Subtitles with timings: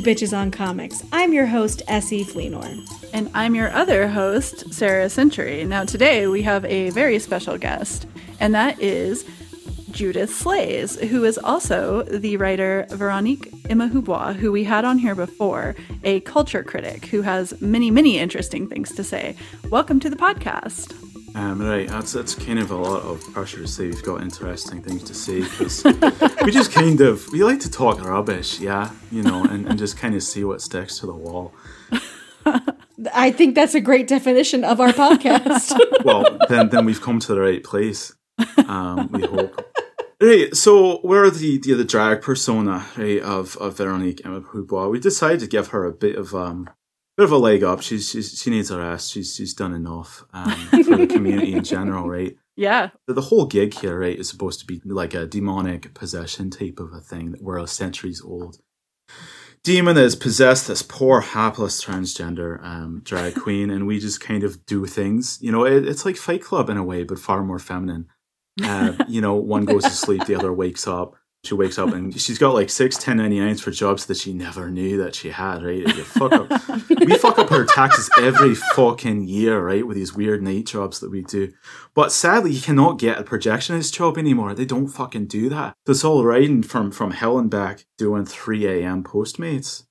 [0.00, 1.02] To Bitches on Comics.
[1.12, 2.78] I'm your host, Essie Fleenor.
[3.12, 5.64] And I'm your other host, Sarah Century.
[5.64, 8.06] Now, today we have a very special guest,
[8.38, 9.24] and that is
[9.90, 15.74] Judith Slays, who is also the writer Veronique Imahubois, who we had on here before,
[16.04, 19.36] a culture critic who has many, many interesting things to say.
[19.70, 21.09] Welcome to the podcast.
[21.34, 24.82] Um, right, that's that's kind of a lot of pressure to say we've got interesting
[24.82, 25.84] things to say because
[26.44, 29.96] we just kind of we like to talk rubbish, yeah, you know, and, and just
[29.96, 31.52] kind of see what sticks to the wall.
[33.14, 35.78] I think that's a great definition of our podcast.
[36.04, 38.14] Well, then then we've come to the right place.
[38.66, 39.66] Um, we hope.
[40.20, 44.90] Right, so we're the the, the drag persona right of of Veronique Imahubwa.
[44.90, 46.68] We decided to give her a bit of um
[47.20, 47.82] bit of a leg up.
[47.82, 49.12] She's, she's she needs a rest.
[49.12, 50.50] She's she's done enough um,
[50.84, 52.34] for the community in general, right?
[52.56, 56.50] Yeah, The, the whole gig here, right, is supposed to be like a demonic possession
[56.50, 58.58] type of a thing that we're centuries old.
[59.62, 64.42] Demon that has possessed this poor, hapless transgender um, drag queen, and we just kind
[64.42, 65.38] of do things.
[65.42, 68.06] You know, it, it's like Fight Club in a way, but far more feminine.
[68.62, 71.16] Uh, you know, one goes to sleep, the other wakes up.
[71.42, 74.98] She wakes up and she's got like six 1099s for jobs that she never knew
[74.98, 75.88] that she had, right?
[75.88, 76.50] Fuck up.
[76.90, 79.86] we fuck up her taxes every fucking year, right?
[79.86, 81.50] With these weird night jobs that we do.
[81.94, 84.52] But sadly, you cannot get a projectionist job anymore.
[84.52, 85.72] They don't fucking do that.
[85.86, 89.02] So it's all riding from, from hell and back doing 3 a.m.
[89.02, 89.84] Postmates,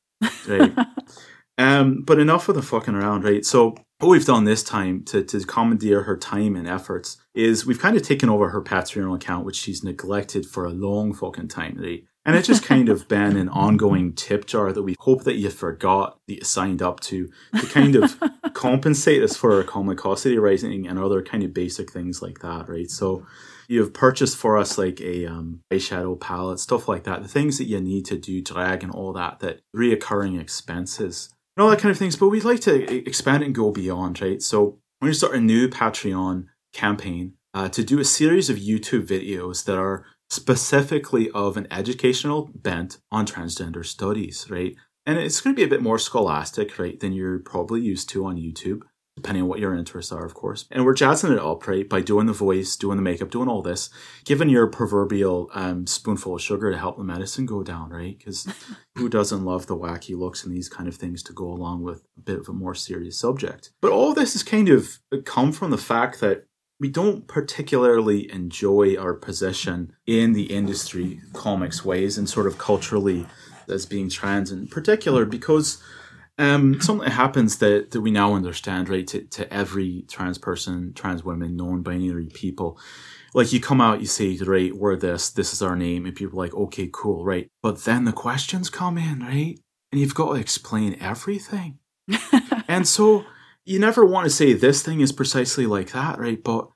[0.48, 0.78] right?
[1.58, 3.44] um, but enough of the fucking around, right?
[3.44, 7.80] So what we've done this time to, to commandeer her time and efforts is we've
[7.80, 11.78] kind of taken over her Patreon account, which she's neglected for a long fucking time,
[11.78, 12.04] right?
[12.26, 15.50] And it's just kind of been an ongoing tip jar that we hope that you
[15.50, 17.30] forgot that you signed up to
[17.60, 18.18] to kind of
[18.54, 22.90] compensate us for our comicosity writing and other kind of basic things like that, right?
[22.90, 23.26] So
[23.68, 27.68] you've purchased for us like a um, eyeshadow palette, stuff like that, the things that
[27.68, 31.92] you need to do drag and all that, that reoccurring expenses and all that kind
[31.92, 32.16] of things.
[32.16, 34.42] But we'd like to expand and go beyond, right?
[34.42, 38.56] So we're going to start a new Patreon campaign uh, to do a series of
[38.56, 44.74] YouTube videos that are specifically of an educational bent on transgender studies, right?
[45.06, 48.25] And it's going to be a bit more scholastic, right, than you're probably used to
[48.25, 48.84] on YouTube,
[49.22, 50.66] depending on what your interests are, of course.
[50.72, 53.62] And we're jazzing it up, right, by doing the voice, doing the makeup, doing all
[53.62, 53.90] this,
[54.24, 58.18] giving your proverbial um, spoonful of sugar to help the medicine go down, right?
[58.18, 58.47] Because
[58.96, 62.04] who doesn't love the wacky looks and these kind of things to go along with
[62.18, 63.71] a bit of a more serious subject?
[63.81, 66.45] But all this has kind of come from the fact that
[66.80, 73.27] we don't particularly enjoy our position in the industry comics ways and sort of culturally
[73.68, 75.83] as being trans in particular because
[76.39, 80.94] um, something that happens that, that we now understand, right, to, to every trans person,
[80.94, 82.80] trans women, non-binary people.
[83.33, 86.39] Like you come out, you say, right, we're this, this is our name, and people
[86.39, 87.47] are like, okay, cool, right.
[87.62, 89.59] But then the questions come in, right?
[89.91, 91.80] And you've got to explain everything.
[92.68, 93.25] and so
[93.65, 96.42] you never want to say this thing is precisely like that, right?
[96.42, 96.69] But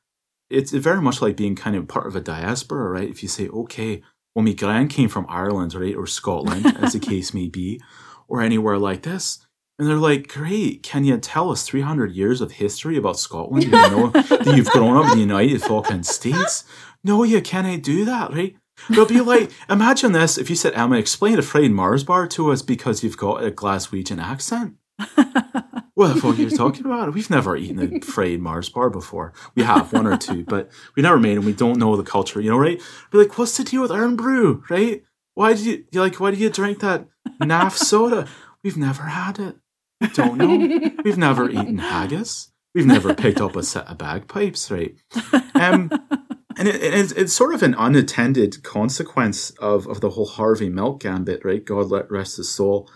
[0.49, 3.09] it's very much like being kind of part of a diaspora, right?
[3.09, 4.03] If you say, okay,
[4.35, 7.81] well, my gran came from Ireland, right, or Scotland, as the case may be,
[8.27, 9.42] or anywhere like this,
[9.79, 13.63] And they're like, great, can you tell us 300 years of history about Scotland?
[13.63, 16.63] You know that you've grown up in the United fucking States?
[17.03, 18.55] No, you can't do that, right?
[18.89, 22.51] They'll be like, imagine this if you said, Emma, explain a fried Mars bar to
[22.51, 24.75] us because you've got a Glaswegian accent.
[25.95, 27.13] what the fuck are you talking about?
[27.13, 29.33] We've never eaten a fried Mars bar before.
[29.55, 31.45] We have one or two, but we never made them.
[31.45, 32.81] We don't know the culture, you know, right?
[33.11, 35.03] Be like, what's the deal with Irn-Bru, right?
[35.35, 36.19] Why you, you like?
[36.19, 37.07] Why do you drink that
[37.41, 38.27] naff soda?
[38.63, 39.55] We've never had it.
[40.13, 40.91] Don't know.
[41.03, 42.51] We've never eaten haggis.
[42.75, 44.95] We've never picked up a set of bagpipes, right?
[45.55, 45.89] Um,
[46.57, 51.01] and it, it's, it's sort of an unattended consequence of, of the whole Harvey Milk
[51.01, 51.63] gambit, right?
[51.63, 52.89] God let rest his soul.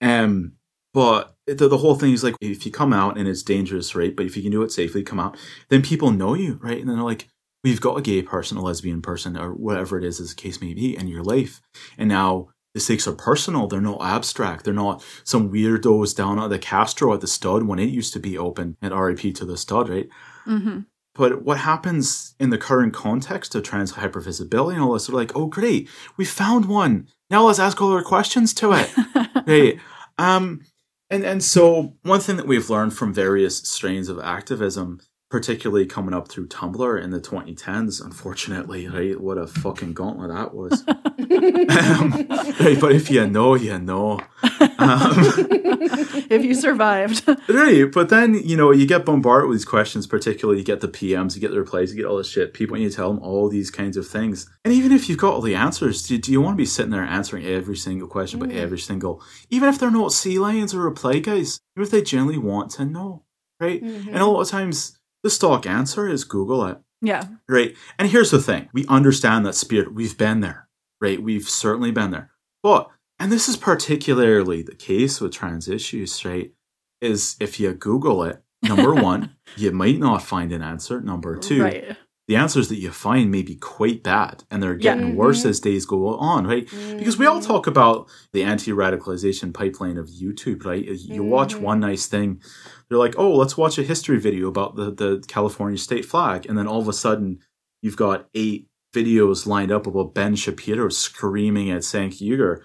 [0.00, 0.54] Um,
[0.94, 4.14] but the, the whole thing is like, if you come out and it's dangerous, right?
[4.14, 5.36] But if you can do it safely, come out,
[5.68, 6.78] then people know you, right?
[6.78, 7.28] And then they're like,
[7.64, 10.60] we've got a gay person, a lesbian person, or whatever it is, as the case
[10.60, 11.60] may be, in your life.
[11.96, 13.66] And now the stakes are personal.
[13.66, 14.64] They're not abstract.
[14.64, 18.20] They're not some weirdos down at the Castro at the stud when it used to
[18.20, 20.08] be open and RIP to the stud, right?
[20.46, 20.80] Mm-hmm.
[21.14, 25.06] But what happens in the current context of trans hypervisibility and all this?
[25.06, 27.08] They're like, oh, great, we found one.
[27.28, 28.90] Now let's ask all our questions to it.
[29.46, 29.78] right.
[30.16, 30.62] Um,
[31.10, 35.00] and, and so one thing that we've learned from various strains of activism
[35.32, 39.18] particularly coming up through Tumblr in the 2010s, unfortunately, right?
[39.18, 40.84] What a fucking gauntlet that was.
[40.88, 42.26] um,
[42.60, 44.20] right, but if you know, you know.
[44.42, 45.14] Um,
[46.28, 47.26] if you survived.
[47.48, 50.88] right, but then, you know, you get bombarded with these questions, particularly you get the
[50.88, 52.52] PMs, you get the replies, you get all this shit.
[52.52, 54.50] People, and you tell them all these kinds of things.
[54.66, 56.90] And even if you've got all the answers, do, do you want to be sitting
[56.92, 58.44] there answering every single question mm.
[58.44, 62.02] about every single, even if they're not sea lions or reply guys, even if they
[62.02, 63.22] genuinely want to know,
[63.58, 63.82] right?
[63.82, 64.10] Mm-hmm.
[64.10, 66.78] And a lot of times, the stock answer is Google it.
[67.00, 67.24] Yeah.
[67.48, 67.74] Right.
[67.98, 69.94] And here's the thing we understand that spirit.
[69.94, 70.68] We've been there,
[71.00, 71.22] right?
[71.22, 72.30] We've certainly been there.
[72.62, 72.88] But,
[73.18, 76.52] and this is particularly the case with trans issues, right?
[77.00, 81.00] Is if you Google it, number one, you might not find an answer.
[81.00, 81.96] Number two, right
[82.28, 85.14] the answers that you find may be quite bad and they're getting yeah.
[85.14, 85.48] worse mm-hmm.
[85.48, 86.66] as days go on, right?
[86.66, 86.98] Mm-hmm.
[86.98, 87.48] Because we all mm-hmm.
[87.48, 90.84] talk about the anti radicalization pipeline of YouTube, right?
[90.84, 91.28] You mm-hmm.
[91.28, 92.40] watch one nice thing,
[92.88, 96.46] they're like, oh, let's watch a history video about the, the California state flag.
[96.46, 97.40] And then all of a sudden,
[97.80, 102.60] you've got eight videos lined up about Ben Shapiro screaming at Cenk Uygur,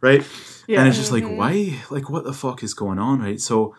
[0.00, 0.24] right?
[0.68, 0.80] yeah.
[0.80, 1.36] And it's just like, mm-hmm.
[1.36, 1.80] why?
[1.90, 3.40] Like, what the fuck is going on, right?
[3.40, 3.74] So,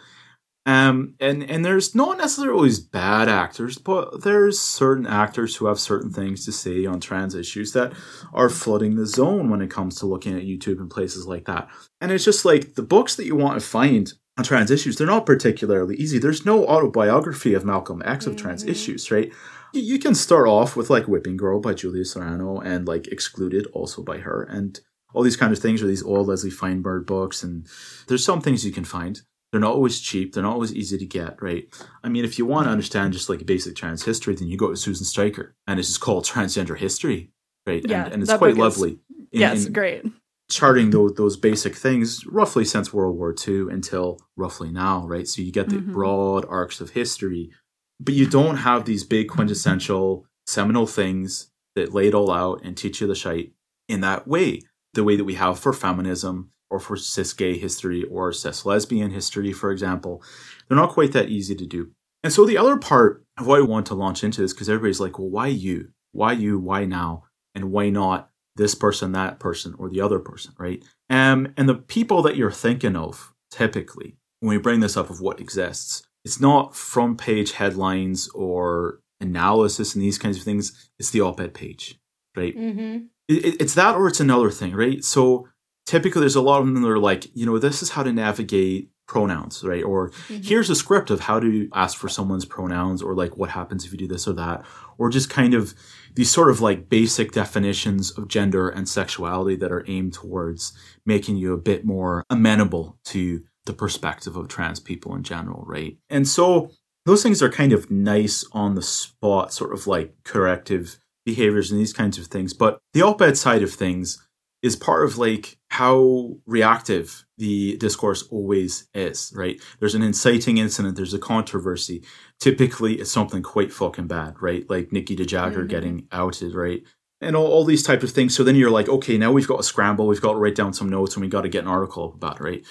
[0.65, 5.79] um, and and there's not necessarily always bad actors, but there's certain actors who have
[5.79, 7.93] certain things to say on trans issues that
[8.33, 11.67] are flooding the zone when it comes to looking at YouTube and places like that.
[11.99, 15.07] And it's just like the books that you want to find on trans issues, they're
[15.07, 16.19] not particularly easy.
[16.19, 18.71] There's no autobiography of Malcolm X of trans mm-hmm.
[18.71, 19.31] issues, right?
[19.73, 24.03] You can start off with like Whipping Girl by Julia Serano and like Excluded also
[24.03, 24.79] by her and
[25.13, 27.67] all these kind of things or these old Leslie Feinberg books and
[28.07, 29.21] there's some things you can find.
[29.51, 30.33] They're not always cheap.
[30.33, 31.67] They're not always easy to get, right?
[32.03, 34.69] I mean, if you want to understand just like basic trans history, then you go
[34.69, 37.31] to Susan Stryker, and it's just called Transgender History,
[37.67, 37.83] right?
[37.85, 38.99] Yeah, and, and it's quite lovely.
[39.31, 40.05] In, yes, in great.
[40.49, 45.27] Charting those those basic things roughly since World War II until roughly now, right?
[45.27, 45.93] So you get the mm-hmm.
[45.93, 47.51] broad arcs of history,
[47.99, 52.75] but you don't have these big quintessential seminal things that lay it all out and
[52.75, 53.53] teach you the shite
[53.87, 54.61] in that way,
[54.93, 59.11] the way that we have for feminism or for cis gay history or cis lesbian
[59.11, 60.23] history, for example.
[60.67, 61.91] They're not quite that easy to do.
[62.23, 64.99] And so the other part of why I want to launch into this, because everybody's
[64.99, 65.89] like, well, why you?
[66.13, 66.57] Why you?
[66.57, 67.25] Why now?
[67.53, 70.83] And why not this person, that person, or the other person, right?
[71.09, 75.19] Um, and the people that you're thinking of, typically, when we bring this up of
[75.19, 80.89] what exists, it's not front page headlines or analysis and these kinds of things.
[80.99, 81.99] It's the op ed page,
[82.35, 82.55] right?
[82.55, 83.05] Mm-hmm.
[83.27, 85.03] It, it's that or it's another thing, right?
[85.03, 85.47] So
[85.85, 88.13] typically there's a lot of them that are like, you know, this is how to
[88.13, 89.83] navigate pronouns, right?
[89.83, 90.41] Or mm-hmm.
[90.41, 93.91] here's a script of how to ask for someone's pronouns, or like what happens if
[93.91, 94.65] you do this or that,
[94.97, 95.73] or just kind of
[96.13, 100.73] these sort of like basic definitions of gender and sexuality that are aimed towards
[101.05, 105.97] making you a bit more amenable to the perspective of trans people in general, right?
[106.09, 106.71] And so
[107.05, 111.79] those things are kind of nice on the spot, sort of like corrective behaviors and
[111.79, 112.53] these kinds of things.
[112.53, 114.25] But the op ed side of things,
[114.61, 119.57] is part of like how reactive the discourse always is, right?
[119.79, 122.03] There's an inciting incident, there's a controversy.
[122.41, 124.69] Typically, it's something quite fucking bad, right?
[124.69, 125.67] Like Nikkie de Jager mm-hmm.
[125.67, 126.83] getting outed, right?
[127.21, 128.35] And all, all these type of things.
[128.35, 130.73] So then you're like, okay, now we've got to scramble, we've got to write down
[130.73, 132.65] some notes, and we got to get an article about it, right?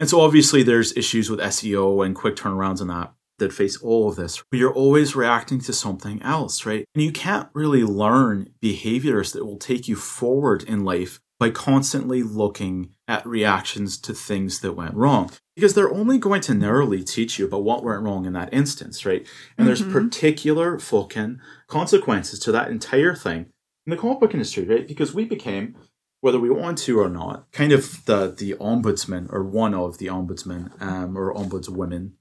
[0.00, 4.08] And so obviously there's issues with SEO and quick turnarounds and that that face all
[4.08, 6.84] of this, but you're always reacting to something else, right?
[6.94, 12.22] And you can't really learn behaviors that will take you forward in life by constantly
[12.22, 17.38] looking at reactions to things that went wrong because they're only going to narrowly teach
[17.38, 19.26] you about what went wrong in that instance, right?
[19.56, 19.92] And there's Mhm.
[19.92, 23.46] particular fucking consequences to that entire thing
[23.86, 24.86] in the comic book industry, right?
[24.86, 25.76] Because we became,
[26.20, 30.06] whether we want to or not, kind of the the ombudsman or one of the
[30.06, 32.12] ombudsmen um, or ombudswomen.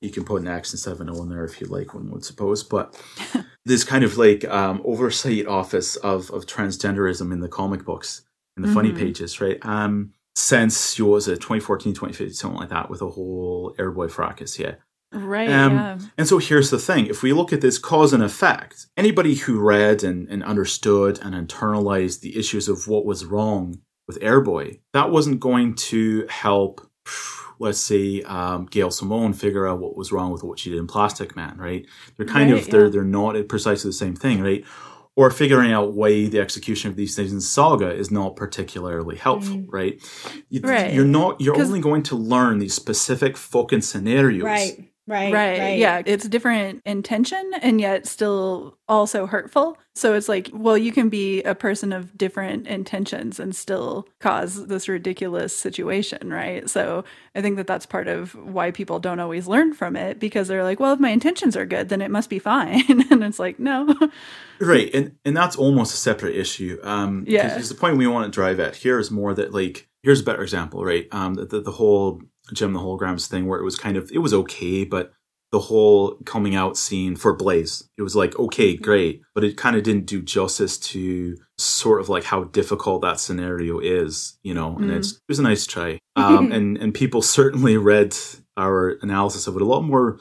[0.00, 2.10] You can put an X instead of an O in there if you like, one
[2.12, 2.62] would suppose.
[2.62, 2.94] But
[3.64, 8.22] this kind of like um, oversight office of of transgenderism in the comic books
[8.58, 8.98] in the funny Mhm.
[8.98, 9.58] pages, right?
[9.64, 14.74] Um, since it 2014, 2015, something like that, with a whole Airboy fracas, yeah.
[15.12, 15.48] Right.
[15.48, 15.98] Um, yeah.
[16.18, 19.58] And so here's the thing if we look at this cause and effect, anybody who
[19.58, 25.10] read and, and understood and internalized the issues of what was wrong with Airboy, that
[25.10, 26.86] wasn't going to help,
[27.58, 30.86] let's say, um, Gail Simone figure out what was wrong with what she did in
[30.86, 31.86] Plastic Man, right?
[32.16, 34.64] They're kind Right, of, they're, they're not precisely the same thing, right?
[35.18, 39.56] Or figuring out why the execution of these things in Saga is not particularly helpful,
[39.56, 39.66] mm.
[39.68, 40.00] right?
[40.48, 40.94] You, Right.
[40.94, 41.40] You're not.
[41.40, 44.92] You're only going to learn these specific fucking scenarios, Right.
[45.08, 45.32] Right.
[45.32, 46.02] Right, Yeah.
[46.04, 49.78] It's different intention and yet still also hurtful.
[49.94, 54.66] So it's like, well, you can be a person of different intentions and still cause
[54.66, 56.68] this ridiculous situation, right?
[56.68, 60.46] So I think that that's part of why people don't always learn from it because
[60.46, 62.82] they're like, well, if my intentions are good, then it must be fine.
[63.10, 63.94] and it's like, no.
[64.60, 66.78] Right, and and that's almost a separate issue.
[66.82, 67.48] Um, Yeah.
[67.48, 70.24] because the point we want to drive at here is more that like here's a
[70.24, 71.06] better example, right?
[71.12, 72.20] Um, the the, the whole
[72.52, 75.12] Jem the holograms thing where it was kind of it was okay, but
[75.50, 78.84] the whole coming out scene for Blaze, it was like okay, Mm-hmm.
[78.84, 83.18] great, but it kind of didn't do justice to sort of like how difficult that
[83.18, 84.76] scenario is, you know.
[84.76, 84.96] And Mm.
[84.98, 88.14] it's it was a nice try, um, and and people certainly read
[88.56, 90.18] our analysis of it a lot more,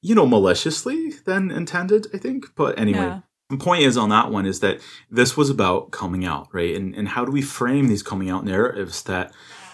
[0.00, 2.46] you know, maliciously than intended, I think.
[2.56, 2.98] But anyway.
[3.00, 3.20] Yeah.
[3.50, 6.74] The point is on that one is that this was about coming out, right?
[6.74, 9.30] And and how do we frame these coming out narratives that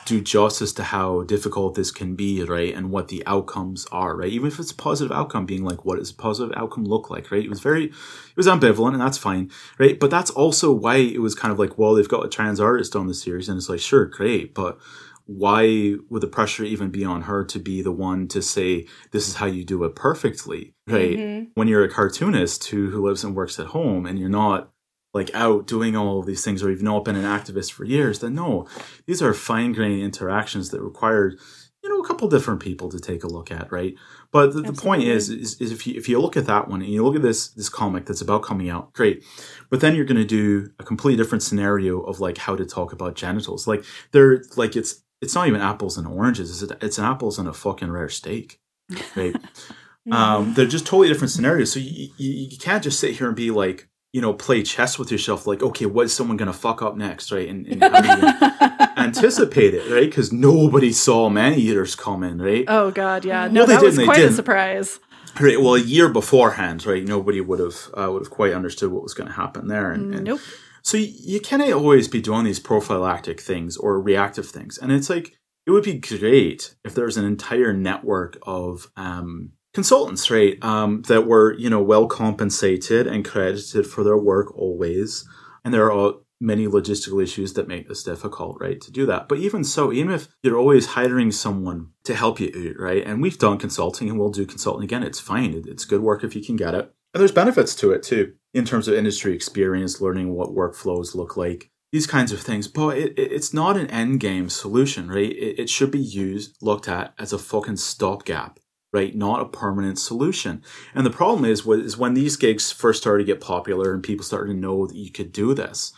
[0.08, 2.74] do justice to how difficult this can be, right?
[2.74, 4.30] And what the outcomes are, right?
[4.30, 7.30] Even if it's a positive outcome, being like, what does a positive outcome look like,
[7.30, 7.44] right?
[7.44, 9.98] It was very, it was ambivalent, and that's fine, right?
[9.98, 12.96] But that's also why it was kind of like, well, they've got a trans artist
[12.96, 14.78] on the series, and it's like, sure, great, but
[15.26, 19.28] why would the pressure even be on her to be the one to say this
[19.28, 21.48] is how you do it perfectly right Mhm.
[21.54, 24.70] when you're a cartoonist who who lives and works at home and you're not
[25.14, 28.20] like out doing all of these things or you've not been an activist for years
[28.20, 28.66] then no
[29.06, 31.34] these are fine-grained interactions that require
[31.82, 33.94] you know a couple different people to take a look at right?
[34.30, 36.82] But the, the point is, is is if you if you look at that one
[36.82, 39.24] and you look at this this comic that's about coming out great.
[39.70, 42.92] But then you're going to do a completely different scenario of like how to talk
[42.92, 43.66] about genitals.
[43.66, 46.62] Like they're like it's it's not even apples and oranges.
[46.62, 48.60] It's, it's an apples and a fucking rare steak
[49.16, 49.36] right?
[50.10, 51.70] Um, they're just totally different scenarios.
[51.70, 54.98] So you, you, you can't just sit here and be like, you know, play chess
[54.98, 55.46] with yourself.
[55.46, 57.48] Like, okay, what is someone going to fuck up next, right?
[57.48, 60.06] And, and how do you anticipate it, right?
[60.08, 62.64] Because nobody saw man eaters coming, right?
[62.68, 63.24] oh, God.
[63.24, 63.44] Yeah.
[63.44, 64.98] Well, No, they that was quite a surprise.
[65.40, 65.60] Right.
[65.60, 67.04] Well, a year beforehand, right?
[67.04, 69.92] Nobody would have uh, would have quite understood what was going to happen there.
[69.92, 70.40] And, and Nope.
[70.82, 74.78] so you, you can't always be doing these prophylactic things or reactive things.
[74.78, 79.52] And it's like, it would be great if there was an entire network of um,
[79.78, 85.10] consultants, right, um, that were, you know, well compensated and credited for their work always.
[85.64, 89.28] And there are many logistical issues that make this difficult, right, to do that.
[89.28, 93.38] But even so, even if you're always hiring someone to help you right, and we've
[93.38, 95.50] done consulting and we'll do consulting again, it's fine.
[95.72, 96.92] It's good work if you can get it.
[97.12, 101.36] And there's benefits to it too, in terms of industry experience, learning what workflows look
[101.36, 102.68] like, these kinds of things.
[102.68, 105.32] But it, it- it's not an end game solution, right?
[105.46, 108.58] It, it should be used, looked at as a fucking stopgap,
[108.92, 109.14] right?
[109.14, 110.62] Not a permanent solution.
[110.94, 114.24] And the problem is, is when these gigs first started to get popular and people
[114.24, 115.92] started to know that you could do this.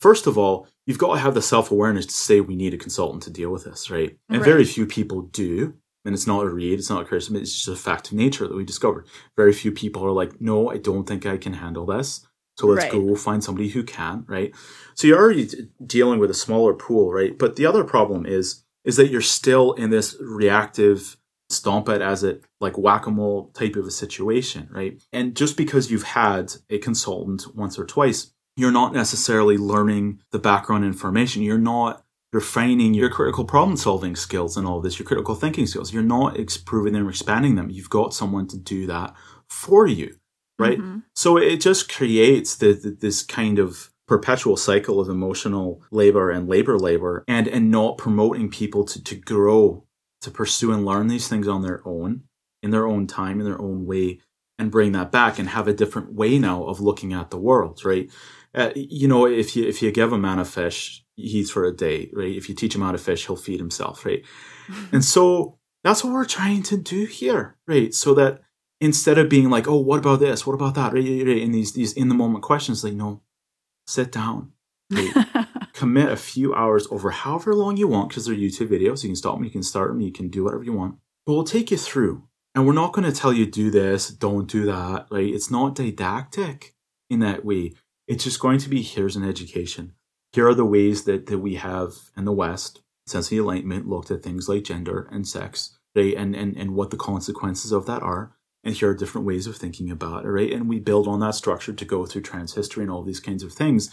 [0.00, 2.78] First of all, you've got to have the self awareness to say we need a
[2.78, 4.16] consultant to deal with this, right?
[4.28, 4.44] And Right.
[4.46, 5.74] very few people do.
[6.04, 8.46] And it's not a read, it's not a criticism, it's just a fact of nature
[8.48, 9.06] that we discovered.
[9.36, 12.26] Very few people are like, no, I don't think I can handle this.
[12.56, 12.92] So let's Right.
[12.92, 14.54] go find somebody who can, right?
[14.94, 15.48] So you're already
[15.84, 17.36] dealing with a smaller pool, right?
[17.36, 21.17] But the other problem is, is that you're still in this reactive
[21.50, 25.02] stomp it as it like whack-a-mole type of a situation, right?
[25.12, 30.38] And just because you've had a consultant once or twice, you're not necessarily learning the
[30.38, 31.42] background information.
[31.42, 35.92] You're not refining your critical problem solving skills and all this, your critical thinking skills.
[35.92, 37.70] You're not improving them or expanding them.
[37.70, 39.14] You've got someone to do that
[39.48, 40.16] for you,
[40.58, 40.78] right?
[40.78, 41.04] Mhm.
[41.14, 46.48] So it just creates the, the, this kind of perpetual cycle of emotional labor and
[46.48, 49.84] labor labor and, and not promoting people to, to grow,
[50.22, 52.22] to pursue and learn these things on their own,
[52.62, 54.20] in their own time, in their own way,
[54.58, 57.84] and bring that back and have a different way now of looking at the world,
[57.84, 58.10] right?
[58.54, 61.74] Uh, you know, if you if you give a man a fish, he's for a
[61.74, 62.34] day, right?
[62.34, 64.24] If you teach him how to fish, he'll feed himself, right?
[64.92, 67.94] and so that's what we're trying to do here, right?
[67.94, 68.40] So that
[68.80, 70.46] instead of being like, oh, what about this?
[70.46, 70.92] What about that?
[70.92, 71.04] Right?
[71.04, 73.22] In these these in the moment questions, like, no,
[73.86, 74.52] sit down.
[75.72, 79.02] Commit a few hours over however long you want, because they're YouTube videos.
[79.02, 80.96] You can stop them, you can start them, you can do whatever you want.
[81.26, 82.24] But we'll take you through.
[82.54, 85.32] And we're not going to tell you do this, don't do that, right?
[85.32, 86.74] It's not didactic
[87.08, 87.74] in that way.
[88.06, 89.92] It's just going to be here's an education.
[90.32, 94.10] Here are the ways that, that we have in the West, since the Enlightenment, looked
[94.10, 96.14] at things like gender and sex, right?
[96.16, 99.56] And, and, and what the consequences of that are and here are different ways of
[99.56, 100.52] thinking about it, right?
[100.52, 103.42] And we build on that structure to go through trans history and all these kinds
[103.42, 103.90] of things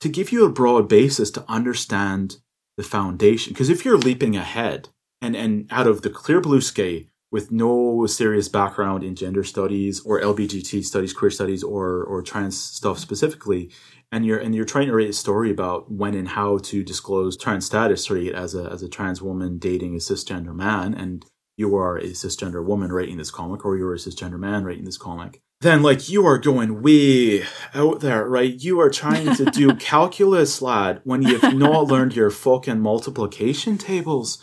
[0.00, 2.38] to give you a broad basis to understand
[2.76, 3.52] the foundation.
[3.52, 4.88] Because if you're leaping ahead
[5.20, 10.00] and, and out of the clear blue sky with no serious background in gender studies
[10.04, 13.70] or LBGT studies, queer studies, or or trans stuff specifically,
[14.12, 17.36] and you're and you're trying to write a story about when and how to disclose
[17.36, 21.74] trans status, right, as a as a trans woman dating a cisgender man, and you
[21.76, 25.42] are a cisgender woman writing this comic or you're a cisgender man writing this comic,
[25.64, 27.42] then like you are going way
[27.74, 28.54] out there, right?
[28.62, 34.38] You are trying to do calculus, lad, when you've not learned your fucking multiplication tables.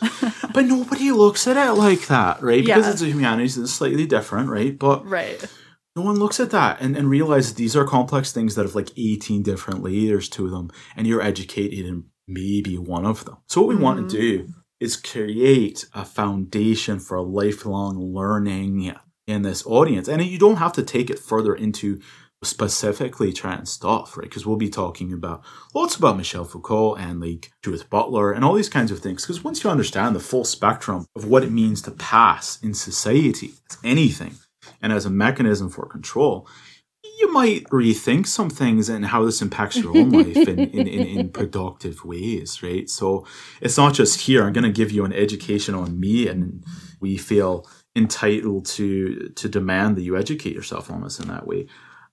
[0.52, 2.62] But nobody looks at it like that, right?
[2.62, 2.92] Because Yeah.
[2.92, 4.78] it's a humanities, it's slightly different, right?
[4.78, 5.42] But right.
[5.96, 8.90] no one looks at that and, and realizes these are complex things that have like
[8.96, 13.38] 18 different layers to them, and you're educated in maybe one of them.
[13.46, 14.46] So what we want to mm-hmm.
[14.46, 18.92] do is create a foundation for lifelong learning
[19.26, 20.08] in this audience.
[20.08, 22.00] And you don't have to take it further into
[22.44, 24.28] specifically trans stuff, right?
[24.28, 25.42] Because we'll be talking about
[25.74, 29.22] lots about Michel Foucault and like Judith Butler and all these kinds of things.
[29.22, 33.52] Because once you understand the full spectrum of what it means to pass in society,
[33.70, 34.34] as anything,
[34.80, 36.48] and as a mechanism for control,
[37.18, 41.06] you might rethink some things and how this impacts your own life in, in, in,
[41.06, 42.88] in productive ways, right?
[42.88, 43.26] So
[43.60, 46.64] it's not just here, I'm going to give you an education on me, and
[47.00, 51.66] we feel entitled to to demand that you educate yourself on us in that way.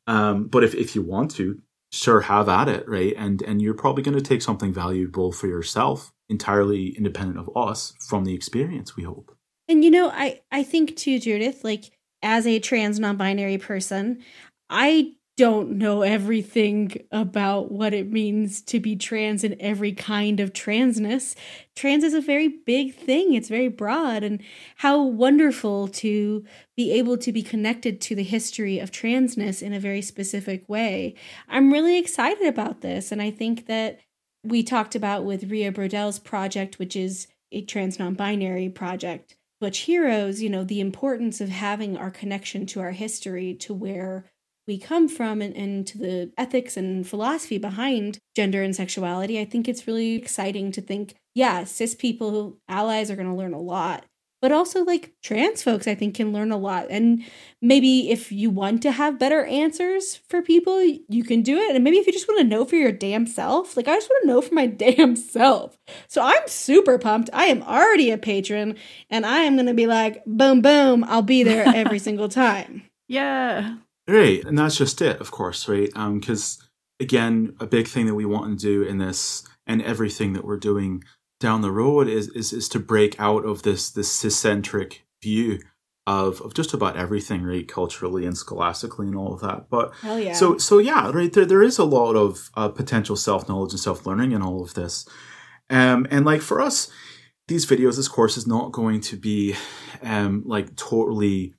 [0.08, 3.14] Um, but if, if you want to, sure, have at it, right?
[3.18, 7.94] And and you're probably going to take something valuable for yourself, entirely independent of us,
[8.08, 8.96] from the experience.
[8.96, 9.36] We hope.
[9.68, 14.24] And you know, I I think too, Judith, like as a trans non-binary person,
[14.70, 20.52] I don't know everything about what it means to be trans in every kind of
[20.52, 21.34] transness.
[21.78, 23.34] Trans is a very big thing.
[23.34, 24.44] It's very broad and
[24.76, 26.44] how wonderful to
[26.76, 31.16] be able to be connected to the history of transness in a very specific way.
[31.48, 34.02] I'm really excited about this and I think that
[34.44, 40.42] we talked about with Ria Brodell's project which is a trans non-binary project Butch Heroes,
[40.42, 44.26] you know, the importance of having our connection to our history, to where
[44.70, 49.40] we come from, and, and to the ethics and philosophy behind gender and sexuality.
[49.40, 53.54] I think it's really exciting to think, yeah, cis people, allies are going to learn
[53.54, 54.06] a lot.
[54.42, 56.86] But also, like trans folks, I think can learn a lot.
[56.92, 57.26] And
[57.64, 61.76] maybe if you want to have better answers for people, you can do it.
[61.76, 64.10] And maybe if you just want to know for your damn self, like I just
[64.10, 65.78] want to know for my damn self.
[66.08, 67.32] So I'm super pumped.
[67.34, 68.78] I am already a patron
[69.10, 72.84] and I am going to be like, boom, boom, I'll be there every single time.
[73.10, 73.76] Yeah.
[74.10, 75.92] Right, and that's just it, of course, right?
[75.94, 76.58] Because
[77.00, 80.58] again, a big thing that we want to do in this and everything that we're
[80.58, 81.04] doing
[81.40, 85.60] down the road is is, is to break out of this this cis-centric view
[86.08, 87.68] of of just about everything, right?
[87.68, 89.70] Culturally and scholastically and all of that.
[89.70, 90.34] But yeah.
[90.34, 93.80] so so yeah, right there there is a lot of uh, potential self knowledge and
[93.80, 95.08] self learning in all of this,
[95.70, 96.90] um, and like for us,
[97.48, 99.56] these videos, this course is not going to be
[100.02, 101.54] um like totally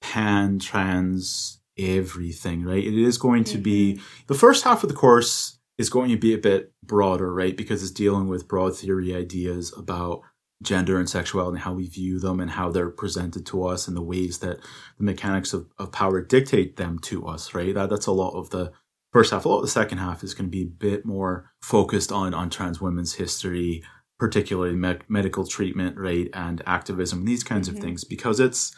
[0.00, 2.84] pan trans everything, right?
[2.84, 4.04] It is going to be mm-hmm.
[4.26, 7.56] the first half of the course is going to be a bit broader, right?
[7.56, 10.20] Because it's dealing with broad theory ideas about
[10.62, 13.96] gender and sexuality and how we view them and how they're presented to us and
[13.96, 14.58] the ways that
[14.98, 17.74] the mechanics of, of power dictate them to us, right?
[17.74, 18.72] That that's a lot of the
[19.12, 19.44] first half.
[19.44, 22.34] A lot of the second half is going to be a bit more focused on
[22.34, 23.82] on trans women's history,
[24.18, 27.84] particularly me- medical treatment, right, and activism and these kinds of mm-hmm.
[27.84, 28.74] things, because it's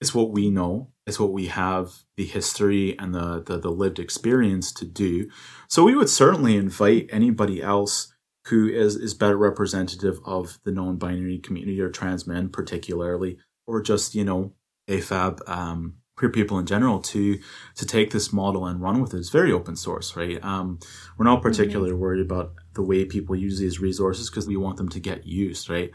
[0.00, 3.98] it's what we know, it's what we have the history and the, the the lived
[3.98, 5.28] experience to do.
[5.68, 8.12] So we would certainly invite anybody else
[8.46, 14.14] who is is better representative of the non-binary community or trans men particularly, or just
[14.14, 14.52] you know
[14.88, 17.38] AFAB um, queer people in general to
[17.74, 19.18] to take this model and run with it.
[19.18, 20.42] It's very open source, right?
[20.44, 20.78] Um,
[21.16, 24.88] we're not particularly worried about the way people use these resources because we want them
[24.90, 25.90] to get used, right?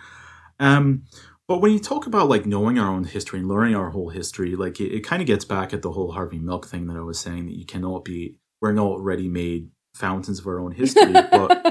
[0.59, 1.03] Um,
[1.47, 4.55] but when you talk about like knowing our own history and learning our whole history,
[4.55, 7.01] like it, it kind of gets back at the whole Harvey Milk thing that I
[7.01, 11.63] was saying that you cannot be we're not ready-made fountains of our own history, but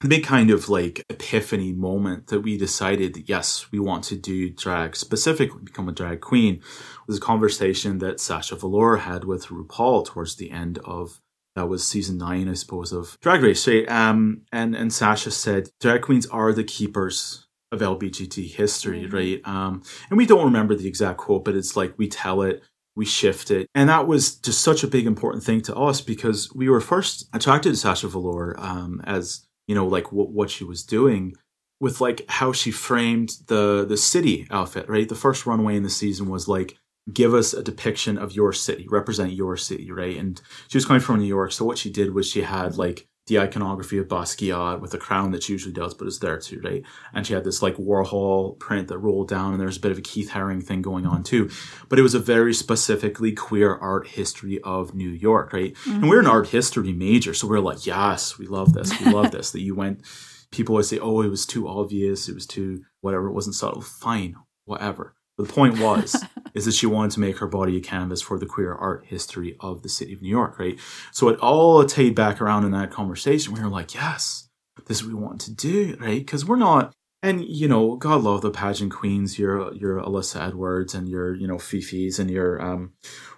[0.00, 4.16] the big kind of like epiphany moment that we decided that yes, we want to
[4.16, 6.62] do drag specifically, become a drag queen
[7.06, 11.20] was a conversation that Sasha Velour had with RuPaul towards the end of
[11.56, 13.66] that was season nine, I suppose, of Drag Race.
[13.66, 13.88] Right?
[13.88, 19.16] Um, and and Sasha said drag queens are the keepers of LBGT history, mm-hmm.
[19.16, 19.40] right?
[19.44, 22.62] Um, and we don't remember the exact quote, but it's like we tell it,
[22.96, 26.52] we shift it, and that was just such a big important thing to us because
[26.54, 30.64] we were first attracted to Sasha Velour um, as you know, like what what she
[30.64, 31.34] was doing
[31.80, 35.08] with like how she framed the the city outfit, right?
[35.08, 36.76] The first runway in the season was like
[37.12, 40.16] give us a depiction of your city, represent your city, right?
[40.16, 43.06] And she was coming from New York, so what she did was she had like
[43.30, 46.60] the iconography of Basquiat with the crown that she usually does, but it's there too,
[46.62, 46.82] right?
[47.14, 49.98] And she had this like Warhol print that rolled down, and there's a bit of
[49.98, 51.48] a Keith Haring thing going on too.
[51.88, 55.74] But it was a very specifically queer art history of New York, right?
[55.74, 55.90] Mm-hmm.
[55.92, 59.30] And we're an art history major, so we're like, yes, we love this, we love
[59.30, 59.52] this.
[59.52, 60.02] That you went.
[60.50, 63.80] People always say, oh, it was too obvious, it was too whatever, it wasn't subtle.
[63.80, 65.14] Fine, whatever.
[65.42, 66.22] The point was,
[66.54, 69.56] is that she wanted to make her body a canvas for the queer art history
[69.60, 70.78] of the city of New York, right?
[71.12, 73.54] So it all tied back around in that conversation.
[73.54, 74.48] We were like, yes,
[74.86, 76.18] this is what we want to do, right?
[76.18, 80.94] Because we're not, and you know, God love the pageant queens, your your Alyssa Edwards
[80.94, 82.92] and your you know Fifi's and your um,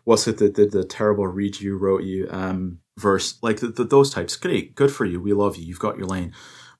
[0.05, 3.85] what's it the the, the terrible read you wrote you um verse like the, the,
[3.85, 4.37] those types.
[4.37, 5.21] Great, good for you.
[5.21, 5.65] We love you.
[5.65, 6.33] You've got your lane.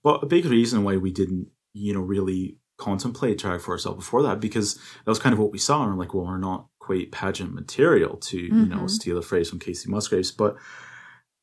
[0.05, 4.23] But a big reason why we didn't you know really contemplate drag for ourselves before
[4.25, 6.67] that because that was kind of what we saw and we're like well we're not
[6.81, 8.59] quite pageant material to mm-hmm.
[8.59, 8.89] you know mm-hmm.
[8.89, 10.57] steal a phrase from Kacey Musgraves but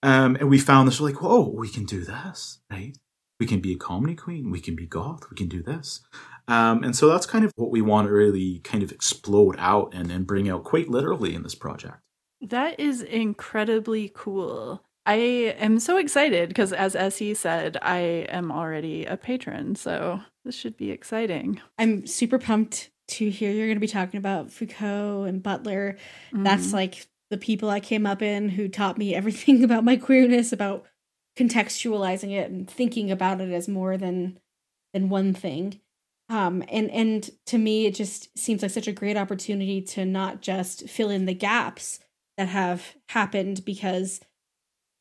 [0.04, 2.97] um and we found this we're like whoa we can do this right
[3.39, 6.02] we can be a comedy queen we can be goth we can do this
[6.49, 9.93] um and so that's kind of what we want to really kind of explode out
[9.93, 11.99] and, and bring out quite literally in this project
[12.41, 19.06] that is incredibly cool I am so excited because, as Essie said, I am already
[19.06, 21.62] a patron, so this should be exciting.
[21.78, 25.97] I'm super pumped to hear you're going to be talking about Foucault and Butler.
[26.32, 26.43] Mm-hmm.
[26.43, 30.52] That's like the people I came up in who taught me everything about my queerness,
[30.52, 30.86] about
[31.38, 34.39] contextualizing it and thinking about it as more than
[34.93, 35.80] than one thing.
[36.30, 40.41] Um, and and to me, it just seems like such a great opportunity to not
[40.41, 41.99] just fill in the gaps
[42.38, 44.21] that have happened because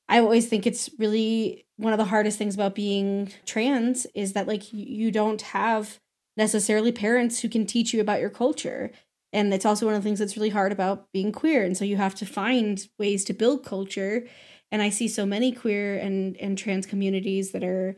[0.08, 4.48] I always think it's really one of the hardest things about being trans is that
[4.48, 6.00] like you don't have
[6.36, 8.90] necessarily parents who can teach you about your culture.
[9.32, 11.62] And it's also one of the things that's really hard about being queer.
[11.62, 14.26] And so you have to find ways to build culture.
[14.70, 17.94] And I see so many queer and, and trans communities that are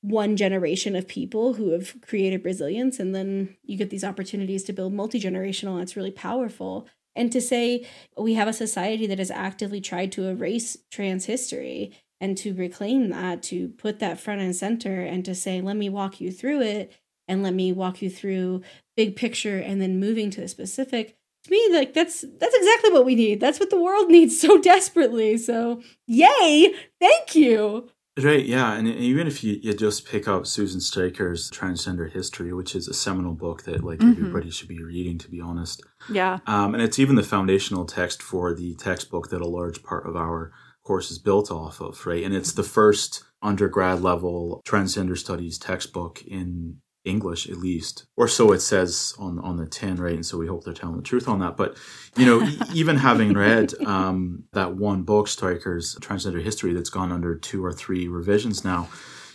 [0.00, 2.98] one generation of people who have created resilience.
[2.98, 5.82] And then you get these opportunities to build multi generational.
[5.82, 6.88] It's really powerful
[7.20, 11.92] and to say we have a society that has actively tried to erase trans history
[12.18, 15.90] and to reclaim that to put that front and center and to say let me
[15.90, 16.90] walk you through it
[17.28, 18.62] and let me walk you through
[18.96, 21.14] big picture and then moving to the specific.
[21.44, 23.38] To me like that's that's exactly what we need.
[23.38, 25.36] That's what the world needs so desperately.
[25.36, 26.72] So yay!
[26.98, 32.10] Thank you Right, yeah, and even if you, you just pick up Susan Stryker's Transgender
[32.10, 34.20] History, which is a seminal book that like mm-hmm.
[34.20, 35.82] everybody should be reading, to be honest.
[36.10, 40.06] Yeah, um, and it's even the foundational text for the textbook that a large part
[40.06, 42.24] of our course is built off of, right?
[42.24, 48.52] And it's the first undergrad level transgender studies textbook in English at least, or so
[48.52, 50.14] it says on on the tin, right?
[50.14, 51.56] And so we hope they're telling the truth on that.
[51.56, 51.76] But
[52.16, 57.34] you know, even having read um, that one book, Stryker's Transgender History, that's gone under
[57.36, 58.88] two or three revisions now,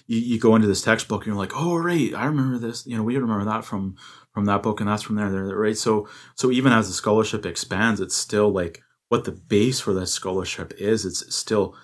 [0.08, 2.86] you, you go into this textbook and you're like, oh right, I remember this.
[2.86, 3.96] You know, we remember that from
[4.32, 5.78] from that book, and that's from there, there, right?
[5.78, 10.08] So so even as the scholarship expands, it's still like what the base for that
[10.08, 11.06] scholarship is.
[11.06, 11.76] It's still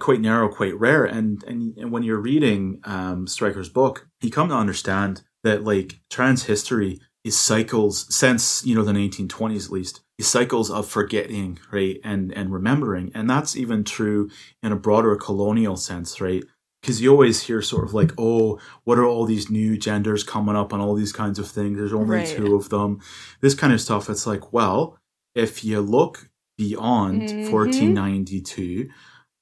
[0.00, 1.04] quite narrow, quite rare.
[1.04, 6.00] And and, and when you're reading um, Stryker's book, you come to understand that like
[6.10, 11.58] trans history is cycles since you know the 1920s at least is cycles of forgetting
[11.70, 14.30] right and and remembering and that's even true
[14.62, 16.44] in a broader colonial sense right
[16.80, 20.56] because you always hear sort of like oh what are all these new genders coming
[20.56, 22.28] up and all these kinds of things there's only right.
[22.28, 23.00] two of them
[23.40, 24.98] this kind of stuff it's like well
[25.34, 27.52] if you look beyond mm-hmm.
[27.52, 28.88] 1492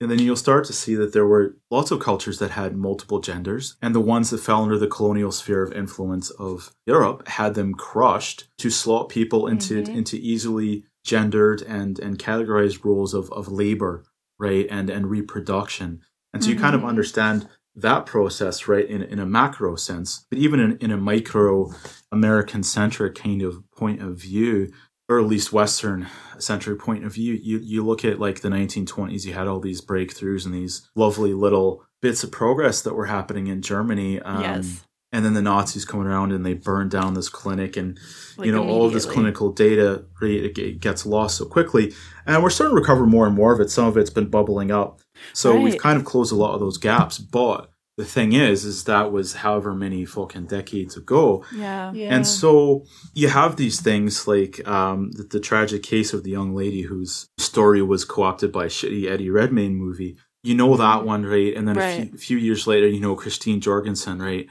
[0.00, 3.20] and then you'll start to see that there were lots of cultures that had multiple
[3.20, 7.54] genders, and the ones that fell under the colonial sphere of influence of Europe had
[7.54, 9.94] them crushed to slot people into mm-hmm.
[9.94, 14.04] into easily gendered and and categorized roles of, of labor,
[14.38, 16.00] right, and and reproduction.
[16.32, 16.58] And so mm-hmm.
[16.58, 16.90] you kind of mm-hmm.
[16.90, 21.72] understand that process, right, in, in a macro sense, but even in, in a micro
[22.10, 24.72] American centric kind of point of view,
[25.08, 26.06] or at least Western
[26.38, 29.80] century point of view, you, you look at like the 1920s, you had all these
[29.80, 34.20] breakthroughs and these lovely little bits of progress that were happening in Germany.
[34.20, 34.84] Um, Yes.
[35.10, 37.98] And then the Nazis come around and they burn down this clinic, and
[38.36, 41.94] Like, you know all of this clinical data right, it gets lost so quickly,
[42.26, 43.70] and we're starting to recover more and more of it.
[43.70, 45.00] Some of it's been bubbling up,
[45.32, 47.16] so we've kind of closed a lot of those gaps.
[47.16, 51.92] But the thing is, is that was however many fucking decades ago, Yeah.
[51.92, 52.14] Yeah.
[52.14, 56.54] and so you have these things like um, the, the tragic case of the young
[56.54, 60.16] lady whose story was co-opted by a shitty Eddie Redmayne movie.
[60.44, 61.52] You know that one, right?
[61.56, 62.08] And then a Right.
[62.10, 64.46] few, few years later, you know Christine Jorgensen, right?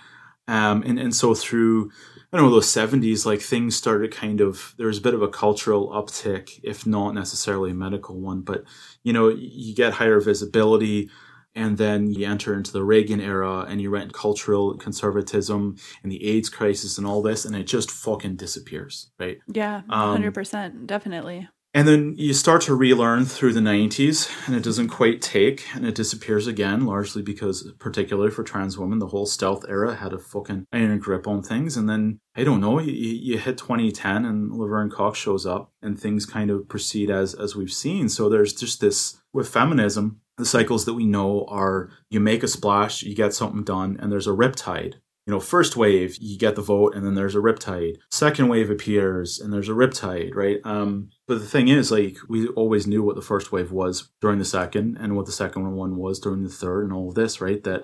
[0.49, 1.91] Um, and and so through
[2.31, 5.21] I don't know those seventies, like things started kind of there was a bit of
[5.21, 8.63] a cultural uptick, if not necessarily a medical one, but
[9.03, 11.09] you know you get higher visibility.
[11.57, 16.23] And then you enter into the Reagan era and you rent cultural conservatism and the
[16.23, 19.39] AIDS crisis and all this, and it just fucking disappears, right?
[19.47, 19.81] Yeah.
[19.89, 20.85] Um, 100%.
[20.85, 21.49] Definitely.
[21.73, 25.85] And then you start to relearn through the 90s, and it doesn't quite take, and
[25.85, 30.17] it disappears again, largely because, particularly for trans women, the whole stealth era had a
[30.17, 31.77] fucking iron grip on things.
[31.77, 35.71] And then, I don't know, you, you you hit 2010, and Laverne Cox shows up,
[35.81, 38.09] and things kind of proceed as as we've seen.
[38.09, 42.47] So there's just this with feminism, the cycles that we know are you make a
[42.47, 44.95] splash, you get something done, and there's a riptide
[45.27, 47.97] you know, first wave, you get the vote and then there's a riptide.
[48.09, 50.59] Second wave appears and there's a riptide, right?
[50.63, 54.39] Um, but the thing is, like, we always knew what the first wave was during
[54.39, 57.41] the second and what the second one was during the third and all of this,
[57.41, 57.61] right?
[57.65, 57.83] That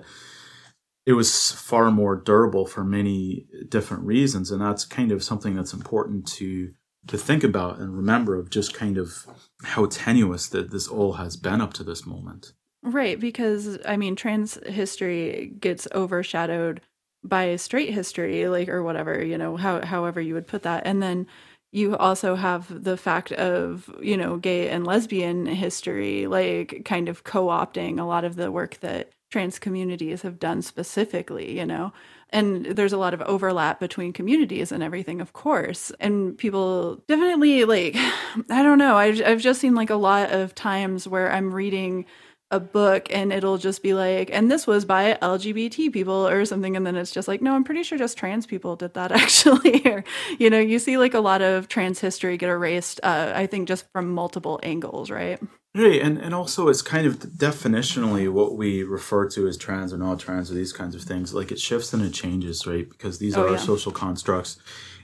[1.04, 4.50] it was far more durable for many different reasons.
[4.50, 6.72] And that's kind of something that's important to
[7.06, 9.26] to think about and remember of just kind of
[9.62, 12.52] how tenuous that this all has been up to this moment.
[12.82, 16.82] Right, because I mean, trans history gets overshadowed
[17.22, 21.02] by straight history, like or whatever, you know, how however you would put that, and
[21.02, 21.26] then
[21.72, 27.24] you also have the fact of you know gay and lesbian history, like kind of
[27.24, 31.92] co-opting a lot of the work that trans communities have done specifically, you know.
[32.34, 35.92] And there's a lot of overlap between communities and everything, of course.
[36.00, 37.94] And people definitely like,
[38.50, 38.96] I don't know.
[38.96, 42.06] I've, I've just seen like a lot of times where I'm reading
[42.54, 46.76] a book and it'll just be like, and this was by LGBT people or something.
[46.76, 49.82] And then it's just like, no, I'm pretty sure just trans people did that actually.
[49.86, 50.04] or,
[50.38, 53.68] you know, you see like a lot of trans history get erased, uh, I think
[53.68, 55.40] just from multiple angles, right?
[55.76, 59.98] Right, and, and also it's kind of definitionally what we refer to as trans or
[59.98, 61.34] not trans or these kinds of things.
[61.34, 62.88] Like it shifts and it changes, right?
[62.88, 63.56] Because these Oh, are yeah.
[63.56, 64.56] social constructs,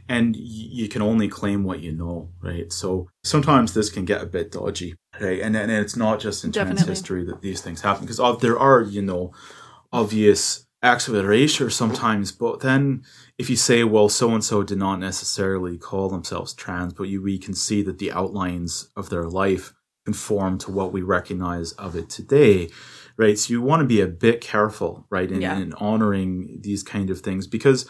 [0.08, 2.72] and y- you can only claim what you know, right?
[2.72, 5.40] So sometimes this can get a bit dodgy, right?
[5.40, 8.58] And and it's not just in trans history that these things happen because uh, there
[8.58, 9.32] are you know
[9.92, 13.02] obvious acts of erasure sometimes, but then
[13.36, 17.22] if you say, well, so and so did not necessarily call themselves trans, but you
[17.22, 19.74] we can see that the outlines of their life
[20.06, 22.68] conform to what we recognize of it today,
[23.18, 23.38] right?
[23.38, 25.58] So you want to be a bit careful, right, in, Yeah.
[25.58, 27.86] in honoring these kind of things because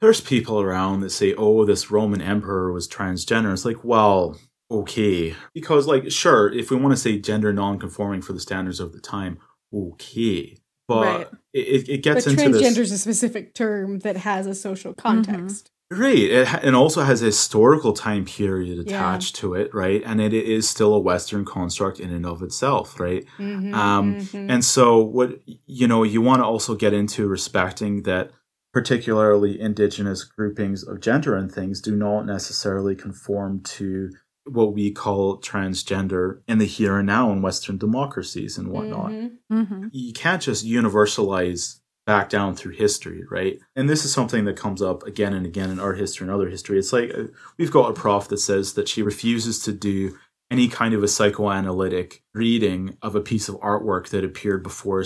[0.00, 3.52] there's people around that say, oh, this Roman emperor was transgender.
[3.52, 4.38] It's like, well,
[4.80, 5.34] okay.
[5.54, 9.00] Because, like, sure, if we want to say gender non-conforming for the standards of the
[9.00, 9.38] time,
[9.74, 10.56] okay.
[10.88, 11.26] But Right.
[11.52, 12.90] it, it, it But gets into transgender this.
[12.90, 15.70] is a specific term that has a social context.
[15.90, 16.16] Right.
[16.18, 18.82] It ha- and also has a historical time period Yeah.
[18.82, 20.02] attached to it, right?
[20.04, 23.26] And it is still a Western construct in and of itself, right?
[23.38, 24.50] Mhm, Um, mhm.
[24.50, 28.30] And so, what you know, you want to also get into respecting that,
[28.72, 34.10] particularly indigenous groupings of gender and things do not necessarily conform to
[34.44, 39.30] what we call transgender in the here and now in Western democracies and whatnot Mhm.
[39.52, 39.86] Mm-hmm.
[39.92, 43.60] you can't just universalize back down through history, right?
[43.76, 46.48] And this is something that comes up again and again in art history and other
[46.48, 46.76] history.
[46.78, 47.24] It's like uh,
[47.58, 50.18] we've got a prof that says that she refuses to do
[50.50, 55.04] any kind of a psychoanalytic reading of a piece of artwork that appeared before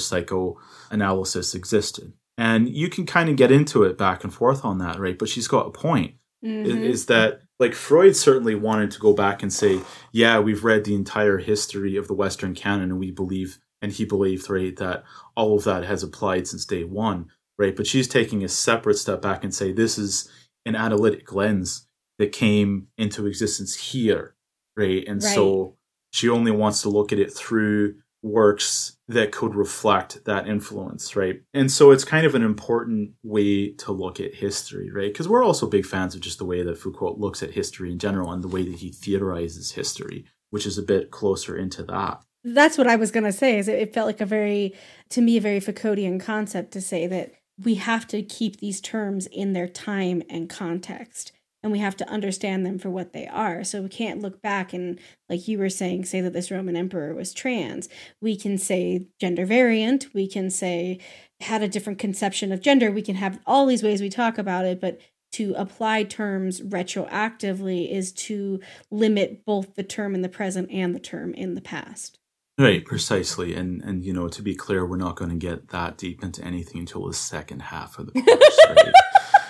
[0.90, 2.12] psychoanalysis existed.
[2.38, 5.18] And you can kind of get into it back and forth on that, right?
[5.18, 6.82] But she's got a point i- Mhm.
[6.82, 9.80] is that like Freud certainly wanted to go back and say,
[10.12, 14.04] yeah, we've read the entire history of the Western canon and we believe, and he
[14.04, 17.74] believed, right, that all of that has applied since day one, right?
[17.74, 20.30] But she's taking a separate step back and say, this is
[20.66, 21.86] an analytic lens
[22.18, 24.34] that came into existence here,
[24.76, 25.04] right?
[25.06, 25.76] And so
[26.10, 31.42] she only wants to look at it through works that could reflect that influence, right?
[31.54, 35.12] And so it's kind of an important way to look at history, right?
[35.12, 37.98] Because we're also big fans of just the way that Foucault looks at history in
[37.98, 42.20] general and the way that he theorizes history, which is a bit closer into that.
[42.44, 43.58] That's what I was going to say.
[43.58, 44.74] Is it, felt like a very,
[45.10, 49.26] to me, a very Foucauldian concept to say that we have to keep these terms
[49.26, 51.32] in their time and context,
[51.66, 53.64] and we have to understand them for what they are.
[53.64, 57.12] So we can't look back and, like you were saying, say that this Roman emperor
[57.12, 57.88] was trans.
[58.20, 60.06] We can say gender variant.
[60.14, 61.00] We can say
[61.40, 62.92] had a different conception of gender.
[62.92, 65.00] We can have all these ways we talk about it, but
[65.32, 71.00] to apply terms retroactively is to limit both the term in the present and the
[71.00, 72.20] term in the past.
[72.58, 73.54] Right, precisely.
[73.54, 76.42] And and you know, to be clear, we're not going to get that deep into
[76.44, 78.92] anything until the second half of the course, right?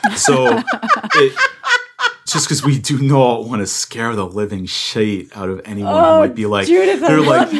[0.16, 0.62] so
[1.14, 1.32] it,
[2.26, 6.14] just because we do not want to scare the living shit out of anyone Oh,
[6.14, 7.50] who might be like Judith, they're like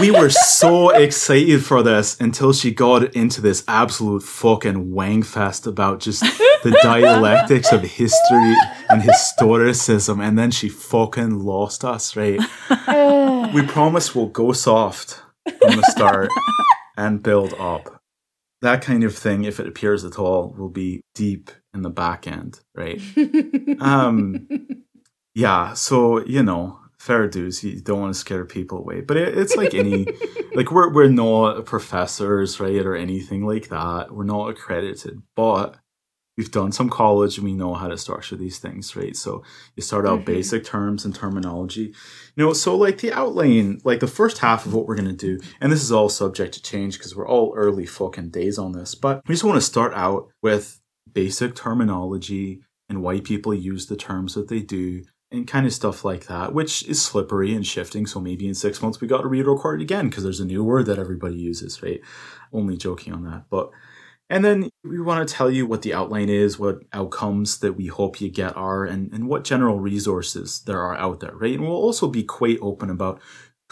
[0.00, 5.66] we were so excited for this until she got into this absolute fucking wang fest
[5.66, 6.20] about just
[6.62, 8.54] the dialectics of history
[8.88, 12.40] and historicism and then she fucking lost us right?
[13.54, 16.28] We promise we'll go soft from the start
[16.98, 18.02] and build up.
[18.60, 22.26] That kind of thing if it appears at all will be deep in the back
[22.26, 23.00] end right?
[23.80, 24.46] Um
[25.34, 29.38] yeah so you know fair dues you don't want to scare people away but it,
[29.38, 30.06] it's like any
[30.54, 34.10] like we're we're not professors right or anything like that.
[34.12, 35.76] We're not accredited but
[36.36, 39.16] we've done some college and we know how to structure these things right?
[39.16, 39.42] So
[39.76, 40.24] you start out Mhm.
[40.24, 41.86] basic terms and terminology.
[42.36, 45.26] You know so like the outline like the first half of what we're going to
[45.30, 48.72] do and this is all subject to change because we're all early fucking days on
[48.72, 50.80] this but we just want to start out with
[51.18, 55.02] basic terminology and why people use the terms that they do
[55.32, 58.06] and kind of stuff like that, which is slippery and shifting.
[58.06, 60.86] So maybe in six months we got to re-record again because there's a new word
[60.86, 62.00] that everybody uses, right?
[62.52, 63.70] Only joking on that, but
[64.30, 67.86] and then we want to tell you what the outline is, what outcomes that we
[67.86, 71.54] hope you get are, and, and what general resources there are out there, right?
[71.54, 73.20] And we'll also be quite open about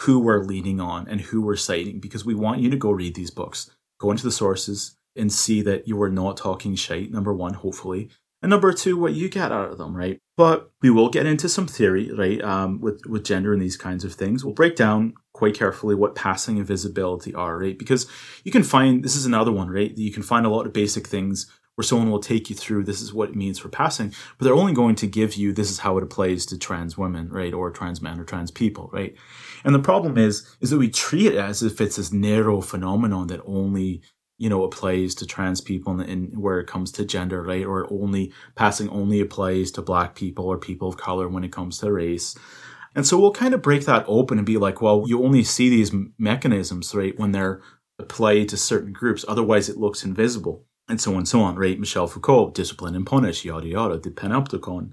[0.01, 3.13] who we're leaning on and who we're citing because we want you to go read
[3.15, 7.33] these books, go into the sources and see that you are not talking shite, number
[7.33, 8.09] one, hopefully.
[8.41, 10.19] And number two, what you get out of them, right?
[10.35, 12.41] But we will get into some theory, right?
[12.43, 14.45] Um, with with gender and these kinds of things.
[14.45, 17.77] We'll break down quite carefully what passing and visibility are, right?
[17.77, 18.07] Because
[18.43, 19.95] you can find this is another one, right?
[19.97, 23.01] You can find a lot of basic things where someone will take you through this
[23.01, 25.77] is what it means for passing, but they're only going to give you this is
[25.79, 27.53] how it applies to trans women, right?
[27.53, 29.15] Or trans men or trans people, right?
[29.63, 33.27] And the problem is, is that we treat it as if it's this narrow phenomenon
[33.27, 34.01] that only
[34.37, 37.65] you know applies to trans people in, where it comes to gender right?
[37.65, 41.79] Or only passing only applies to black people or people of color when it comes
[41.79, 42.35] to race.
[42.95, 45.69] And so we'll kind of break that open and be like well you only see
[45.69, 47.61] these mechanisms right when they're
[47.99, 49.25] applied to certain groups.
[49.27, 50.65] Otherwise it looks invisible.
[50.89, 51.79] And so on and so on right?
[51.79, 54.91] Michel foucault discipline and punish yada yada the panopticon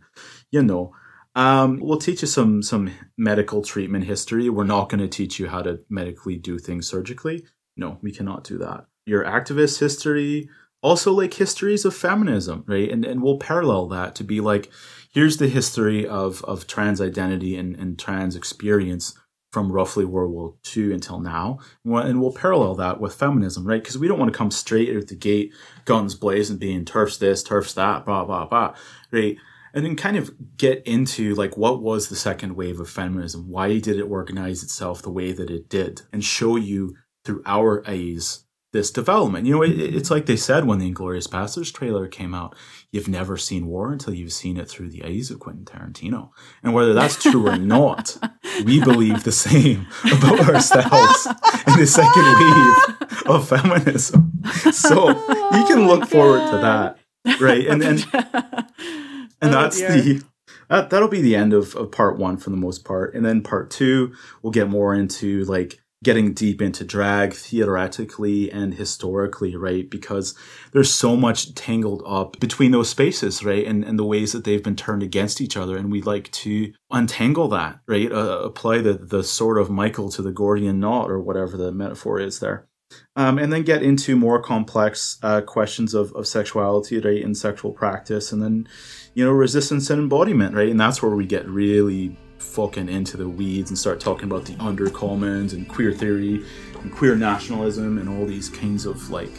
[0.50, 0.94] you know.
[1.36, 4.48] Um, we'll teach you some some medical treatment history.
[4.48, 7.44] We're not going to teach you how to medically do things surgically.
[7.76, 10.48] No we cannot do that your activist history,
[10.82, 12.90] also like histories of feminism, right?
[12.90, 14.70] And and we'll parallel that to be like,
[15.12, 19.14] here's the history of of trans identity and, and trans experience
[19.52, 23.80] from roughly World War II until now, and we'll parallel that with feminism, right?
[23.80, 27.42] Because we don't want to come straight out the gate, guns blazing, being turfs this,
[27.42, 28.74] turfs that, blah blah blah,
[29.10, 29.36] right?
[29.72, 33.48] And then kind of get into like what was the second wave of feminism?
[33.48, 36.02] Why did it organize itself the way that it did?
[36.12, 39.46] And show you through our eyes this development.
[39.46, 42.54] You know, it, it's like they said when the Inglourious Basterds trailer came out,
[42.90, 46.30] you've never seen war until you've seen it through the eyes of Quentin Tarantino.
[46.62, 48.18] And whether that's true or not,
[48.64, 51.26] we believe the same about ourselves
[51.66, 54.32] in the second wave of feminism.
[54.72, 56.98] So you can look forward to that.
[57.40, 57.66] Right.
[57.66, 60.22] And and and Oh, that's the
[60.68, 63.14] that, that'll be the end of, of part one for the most part.
[63.14, 68.74] And then part two, we'll get more into like getting deep into drag theoretically and
[68.74, 69.90] historically, right?
[69.90, 70.34] Because
[70.72, 73.66] there's so much tangled up between those spaces, right?
[73.66, 75.76] And, and the ways that they've been turned against each other.
[75.76, 78.12] And we'd like to untangle that, right?
[78.12, 82.20] Uh, apply the, the sword of Michael to the Gordian knot or whatever the metaphor
[82.20, 82.68] is there.
[83.16, 87.24] Um, and then get into more complex uh, questions of, of sexuality, right?
[87.24, 88.30] And sexual practice.
[88.30, 88.68] And then,
[89.14, 90.68] you know, resistance and embodiment, right?
[90.68, 94.54] And that's where we get really fucking into the weeds and start talking about the
[94.54, 96.44] undercommons and queer theory
[96.82, 99.30] and queer nationalism and all these kinds of like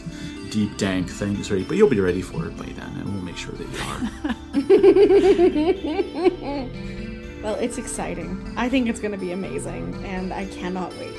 [0.50, 1.66] deep dank things, right?
[1.66, 4.00] But you'll be ready for it by then, and we'll make sure that you are.
[7.42, 8.52] well, it's exciting.
[8.56, 11.14] I think it's going to be amazing, and I cannot wait.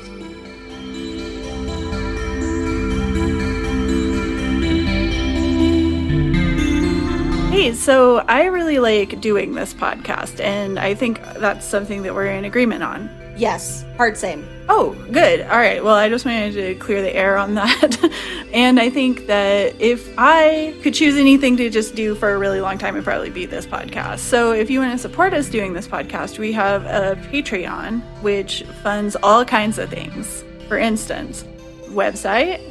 [7.57, 12.27] Hey, so I really like doing this podcast, and I think that's something that we're
[12.27, 13.09] in agreement on.
[13.35, 14.47] Yes, hard same.
[14.69, 15.41] Oh, good.
[15.41, 15.83] All right.
[15.83, 17.97] Well, I just wanted to clear the air on that.
[18.53, 22.61] and I think that if I could choose anything to just do for a really
[22.61, 24.19] long time, it'd probably be this podcast.
[24.19, 28.65] So if you want to support us doing this podcast, we have a Patreon, which
[28.83, 30.43] funds all kinds of things.
[30.67, 31.43] For instance,
[31.87, 32.61] website,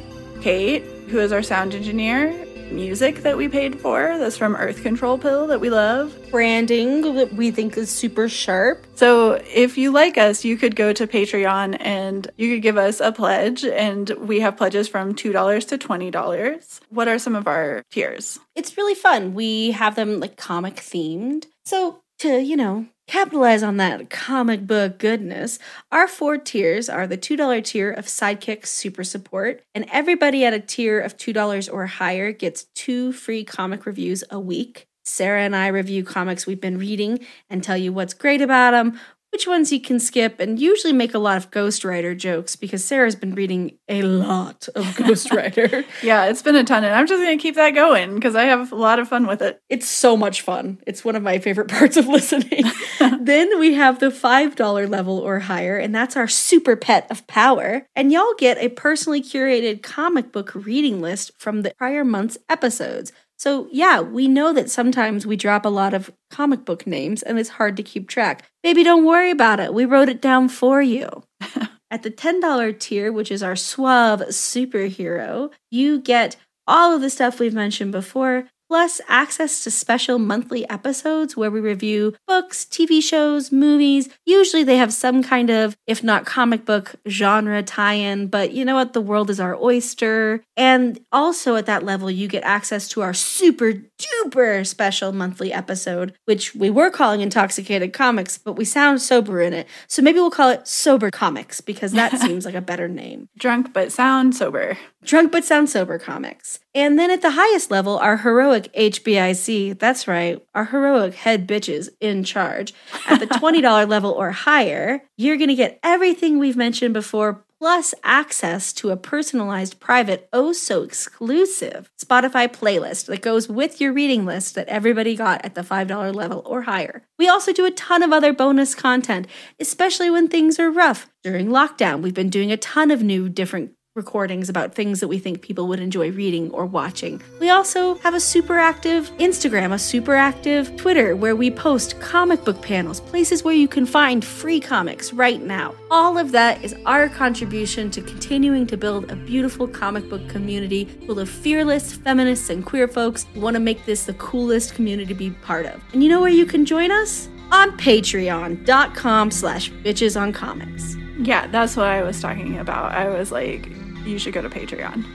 [0.41, 5.17] Kate, who is our sound engineer, music that we paid for that's from Earth Control
[5.17, 6.15] Pill that we love.
[6.31, 8.85] Branding that we think is super sharp.
[8.95, 12.99] So if you like us, you could go to Patreon and you could give us
[12.99, 13.63] a pledge.
[13.63, 16.79] And we have pledges from $2 to $20.
[16.89, 18.39] What are some of our tiers?
[18.55, 19.33] It's really fun.
[19.33, 21.45] We have them like comic themed.
[21.65, 25.57] So to, you know, capitalize on that comic book goodness,
[25.91, 30.59] our four tiers are the $2 tier of Sidekick Super Support, and everybody at a
[30.59, 34.87] tier of $2 or higher gets two free comic reviews a week.
[35.05, 38.99] Sarah and I review comics we've been reading and tell you what's great about them,
[39.37, 43.15] which ones you can skip, and usually make a lot of Ghostwriter jokes because Sarah's
[43.15, 45.85] been reading a lot of Ghostwriter.
[46.01, 48.45] yeah, it's been a ton, and I'm just going to keep that going because I
[48.45, 49.61] have a lot of fun with it.
[49.69, 50.79] It's so much fun.
[50.87, 52.63] It's one of my favorite parts of listening.
[53.21, 57.85] then we have the $5 level or higher, and that's our super pet of power.
[57.95, 63.11] And y'all get a personally curated comic book reading list from the prior month's episodes.
[63.37, 67.37] So, yeah, we know that sometimes we drop a lot of comic book names and
[67.37, 68.43] it's hard to keep track.
[68.63, 69.73] Baby, don't worry about it.
[69.73, 71.07] We wrote it down for you.
[71.91, 76.35] At the $10 tier, which is our suave superhero, you get
[76.65, 81.59] all of the stuff we've mentioned before, plus access to special monthly episodes where we
[81.59, 84.09] review books, TV shows, movies.
[84.25, 88.65] Usually they have some kind of, if not comic book, genre tie in, but you
[88.65, 88.93] know what?
[88.93, 90.43] The world is our oyster.
[90.55, 96.13] And also at that level, you get access to our super duper special monthly episode,
[96.25, 99.67] which we were calling Intoxicated Comics, but we sound sober in it.
[99.87, 103.29] So maybe we'll call it Sober Comics because that seems like a better name.
[103.37, 104.77] Drunk but sound sober.
[105.07, 106.59] Drunk but sound sober comics.
[106.75, 111.87] And then at the highest level, our heroic HBIC, that's right, our heroic head bitches
[112.01, 112.73] in charge.
[113.07, 117.93] At the $20 level or higher, you're going to get everything we've mentioned before, plus
[118.03, 124.25] access to a personalized, private, oh so exclusive Spotify playlist that goes with your reading
[124.25, 127.03] list that everybody got at the $5 level or higher.
[127.17, 129.25] We also do a ton of other bonus content,
[129.57, 131.09] especially when things are rough.
[131.23, 135.19] During lockdown, we've been doing a ton of new different recordings about things that we
[135.19, 137.21] think people would enjoy reading or watching.
[137.41, 142.45] We also have a super active Instagram, a super active Twitter where we post comic
[142.45, 145.75] book panels, places where you can find free comics right now.
[145.91, 150.85] All of that is our contribution to continuing to build a beautiful comic book community
[151.05, 155.07] full of fearless feminists and queer folks who want to make this the coolest community
[155.07, 155.81] to be part of.
[155.91, 157.27] And you know where you can join us?
[157.51, 160.95] On patreon.com slash bitches on comics.
[161.19, 162.91] Yeah, that's what I was talking about.
[162.91, 163.69] I was like,
[164.07, 165.05] you should go to Patreon.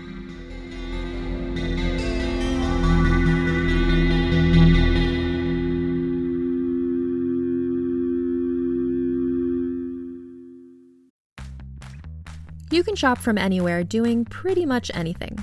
[12.70, 15.38] You can shop from anywhere doing pretty much anything.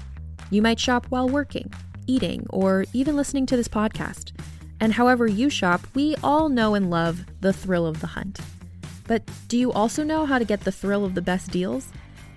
[0.50, 1.72] You might shop while working,
[2.08, 4.32] eating, or even listening to this podcast.
[4.80, 8.40] And however you shop, we all know and love the thrill of the hunt.
[9.06, 11.90] But do you also know how to get the thrill of the best deals?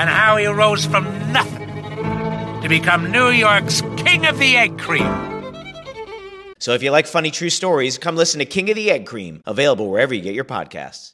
[0.00, 1.68] and how he rose from nothing
[2.62, 5.04] to become New York's King of the Egg Cream.
[6.58, 9.42] So if you like funny true stories, come listen to King of the Egg Cream,
[9.44, 11.12] available wherever you get your podcasts.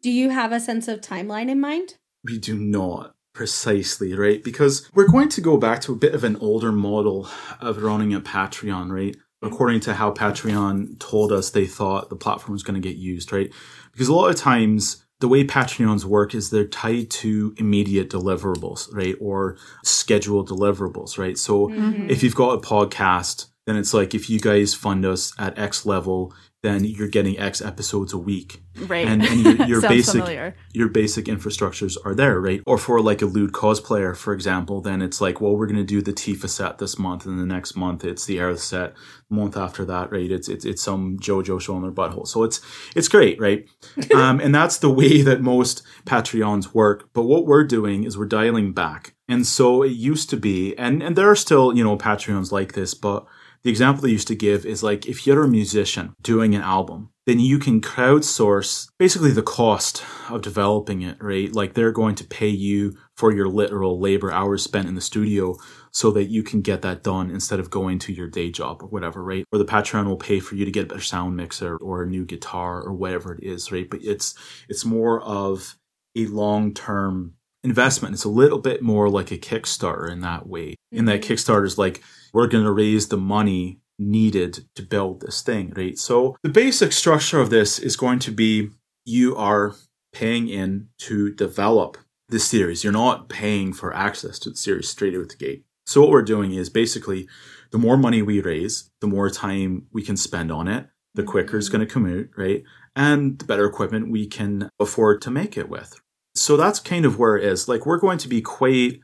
[0.00, 1.98] Do you have a sense of timeline in mind?
[2.24, 4.42] We do not precisely, right?
[4.42, 7.28] Because we're going to go back to a bit of an older model
[7.60, 9.14] of running a Patreon, right?
[9.42, 13.30] According to how Patreon told us they thought the platform was going to get used,
[13.30, 13.52] right?
[13.92, 18.92] Because a lot of times the way Patreons work is they're tied to immediate deliverables,
[18.92, 19.16] right?
[19.20, 21.38] Or scheduled deliverables, right?
[21.38, 22.10] So Mm-hmm.
[22.10, 25.86] if you've got a podcast, then it's like if you guys fund us at X
[25.86, 26.34] level,
[26.64, 28.62] then you're getting X episodes a week.
[28.86, 29.06] Right.
[29.06, 30.56] And, and your, your basic familiar.
[30.72, 32.62] your basic infrastructures are there, right?
[32.66, 35.84] Or for like a lewd cosplayer, for example, then it's like, well, we're going to
[35.84, 38.94] do the Tifa set this month, and the next month it's the Aerith set.
[39.28, 40.30] The month after that, right?
[40.30, 42.26] It's it's it's some JoJo showing their butthole.
[42.26, 42.62] So it's
[42.96, 43.68] it's great, right?
[44.14, 47.10] um, and that's the way that most Patreons work.
[47.12, 49.14] But what we're doing is we're dialing back.
[49.28, 52.72] And so it used to be, and and there are still you know Patreons like
[52.72, 53.26] this, but
[53.64, 57.10] the example they used to give is like if you're a musician doing an album,
[57.26, 61.50] then you can crowdsource basically the cost of developing it, right?
[61.50, 65.56] Like they're going to pay you for your literal labor hours spent in the studio
[65.92, 68.88] so that you can get that done instead of going to your day job or
[68.88, 69.46] whatever, right?
[69.50, 72.06] Or the Patreon will pay for you to get a better sound mixer or a
[72.06, 73.88] new guitar or whatever it is, right?
[73.88, 74.34] But it's
[74.68, 75.76] it's more of
[76.14, 78.14] a long-term investment.
[78.14, 80.74] It's a little bit more like a Kickstarter in that way.
[80.92, 81.32] In that mm-hmm.
[81.32, 82.02] Kickstarter is like
[82.34, 85.96] we're going to raise the money needed to build this thing, right?
[85.96, 88.70] So the basic structure of this is going to be
[89.06, 89.74] you are
[90.12, 91.96] paying in to develop
[92.28, 92.82] the series.
[92.82, 95.64] You're not paying for access to the series straight out the gate.
[95.86, 97.28] So what we're doing is basically
[97.70, 101.56] the more money we raise, the more time we can spend on it, the quicker
[101.56, 101.76] it's mm-hmm.
[101.76, 102.64] going to come out, right?
[102.96, 106.00] And the better equipment we can afford to make it with.
[106.34, 107.68] So that's kind of where it is.
[107.68, 109.00] Like we're going to be quite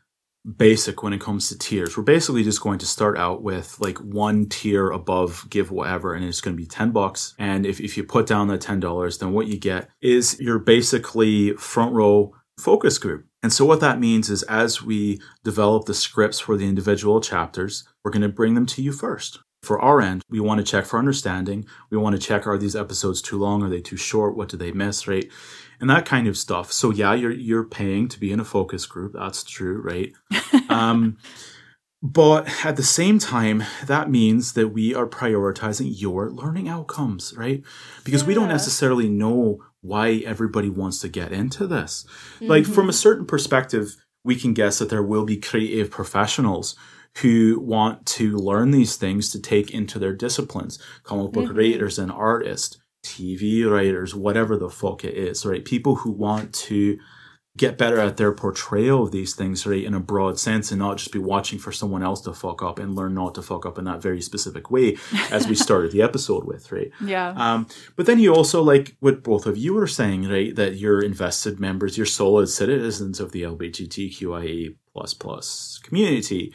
[0.57, 1.97] basic when it comes to tiers.
[1.97, 6.25] We're basically just going to start out with like one tier above give whatever, and
[6.25, 7.35] it's going to be 10 bucks.
[7.39, 11.53] And if, if you put down that $10, then what you get is your basically
[11.55, 13.27] front row focus group.
[13.43, 17.85] And so what that means is as we develop the scripts for the individual chapters,
[18.05, 19.39] we're going to bring them to you first.
[19.63, 21.67] For our end, we want to check for understanding.
[21.91, 23.63] We want to check are these episodes too long?
[23.63, 24.37] Are they too short?
[24.37, 25.07] What do they miss?
[25.07, 25.31] Right?
[25.81, 26.73] And that kind of stuff.
[26.73, 29.15] So yeah, you're you're paying to be in a focus group.
[29.15, 30.13] That's true, right?
[30.69, 31.17] um,
[32.03, 37.63] but at the same time, that means that we are prioritizing your learning outcomes, right?
[38.05, 42.07] Because we don't necessarily know why everybody wants to get into this.
[42.41, 46.75] Like from a certain perspective, we can guess that there will be creative professionals
[47.19, 52.11] who want to learn these things to take into their disciplines, comic book writers and
[52.11, 55.65] artists, TV writers, whatever the fuck it is, right?
[55.65, 56.99] People who want to
[57.57, 60.99] get better at their portrayal of these things, right, in a broad sense and not
[60.99, 63.77] just be watching for someone else to fuck up and learn not to fuck up
[63.77, 64.97] in that very specific way
[65.31, 66.91] as we started the episode with, right?
[67.05, 67.35] Yeah.
[67.37, 70.55] Um, but then you also like what both of you were saying, right?
[70.55, 76.53] That you're invested members, you're solid citizens of the LGBTQIA plus plus community.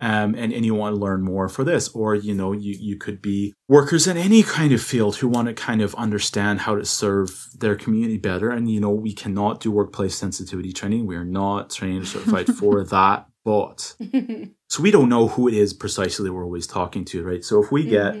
[0.00, 2.96] Um, and, and you want to learn more for this, or you know, you, you
[2.96, 6.76] could be workers in any kind of field who want to kind of understand how
[6.76, 8.50] to serve their community better.
[8.50, 11.06] And you know, we cannot do workplace sensitivity training.
[11.06, 13.96] We are not trained or certified for that, but
[14.68, 17.44] so we don't know who it is precisely we're always talking to, right?
[17.44, 18.14] So if we get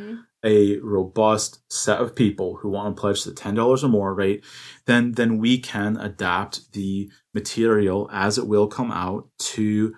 [0.44, 4.42] a robust set of people who want to pledge the ten dollars or more, right?
[4.86, 9.94] Then then we can adapt the material as it will come out to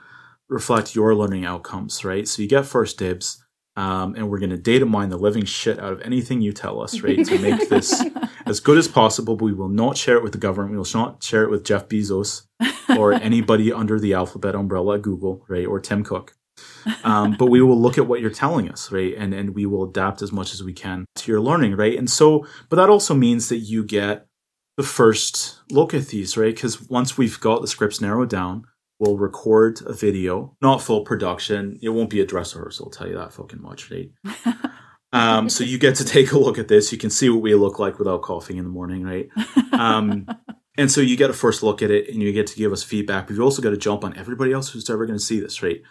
[0.51, 2.29] reflect your learning outcomes, right?
[2.29, 3.43] So you get first dibs.
[3.77, 6.83] Um, and we're going to data mine the living shit out of anything you tell
[6.83, 7.25] us, right?
[7.25, 8.05] To make this
[8.47, 10.73] as good as possible, but we will not share it with the government.
[10.73, 12.43] We will not share it with Jeff Bezos
[12.99, 15.65] or anybody under the alphabet umbrella at Google, right?
[15.65, 16.35] Or Tim Cook.
[17.05, 19.15] Um, but we will look at what you're telling us, right?
[19.17, 21.97] And and we will adapt as much as we can to your learning, right?
[21.97, 24.27] And so, but that also means that you get
[24.77, 26.55] the first look at these, right?
[26.55, 28.65] Because once we've got the scripts narrowed down,
[29.01, 31.79] we'll record a video, not full production.
[31.83, 34.11] It won't be a dress rehearsal, I'll tell you that fucking much, right?
[35.13, 36.93] Um, so you get to take a look at this.
[36.93, 39.29] You can see what we look like without coughing in the morning, right?
[39.73, 40.27] Um,
[40.79, 42.83] and so you get a first look at it and you get to give us
[42.83, 43.27] feedback.
[43.27, 45.63] But you've also got to jump on everybody else who's ever going to see this,
[45.63, 45.83] right?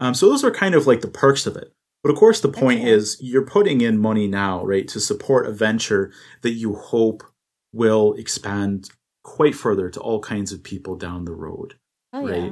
[0.00, 1.72] Um, so those are kind of like the perks of it.
[2.02, 5.52] But of course, the point is you're putting in money now, right, to support a
[5.52, 7.22] venture that you hope
[7.72, 8.90] will expand
[9.24, 11.74] quite further to all kinds of people down the road,
[12.12, 12.42] Oh right?
[12.42, 12.50] yeah.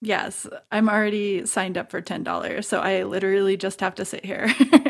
[0.00, 4.48] Yes, I'm already signed up for $10, so I literally just have to sit here.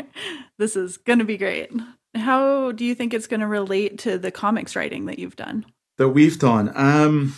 [0.59, 1.71] this is going to be great.
[2.15, 5.65] How do you think it's going to relate to the comics writing that you've done?
[5.97, 6.71] That we've done.
[6.75, 7.33] Um,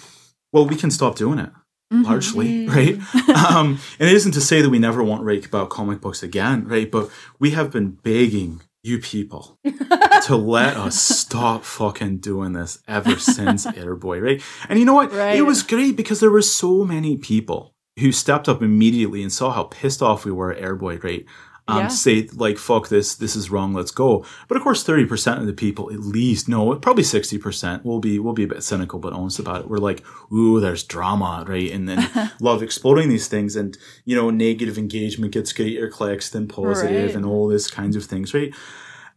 [0.52, 1.50] well, we can stop doing it.
[1.94, 2.04] Mm-hmm.
[2.04, 3.00] Largely, right?
[3.52, 6.24] um, and it isn't to say that we never want to write about comic books
[6.24, 6.90] again, right?
[6.90, 9.60] But we have been begging you people
[10.26, 14.42] to let us stop fucking doing this ever since Airboy, right?
[14.70, 15.12] And you know what?
[15.12, 15.38] Right.
[15.38, 19.52] It was great because there were so many people who stepped up immediately and saw
[19.52, 21.26] how pissed off we were at Airboy, right?
[21.68, 21.88] Um, Yeah.
[21.90, 23.16] Say like, "Fuck this!
[23.16, 23.74] This is wrong.
[23.74, 27.38] Let's go." But of course, thirty percent of the people, at least, no, probably sixty
[27.38, 29.70] percent, will be will be a bit cynical but honest about it.
[29.70, 30.04] We're like,
[30.34, 35.34] "Ooh, there's drama, right?" And then love exploring these things, and you know, negative engagement
[35.34, 37.16] gets greater clicks than positive, Right.
[37.16, 38.54] and all this kinds of things, right?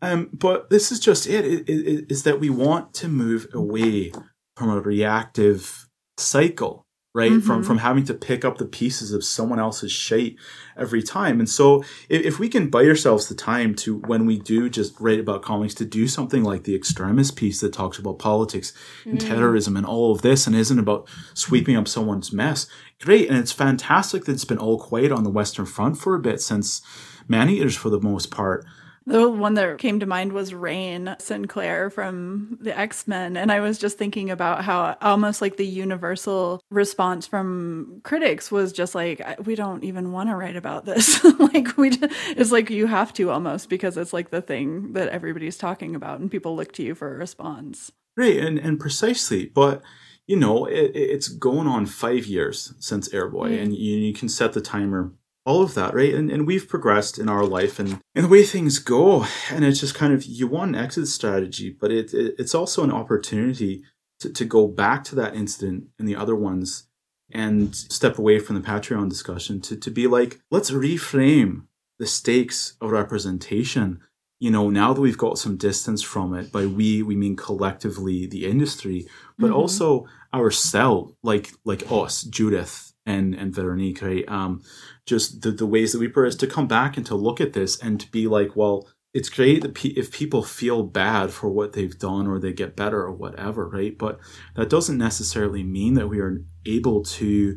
[0.02, 2.04] Um, but this is just it, it, it.
[2.10, 4.12] Is that we want to move away
[4.56, 5.88] from a reactive
[6.18, 6.83] cycle,
[7.14, 7.40] right?
[7.42, 7.66] From Mhm.
[7.66, 10.34] from having to pick up the pieces of someone else's shit
[10.76, 11.38] every time.
[11.38, 14.98] And so, if, if we can buy ourselves the time to, when we do just
[14.98, 18.72] write about comics, to do something like the extremist piece that talks about politics
[19.04, 22.66] and terrorism and all of this, and isn't about sweeping up someone's mess,
[23.00, 23.28] great.
[23.28, 26.40] And it's fantastic that it's been all quiet on the Western Front for a bit
[26.40, 26.82] since
[27.28, 28.66] Maneaters, for the most part.
[29.06, 33.36] The one that came to mind was Rahne Sinclair from the X Men.
[33.36, 38.72] And I was just thinking about how almost like the universal response from critics was
[38.72, 41.22] just like, we don't even want to write about this.
[41.38, 45.08] like, we, ju- it's like you have to almost because it's like the thing that
[45.10, 47.92] everybody's talking about and people look to you for a response.
[48.16, 49.46] Right, and, and precisely.
[49.46, 49.82] But,
[50.26, 53.62] you know, it, it- it's going on five years since Airboy, mm.
[53.62, 55.12] and you, you can set the timer,
[55.46, 56.14] all of that, right?
[56.14, 59.26] And, and we've progressed in our life and, and the way things go.
[59.50, 62.82] And it's just kind of, you want an exit strategy, but it, it it's also
[62.82, 63.82] an opportunity
[64.20, 66.88] to, to go back to that incident and the other ones
[67.30, 71.66] and step away from the Patreon discussion to, to be like, let's reframe
[71.98, 74.00] the stakes of representation
[74.40, 78.26] you know, now that we've got some distance from it, by we we mean collectively
[78.26, 79.06] the industry,
[79.38, 79.54] but Mhm.
[79.54, 84.24] also ourselves, like like us, Judith and and Veronique, right?
[84.28, 84.62] Um,
[85.06, 87.78] just the the ways that we progress to come back and to look at this
[87.78, 91.72] and to be like, well, it's great that pe- if people feel bad for what
[91.72, 93.96] they've done or they get better or whatever, right?
[93.96, 94.18] But
[94.56, 97.56] that doesn't necessarily mean that we are able to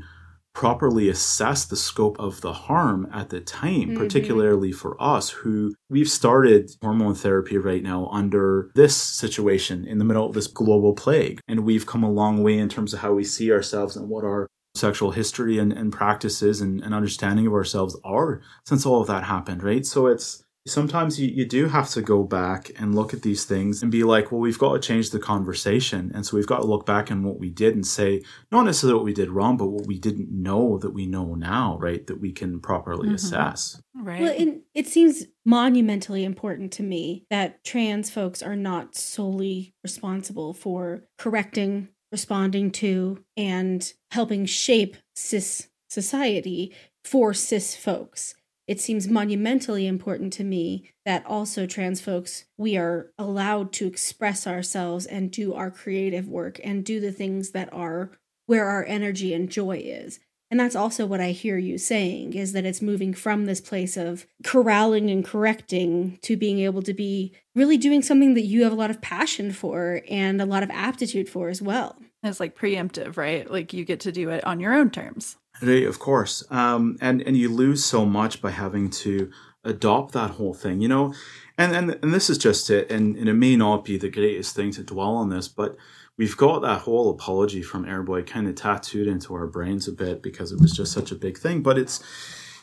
[0.54, 3.98] properly assess the scope of the harm at the time, Mhm.
[3.98, 10.04] particularly for us who we've started hormone therapy right now under this situation in the
[10.06, 11.40] middle of this global plague.
[11.48, 14.24] And we've come a long way in terms of how we see ourselves and what
[14.24, 14.48] our
[14.78, 19.24] sexual history and, and practices and, and understanding of ourselves are since all of that
[19.24, 19.86] happened, right?
[19.86, 23.82] So it's sometimes you, you do have to go back and look at these things
[23.82, 26.12] and be like, well, we've got to change the conversation.
[26.14, 28.22] And so we've got to look back on what we did and say,
[28.52, 31.78] not necessarily what we did wrong, but what we didn't know that we know now,
[31.80, 32.06] right?
[32.08, 33.14] That we can properly Mhm.
[33.14, 33.82] assess.
[33.96, 34.22] Right.
[34.22, 40.54] Well, and it seems monumentally important to me that trans folks are not solely responsible
[40.54, 48.36] for correcting, responding to, and helping shape cis society for cis folks.
[48.68, 54.46] It seems monumentally important to me that also trans folks, we are allowed to express
[54.46, 58.12] ourselves and do our creative work and do the things that are
[58.46, 60.20] where our energy and joy is.
[60.50, 63.98] And that's also what I hear you saying is that it's moving from this place
[63.98, 68.72] of corralling and correcting to being able to be really doing something that you have
[68.72, 71.98] a lot of passion for and a lot of aptitude for as well.
[72.24, 73.50] it's like preemptive, right?
[73.50, 75.36] Like you get to do it on your own terms.
[75.62, 76.44] Right, of course.
[76.50, 79.32] Um, and and you lose so much by having to
[79.64, 81.14] adopt that whole thing, you know.
[81.58, 82.92] And and and this is just it.
[82.92, 85.76] And, and it may not be the greatest thing to dwell on this, but
[86.18, 90.22] we've got that whole apology from Airboy kind of tattooed into our brains a bit
[90.22, 91.62] because it was just such a big thing.
[91.62, 92.04] But it's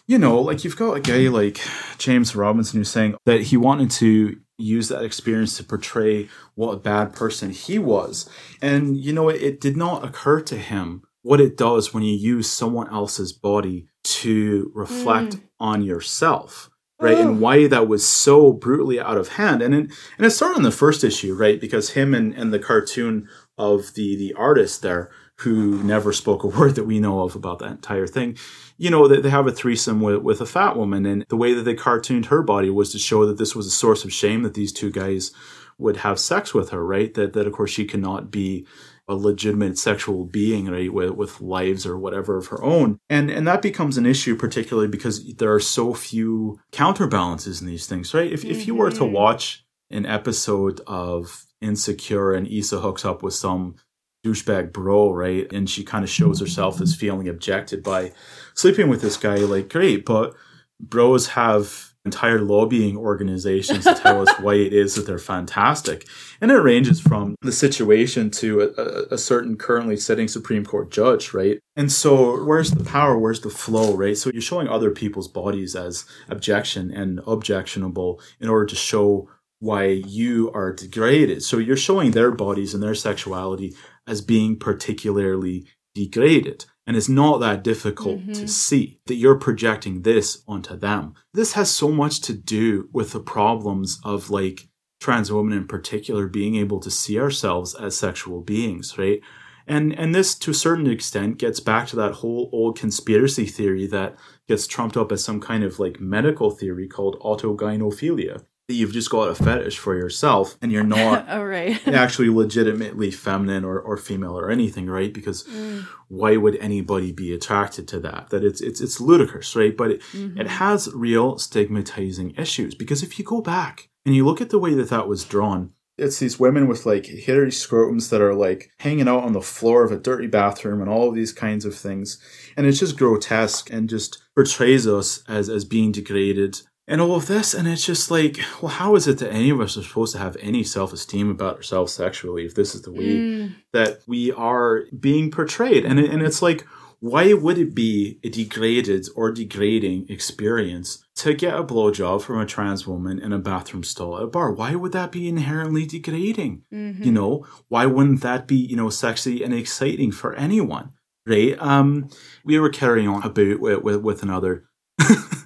[0.06, 1.60] you know, like you've got a guy like
[1.98, 6.78] James Robinson who's saying that he wanted to use that experience to portray what a
[6.78, 8.28] bad person he was.
[8.60, 12.14] And, you know, it, it did not occur to him what it does when you
[12.14, 15.42] use someone else's body to reflect mm.
[15.58, 16.70] on yourself.
[17.00, 17.18] Right.
[17.18, 19.62] And why that was so brutally out of hand.
[19.62, 21.60] And in, and it started in the first issue, right?
[21.60, 23.28] Because him and, and the cartoon
[23.58, 27.58] of the the artist there who never spoke a word that we know of about
[27.58, 28.36] that entire thing.
[28.76, 31.54] You know, they, they have a threesome with, with a fat woman, and the way
[31.54, 34.42] that they cartooned her body was to show that this was a source of shame
[34.42, 35.32] that these two guys
[35.78, 37.14] would have sex with her, right?
[37.14, 38.66] That that of course she cannot be
[39.06, 42.98] a legitimate sexual being, right, with, with lives or whatever of her own.
[43.10, 47.86] And and that becomes an issue, particularly because there are so few counterbalances in these
[47.86, 48.32] things, right?
[48.32, 49.12] If if you were to Mhm.
[49.12, 53.76] watch an episode of Insecure and Issa hooks up with some
[54.24, 55.52] douchebag bro, right?
[55.52, 58.12] And she kind of shows herself as feeling objected by
[58.54, 59.36] sleeping with this guy.
[59.36, 60.34] Like, great, but
[60.80, 66.06] bros have entire lobbying organizations to tell us why it is that they're fantastic.
[66.40, 71.32] And it ranges from the situation to a, a, certain currently sitting Supreme Court judge,
[71.32, 71.58] right?
[71.76, 73.18] And so where's the power?
[73.18, 74.18] Where's the flow, right?
[74.18, 79.30] So you're showing other people's bodies as objection and objectionable in order to show
[79.64, 81.42] why you are degraded.
[81.42, 83.74] So you're showing their bodies and their sexuality
[84.06, 86.66] as being particularly degraded.
[86.86, 88.32] And it's not that difficult mm-hmm.
[88.32, 91.14] to see that you're projecting this onto them.
[91.32, 94.68] This has so much to do with the problems of like
[95.00, 99.20] trans women in particular being able to see ourselves as sexual beings, right?
[99.66, 103.86] And and this to a certain extent gets back to that whole old conspiracy theory
[103.86, 109.10] that gets trumped up as some kind of like medical theory called autogynephilia you've just
[109.10, 111.86] got a fetish for yourself and you're not oh, right.
[111.88, 115.12] actually legitimately feminine or, or female or anything, right?
[115.12, 115.86] Because mm.
[116.08, 118.30] why would anybody be attracted to that?
[118.30, 119.76] That it's it's it's ludicrous, right?
[119.76, 120.40] But it, mm-hmm.
[120.40, 124.58] it has real stigmatizing issues because if you go back and you look at the
[124.58, 128.70] way that that was drawn, it's these women with like hairy scrotums that are like
[128.78, 131.74] hanging out on the floor of a dirty bathroom and all of these kinds of
[131.74, 132.18] things.
[132.56, 137.26] And it's just grotesque and just portrays us as, as being degraded and all of
[137.26, 137.54] this.
[137.54, 140.18] And it's just like, well, how is it that any of us are supposed to
[140.18, 143.54] have any self esteem about ourselves sexually if this is the way mm.
[143.72, 145.84] that we are being portrayed?
[145.84, 146.64] And, and it's like,
[147.00, 152.46] why would it be a degraded or degrading experience to get a blowjob from a
[152.46, 154.52] trans woman in a bathroom stall at a bar?
[154.52, 156.62] Why would that be inherently degrading?
[156.72, 157.02] Mm-hmm.
[157.02, 160.92] You know, why wouldn't that be, you know, sexy and exciting for anyone?
[161.26, 161.54] Right?
[161.58, 162.08] Um,
[162.42, 164.64] we were carrying on a bit with, with, with another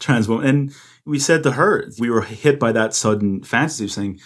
[0.00, 0.46] trans woman.
[0.46, 0.74] And
[1.04, 4.20] we said to her, we were hit by that sudden fantasy of saying,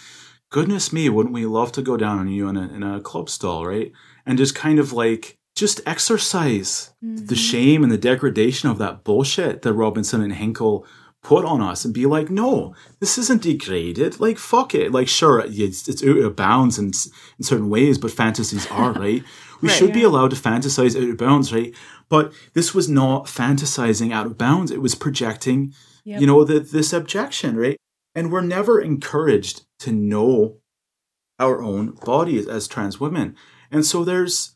[0.49, 3.29] goodness me, wouldn't we love to go down on you in a, in a club
[3.29, 3.91] stall, right?
[4.25, 7.27] And just kind of like, just exercise mm-hmm.
[7.27, 10.85] the shame and the degradation of that bullshit that Robinson and Hinkle
[11.25, 14.19] put on us and be like, no, this isn't degraded.
[14.19, 14.91] Like, fuck it.
[14.91, 19.23] Like, sure, it's, it's out of bounds in, in certain ways, but fantasies are, right?
[19.61, 19.95] We right, should yeah.
[19.95, 21.73] be allowed to fantasize out of bounds, right?
[22.09, 24.71] But this was not fantasizing out of bounds.
[24.71, 26.21] It was projecting, yep.
[26.21, 27.77] you know, the, this objection, right?
[28.13, 30.57] And we're never encouraged to know
[31.39, 33.35] our own bodies as trans women.
[33.71, 34.55] And so there's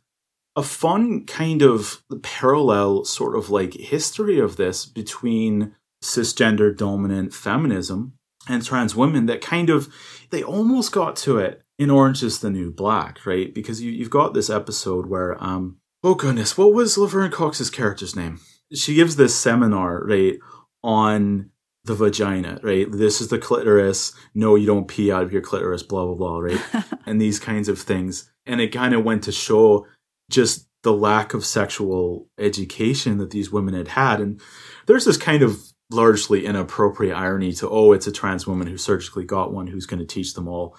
[0.55, 8.13] a fun kind of parallel sort of like history of this between cisgender dominant feminism
[8.47, 9.93] and trans women that kind of
[10.29, 13.53] they almost got to it in Orange is the New Black, right?
[13.53, 18.15] Because you, you've got this episode where um oh goodness, what was Laverne Cox's character's
[18.15, 18.39] name?
[18.73, 20.37] She gives this seminar, right,
[20.83, 21.49] on
[21.85, 22.89] the vagina, right?
[22.91, 24.13] This is the clitoris.
[24.35, 26.61] No, you don't pee out of your clitoris, blah, blah, blah, right?
[27.05, 28.31] and these kinds of things.
[28.45, 29.85] And it kind of went to show
[30.29, 34.21] just the lack of sexual education that these women had had.
[34.21, 34.39] And
[34.85, 35.59] there's this kind of
[35.91, 39.99] largely inappropriate irony to, oh, it's a trans woman who surgically got one who's going
[39.99, 40.77] to teach them all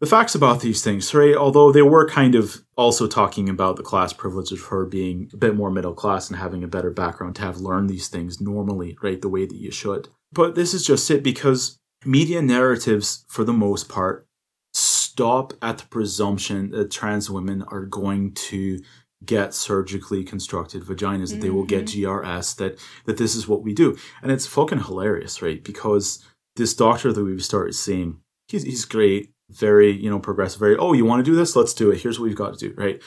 [0.00, 1.34] the facts about these things, right?
[1.34, 5.36] Although they were kind of also talking about the class privilege of her being a
[5.36, 8.96] bit more middle class and having a better background to have learned these things normally,
[9.02, 9.20] right?
[9.20, 10.08] The way that you should.
[10.32, 14.26] But this is just it because media narratives, for the most part,
[14.72, 18.78] stop at the presumption that trans women are going to
[19.24, 21.24] get surgically constructed vaginas, mm-hmm.
[21.34, 22.08] that they will get mm-hmm.
[22.08, 23.98] GRS, that that this is what we do.
[24.22, 25.64] And it's fucking hilarious, right?
[25.64, 26.24] Because
[26.54, 30.92] this doctor that we've started seeing, he's, he's great very, you know, progressive, very, oh,
[30.92, 31.56] you want to do this?
[31.56, 32.00] Let's do it.
[32.00, 33.00] Here's what we've got to do, right?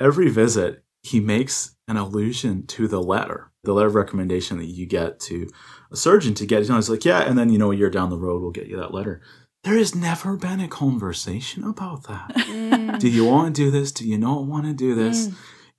[0.00, 4.86] Every visit, he makes an allusion to the letter, the letter of recommendation that you
[4.86, 5.48] get to
[5.90, 6.78] a surgeon to get it done.
[6.78, 8.94] It's like, yeah, and then, you know, you're down the road, we'll get you that
[8.94, 9.20] letter.
[9.64, 12.32] There has never been a conversation about that.
[12.52, 12.98] Mm.
[12.98, 13.92] do you want to do this?
[13.92, 15.30] Do you not want to do this?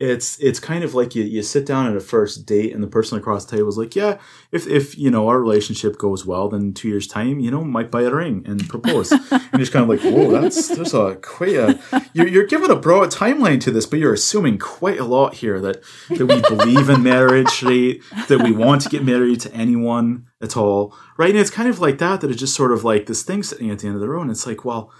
[0.03, 2.87] It's it's kind of like you, you sit down at a first date and the
[2.87, 4.19] person across the table is like, yeah,
[4.51, 7.89] if if you know our relationship goes well, then two years time, you know, might
[7.89, 9.11] buy a ring and propose.
[9.13, 11.79] and you're just kind of like, whoa, that's there's a quite a
[12.13, 15.61] you're you're giving a broad timeline to this, but you're assuming quite a lot here
[15.61, 18.01] that that we believe in marriage, right?
[18.27, 21.29] That we want to get married to anyone at all, right?
[21.29, 23.71] And it's kind of like that that it's just sort of like this thing sitting
[23.71, 24.91] at the end of the road, and it's like, well,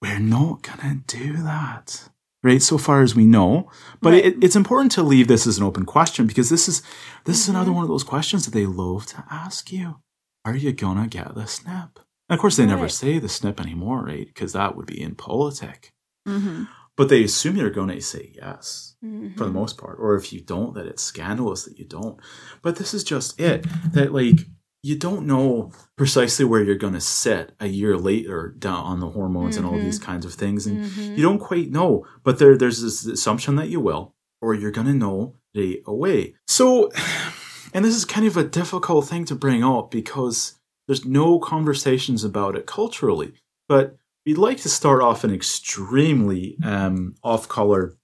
[0.00, 2.10] we're not gonna do that
[2.42, 3.70] right so far as we know
[4.00, 4.24] but right.
[4.24, 7.30] it, it's important to leave this as an open question because this is this mm-hmm.
[7.30, 7.76] is another mm-hmm.
[7.76, 9.96] one of those questions that they love to ask you
[10.44, 12.70] are you gonna get the snip and of course they right.
[12.70, 15.92] never say the snip anymore right because that would be in politic
[16.26, 16.64] mm-hmm.
[16.96, 19.34] but they assume you're gonna say yes mm-hmm.
[19.36, 22.18] for the most part or if you don't that it's scandalous that you don't
[22.62, 24.40] but this is just it that like
[24.82, 29.10] you don't know precisely where you're going to sit a year later down on the
[29.10, 32.82] hormones and all these kinds of things and you don't quite know but there there's
[32.82, 36.34] this assumption that you will or you're going to know day away.
[36.46, 36.90] So
[37.74, 40.58] and this is kind of a difficult thing to bring up because
[40.88, 43.34] there's no conversations about it culturally
[43.68, 47.96] but we'd like to start off an extremely um, off-color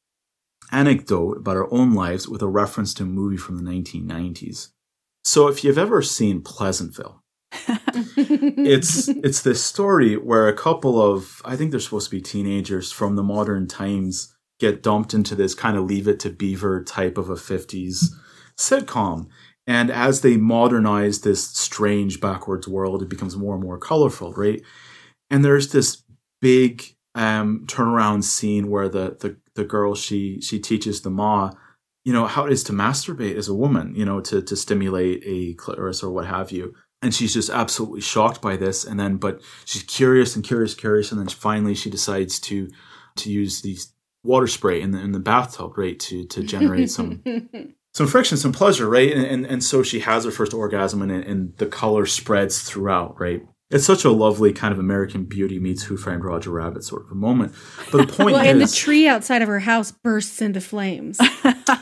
[0.70, 4.70] anecdote about our own lives with a reference to a movie from the 1990s
[5.24, 7.22] so if you've ever seen pleasantville
[8.16, 12.92] it's it's this story where a couple of I think they're supposed to be teenagers
[12.92, 17.16] from the modern times get dumped into this kind of leave it to beaver type
[17.16, 18.06] of a 50s
[18.58, 19.28] sitcom.
[19.66, 24.60] And as they modernize this strange backwards world it becomes more and more colorful right?
[25.30, 26.02] And there's this
[26.42, 31.52] big um turnaround scene where the the, the girl she she teaches the ma
[32.08, 35.22] you know how it is to masturbate as a woman you know to to stimulate
[35.26, 36.74] a clitoris or what have you.
[37.02, 38.82] And she's just absolutely shocked by this.
[38.82, 41.12] And then but she's curious and curious curious.
[41.12, 42.70] And then finally she decides to
[43.16, 43.92] to use these
[44.24, 47.22] water spray in the in the bathtub right to to generate some
[47.92, 49.12] some friction some pleasure right?
[49.12, 53.20] And and, and so she has her first orgasm and, and the color spreads throughout
[53.20, 57.02] right it's such a lovely kind of American Beauty meets Who Framed Roger Rabbit sort
[57.04, 57.54] of a moment.
[57.92, 61.18] But the point well, is, and the tree outside of her house bursts into flames.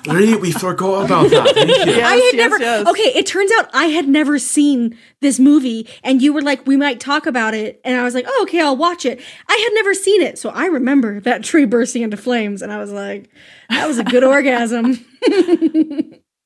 [0.09, 1.55] Really, we forgot about that.
[1.55, 1.93] Thank you.
[1.93, 2.59] Yes, I had yes, never.
[2.59, 2.87] yes.
[2.87, 6.76] Okay, it turns out I had never seen this movie, and you were like, "We
[6.76, 9.74] might talk about it," and I was like, "Oh, okay, I'll watch it." I had
[9.74, 13.30] never seen it, so I remember that tree bursting into flames, and I was like,
[13.68, 15.05] "That was a good orgasm."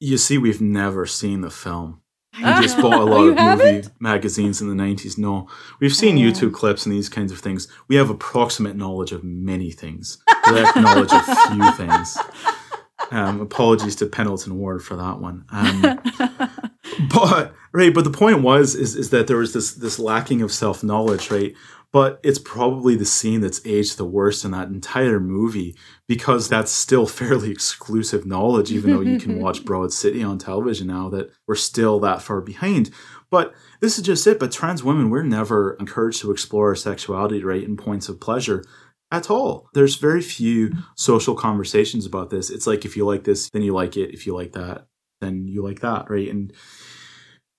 [0.03, 2.00] You see, we've never seen the film.
[2.39, 3.91] We I just bought a lot of movie haven't?
[4.01, 5.18] magazines in the 90s.
[5.18, 5.49] No,
[5.81, 6.20] we've seen Oh.
[6.20, 7.66] YouTube clips and these kinds of things.
[7.89, 12.16] We have approximate knowledge of many things, direct knowledge of few things.
[13.11, 15.45] Um, apologies to Pendleton Ward for that one.
[15.51, 15.99] Um,
[17.12, 20.53] but right, but the point was is is that there was this this lacking of
[20.53, 21.55] self knowledge, right?
[21.93, 25.74] But it's probably the scene that's aged the worst in that entire movie
[26.11, 30.89] because that's still fairly exclusive knowledge, even though you can watch Broad City on television
[30.89, 32.91] now that we're still that far behind.
[33.31, 34.41] But this is just it.
[34.41, 38.65] But trans women, we're never encouraged to explore our sexuality, right, in points of pleasure
[39.13, 39.69] at all.
[39.73, 42.51] There's very few social conversations about this.
[42.51, 44.13] It's like if you like this, then you like it.
[44.13, 44.89] If you like that,
[45.21, 46.29] then you like that, right?
[46.29, 46.53] And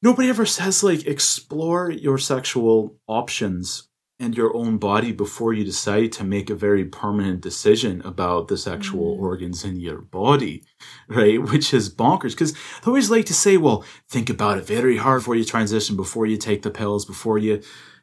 [0.01, 3.87] nobody ever says like explore your sexual options
[4.21, 8.55] and your own body before you decide to make a very permanent decision about the
[8.55, 9.19] sexual mm.
[9.19, 10.63] organs in your body,
[11.07, 11.41] right?
[11.51, 15.21] Which is bonkers because they always like to say, well, think about it very hard
[15.21, 17.61] before you transition, before you take the pills, before you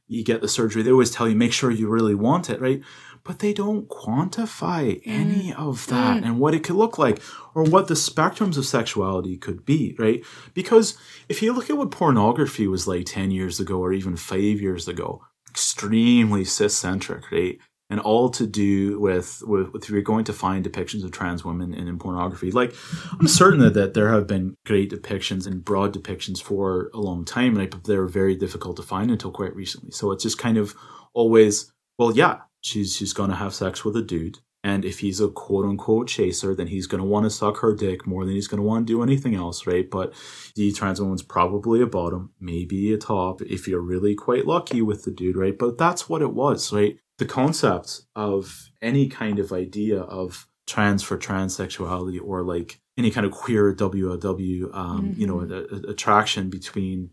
[0.08, 0.82] you get the surgery.
[0.82, 2.82] They always tell you make sure you really want it, right?
[3.24, 5.58] But they don't quantify any mm.
[5.58, 6.26] of that mm.
[6.26, 7.22] and what it could look like
[7.54, 10.24] or what the spectrums of sexuality could be, right?
[10.52, 10.98] Because
[11.28, 14.88] if you look at what pornography was like 10 years ago or even five years
[14.88, 15.22] ago,
[15.58, 17.58] extremely cis-centric, right?
[17.90, 21.74] And all to do with, with, with you're going to find depictions of trans women
[21.74, 22.52] in, in pornography.
[22.52, 22.74] Like,
[23.18, 27.24] I'm certain that, that there have been great depictions and broad depictions for a long
[27.24, 27.70] time, right?
[27.70, 29.90] But they're very difficult to find until quite recently.
[29.90, 30.76] So it's just kind of
[31.12, 34.38] always, well, yeah, she's she's gonna have sex with a dude.
[34.68, 37.74] And if he's a quote unquote chaser, then he's going to want to suck her
[37.74, 39.88] dick more than he's going to want to do anything else, right?
[39.88, 40.12] But
[40.56, 45.04] the trans woman's probably a bottom, maybe a top, if you're really quite lucky with
[45.04, 45.56] the dude, right?
[45.58, 46.98] But that's what it was, right?
[47.16, 53.24] The concept of any kind of idea of trans for transsexuality or like any kind
[53.24, 57.10] of queer WLW, um, you know, a, a- attraction between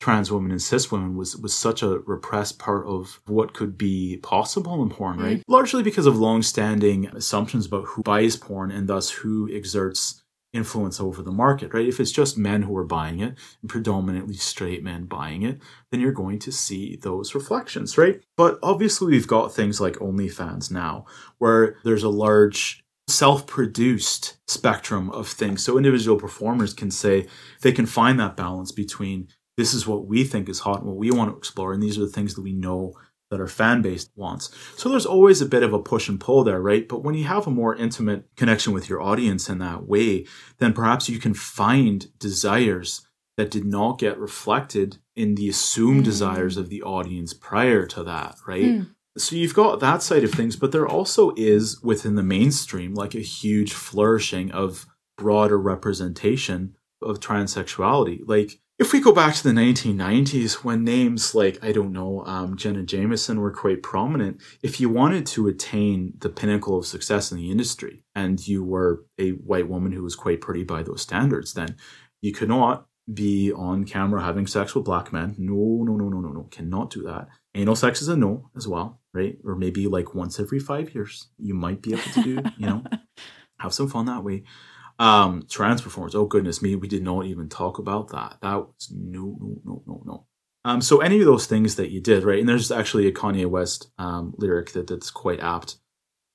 [0.00, 4.18] trans women and cis women was was such a repressed part of what could be
[4.22, 5.38] possible in porn, right?
[5.38, 5.52] Mm-hmm.
[5.52, 10.22] Largely because of long-standing assumptions about who buys porn and thus who exerts
[10.54, 11.86] influence over the market, right?
[11.86, 16.00] If it's just men who are buying it, and predominantly straight men buying it, then
[16.00, 18.22] you're going to see those reflections, right?
[18.36, 21.04] But obviously we've got things like OnlyFans now,
[21.36, 25.62] where there's a large self-produced spectrum of things.
[25.62, 27.26] So individual performers can say
[27.62, 29.28] they can find that balance between
[29.58, 31.98] this is what we think is hot and what we want to explore, and these
[31.98, 32.94] are the things that we know
[33.28, 34.50] that our fan base wants.
[34.76, 36.88] So there's always a bit of a push and pull there, right?
[36.88, 40.26] But when you have a more intimate connection with your audience in that way,
[40.58, 43.04] then perhaps you can find desires
[43.36, 46.04] that did not get reflected in the assumed mm.
[46.04, 48.62] desires of the audience prior to that, right?
[48.62, 48.94] Mm.
[49.18, 53.16] So you've got that side of things, but there also is within the mainstream like
[53.16, 54.86] a huge flourishing of
[55.16, 58.20] broader representation of transsexuality.
[58.24, 62.56] Like if we go back to the 1990s when names like I don't know um,
[62.56, 67.38] Jenna Jameson were quite prominent, if you wanted to attain the pinnacle of success in
[67.38, 71.54] the industry and you were a white woman who was quite pretty by those standards,
[71.54, 71.76] then
[72.20, 75.34] you could not be on camera having sex with black men.
[75.38, 76.42] No, no, no, no, no, no.
[76.50, 77.28] Cannot do that.
[77.54, 79.36] Anal sex is a no as well, right?
[79.44, 82.84] Or maybe like once every five years, you might be able to do, you know,
[83.60, 84.44] have some fun that way.
[85.00, 88.38] Um, trans performers, oh goodness me, we did not even talk about that.
[88.42, 90.26] That was no, no, no, no, no.
[90.64, 92.40] Um, so any of those things that you did, right?
[92.40, 95.76] And there's actually a Kanye West um, lyric that that's quite apt,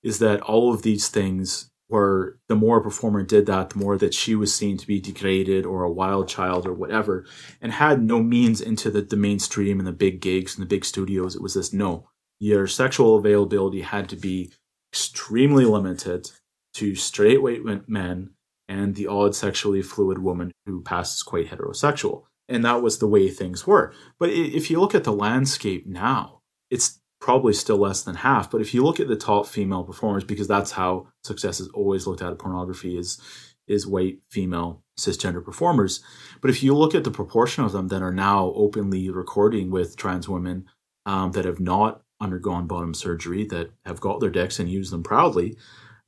[0.01, 3.97] is that all of these things were the more a performer did that, the more
[3.97, 7.25] that she was seen to be degraded or a wild child or whatever,
[7.61, 10.85] and had no means into the, the mainstream and the big gigs and the big
[10.85, 11.35] studios.
[11.35, 12.07] It was this no,
[12.39, 14.51] your sexual availability had to be
[14.91, 16.31] extremely limited
[16.75, 18.31] to straight white men
[18.67, 22.23] and the odd sexually fluid woman who passes quite heterosexual.
[22.49, 23.93] And that was the way things were.
[24.19, 28.51] But if you look at the landscape now, it's probably still less than half.
[28.51, 32.05] But if you look at the top female performers, because that's how success is always
[32.05, 33.21] looked at in pornography, is
[33.65, 36.03] is white female cisgender performers.
[36.41, 39.95] But if you look at the proportion of them that are now openly recording with
[39.95, 40.65] trans women
[41.05, 45.01] um, that have not undergone bottom surgery, that have got their dicks and use them
[45.01, 45.55] proudly,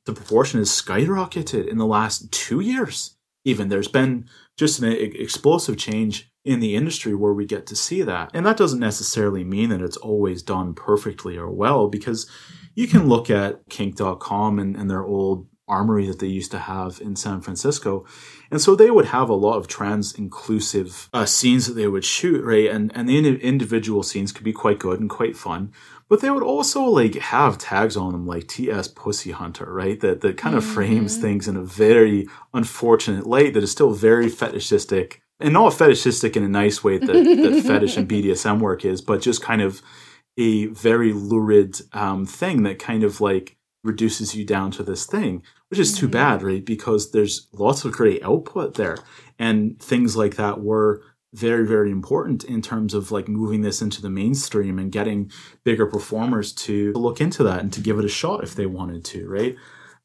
[0.06, 3.16] the proportion has skyrocketed in the last two years.
[3.44, 8.02] Even there's been just an explosive change in the industry where we get to see
[8.02, 8.30] that.
[8.32, 12.30] And that doesn't necessarily mean that it's always done perfectly or well, because
[12.74, 17.00] you can look at kink.com and, and their old armory that they used to have
[17.00, 18.06] in San Francisco.
[18.50, 22.04] And so they would have a lot of trans inclusive uh, scenes that they would
[22.04, 22.70] shoot, right?
[22.70, 25.72] And, and the individual scenes could be quite good and quite fun.
[26.08, 29.98] But they would also like have tags on them like TS Pussy Hunter, right?
[30.00, 30.74] That that kind of mm-hmm.
[30.74, 36.36] frames things in a very unfortunate light that is still very fetishistic and not fetishistic
[36.36, 39.82] in a nice way that, that fetish and BDSM work is, but just kind of
[40.38, 45.42] a very lurid um, thing that kind of like reduces you down to this thing,
[45.68, 46.12] which is too mm-hmm.
[46.12, 46.64] bad, right?
[46.64, 48.98] Because there's lots of great output there.
[49.38, 51.02] And things like that were
[51.36, 55.30] very, very important in terms of like moving this into the mainstream and getting
[55.64, 59.04] bigger performers to look into that and to give it a shot if they wanted
[59.04, 59.54] to, right?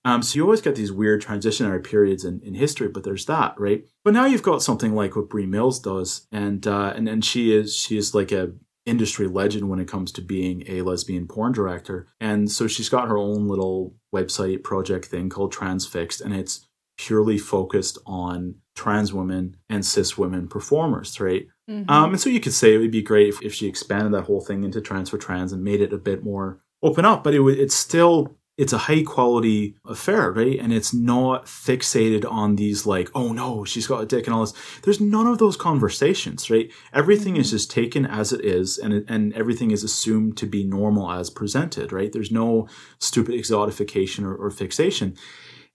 [0.04, 3.54] Um, so you always get these weird transitionary periods in, in history, but there's that,
[3.60, 3.86] right?
[4.04, 7.56] But now you've got something like what Bree Mills does, and uh, and and she
[7.56, 8.52] is she is like a
[8.86, 13.08] industry legend when it comes to being a lesbian porn director, and so she's got
[13.08, 16.66] her own little website project thing called Transfixed, and it's
[16.98, 21.48] purely focused on trans women and cis women performers, right?
[21.70, 21.90] Mm-hmm.
[21.90, 24.24] Um, and so you could say it would be great if, if she expanded that
[24.24, 27.34] whole thing into trans for trans and made it a bit more open up, but
[27.34, 30.60] it would it's still it's a high quality affair, right?
[30.60, 34.42] And it's not fixated on these like, oh no, she's got a dick and all
[34.42, 34.54] this.
[34.84, 36.72] There's none of those conversations, right?
[36.94, 37.42] Everything mm-hmm.
[37.42, 41.30] is just taken as it is, and and everything is assumed to be normal as
[41.30, 42.12] presented, right?
[42.12, 42.68] There's no
[43.00, 45.16] stupid exotification or, or fixation.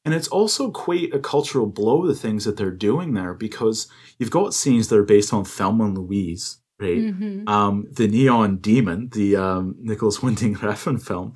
[0.07, 3.89] And it's also quite a cultural blow, the things that they're doing there, because
[4.21, 6.99] you've got scenes that are based on Thelma and Louise, right?
[6.99, 7.49] Mm-hmm.
[7.49, 11.35] Um, the Neon Demon, the um, Nicolas Winding Refn film.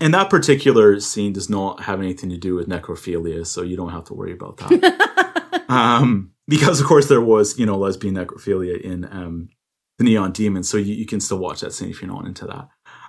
[0.00, 3.90] And that particular scene does not have anything to do with necrophilia, so you don't
[3.90, 5.64] have to worry about that.
[5.68, 9.48] um, because, of course, there was, you know, lesbian necrophilia in um,
[9.98, 12.46] the Neon Demon, so you, you, can still watch that scene if you're not into
[12.46, 12.68] that.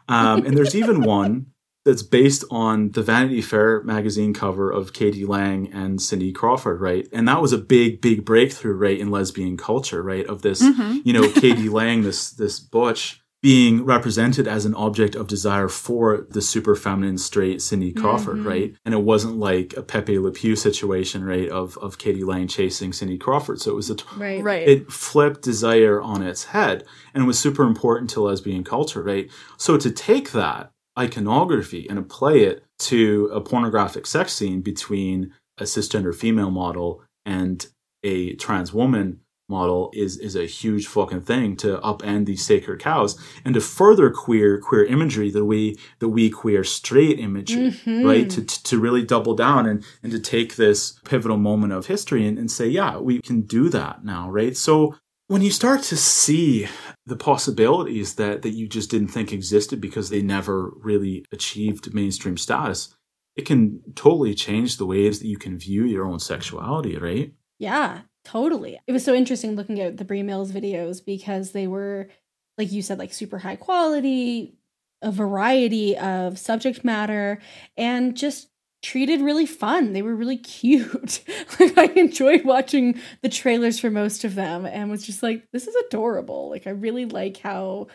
[0.10, 1.48] Um, and there's even one
[1.86, 5.24] that's based on the Vanity Fair magazine cover of k.d.
[5.26, 7.08] lang and Cindy Crawford, right?
[7.14, 10.26] And that was a big, big breakthrough, right, in lesbian culture, right?
[10.26, 11.00] Of this, mm-hmm.
[11.06, 11.70] you know, k.d.
[11.70, 17.20] lang, this this butch being represented as an object of desire for the super feminine
[17.20, 18.48] straight Cindy Crawford, mm-hmm.
[18.48, 18.76] right?
[18.84, 21.48] And it wasn't like a Pepe Le Pew situation, right?
[21.50, 22.24] Of of k.d.
[22.24, 23.62] lang chasing Cindy Crawford.
[23.62, 24.68] So it was a right, right.
[24.68, 26.84] It flipped desire on its head,
[27.14, 29.30] and it was super important to lesbian culture, right?
[29.58, 35.64] So to take that iconography and apply it to a pornographic sex scene between a
[35.64, 37.68] cisgender female model and
[38.04, 43.20] a trans woman model is is a huge fucking thing to upend these sacred cows
[43.44, 48.06] and to further queer queer imagery the way that we queer straight imagery mm-hmm.
[48.06, 52.26] right to, to really double down and and to take this pivotal moment of history
[52.26, 54.96] and, and say yeah we can do that now right so
[55.28, 56.68] when you start to see
[57.06, 62.38] the possibilities that that you just didn't think existed because they never really achieved mainstream
[62.38, 62.96] status
[63.36, 67.34] it can totally change the ways that you can view your own sexuality right?
[67.60, 68.80] Yeah totally.
[68.88, 72.10] It was so interesting looking at the Bree Mills videos because they were
[72.58, 74.58] like you said like super high quality
[75.02, 77.40] a variety of subject matter
[77.78, 78.50] and just
[78.86, 79.94] treated really fun.
[79.94, 81.22] They were really cute.
[81.60, 85.66] like I enjoyed watching the trailers for most of them and was just like this
[85.66, 86.52] is adorable.
[86.52, 87.88] Like I really like how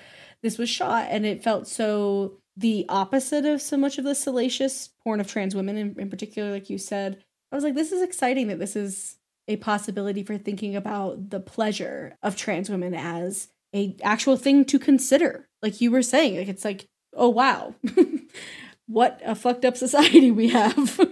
[0.43, 4.91] this was shot and it felt so the opposite of so much of the salacious
[5.05, 7.23] porn of trans women in, in particular like you said.
[7.53, 9.17] I was like this is exciting that this is
[9.47, 14.79] a possibility for thinking about the pleasure of trans women as a actual thing to
[14.79, 15.49] consider.
[15.63, 17.75] Like you were saying, like it's like, oh wow,
[18.91, 20.99] what a fucked up society we have.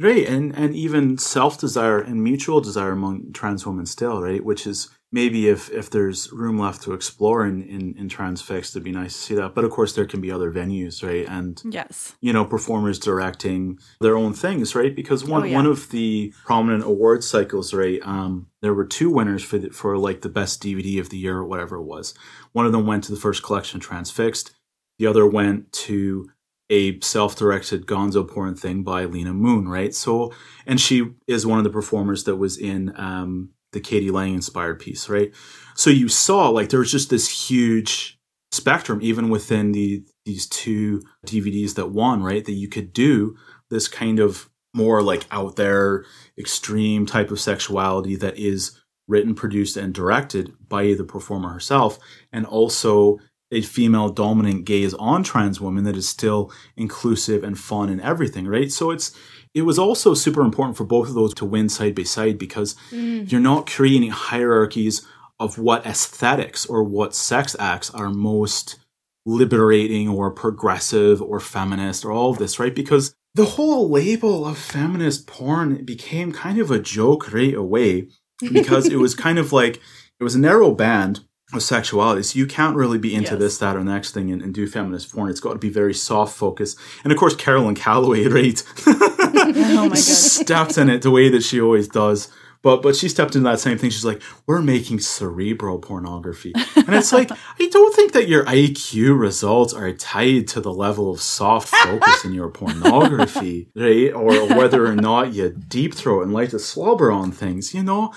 [0.00, 4.44] Right, and and even self desire and mutual desire among trans women still, right?
[4.44, 8.84] Which is maybe if if there's room left to explore in in, in transfix, it'd
[8.84, 9.56] be nice to see that.
[9.56, 11.26] But of course, there can be other venues, right?
[11.28, 14.94] And yes, you know, performers directing their own things, right?
[14.94, 15.56] Because one Oh, yeah.
[15.56, 17.98] one of the prominent award cycles, right?
[18.04, 21.38] Um, there were two winners for the, for like the best DVD of the year
[21.38, 22.14] or whatever it was.
[22.52, 24.52] One of them went to the first collection, Transfixed.
[25.00, 26.30] The other went to
[26.70, 29.94] a self-directed gonzo porn thing by Lena Moon, right?
[29.94, 30.32] So,
[30.66, 34.10] and she is one of the performers that was in um, the k.d.
[34.10, 35.32] lang inspired piece, right?
[35.74, 38.18] So you saw like there was just this huge
[38.50, 42.44] spectrum even within the these two DVDs that won, right?
[42.44, 43.36] That you could do
[43.70, 46.04] this kind of more like out there
[46.38, 51.98] extreme type of sexuality that is written, produced, and directed by the performer herself,
[52.32, 53.18] and also
[53.50, 58.46] a female dominant gaze on trans women that is still inclusive and fun and everything,
[58.46, 58.70] right?
[58.70, 59.16] So it's
[59.54, 62.74] it was also super important for both of those to win side by side because
[62.90, 63.30] mm.
[63.30, 65.06] you're not creating hierarchies
[65.40, 68.76] of what aesthetics or what sex acts are most
[69.24, 72.74] liberating or progressive or feminist or all of this, right?
[72.74, 78.08] Because the whole label of feminist porn became kind of a joke right away
[78.40, 79.80] because it was kind of like
[80.18, 81.20] it was a narrow band
[81.52, 82.22] of sexuality.
[82.22, 83.38] So you can't really be into Yes.
[83.40, 85.30] this, that, or next thing and, and do feminist porn.
[85.30, 86.76] It's got to be very soft focus.
[87.04, 88.62] And of course, Caroline Calloway, right?
[88.86, 92.28] oh my stepped in it the way that she always does.
[92.60, 93.90] But but she stepped into that same thing.
[93.90, 99.16] She's like, we're making cerebral pornography, and it's like I don't think that your IQ
[99.18, 104.12] results are tied to the level of soft focus in your pornography, right?
[104.12, 107.74] Or whether or not you deep throat and like to slobber on things.
[107.74, 108.12] You know,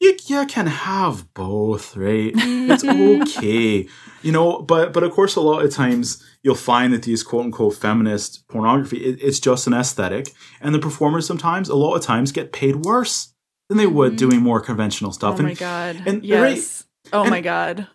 [0.00, 2.32] you you can have both, right?
[2.34, 2.84] It's
[3.38, 3.88] okay,
[4.22, 4.60] you know.
[4.60, 8.46] But but of course, a lot of times you'll find that these quote unquote feminist
[8.48, 12.52] pornography, it, it's just an aesthetic, and the performers sometimes, a lot of times, get
[12.52, 13.32] paid worse
[13.68, 14.28] than they would mm-hmm.
[14.28, 15.38] doing more conventional stuff.
[15.38, 17.88] oh my and, god, and- yes, oh and- my god,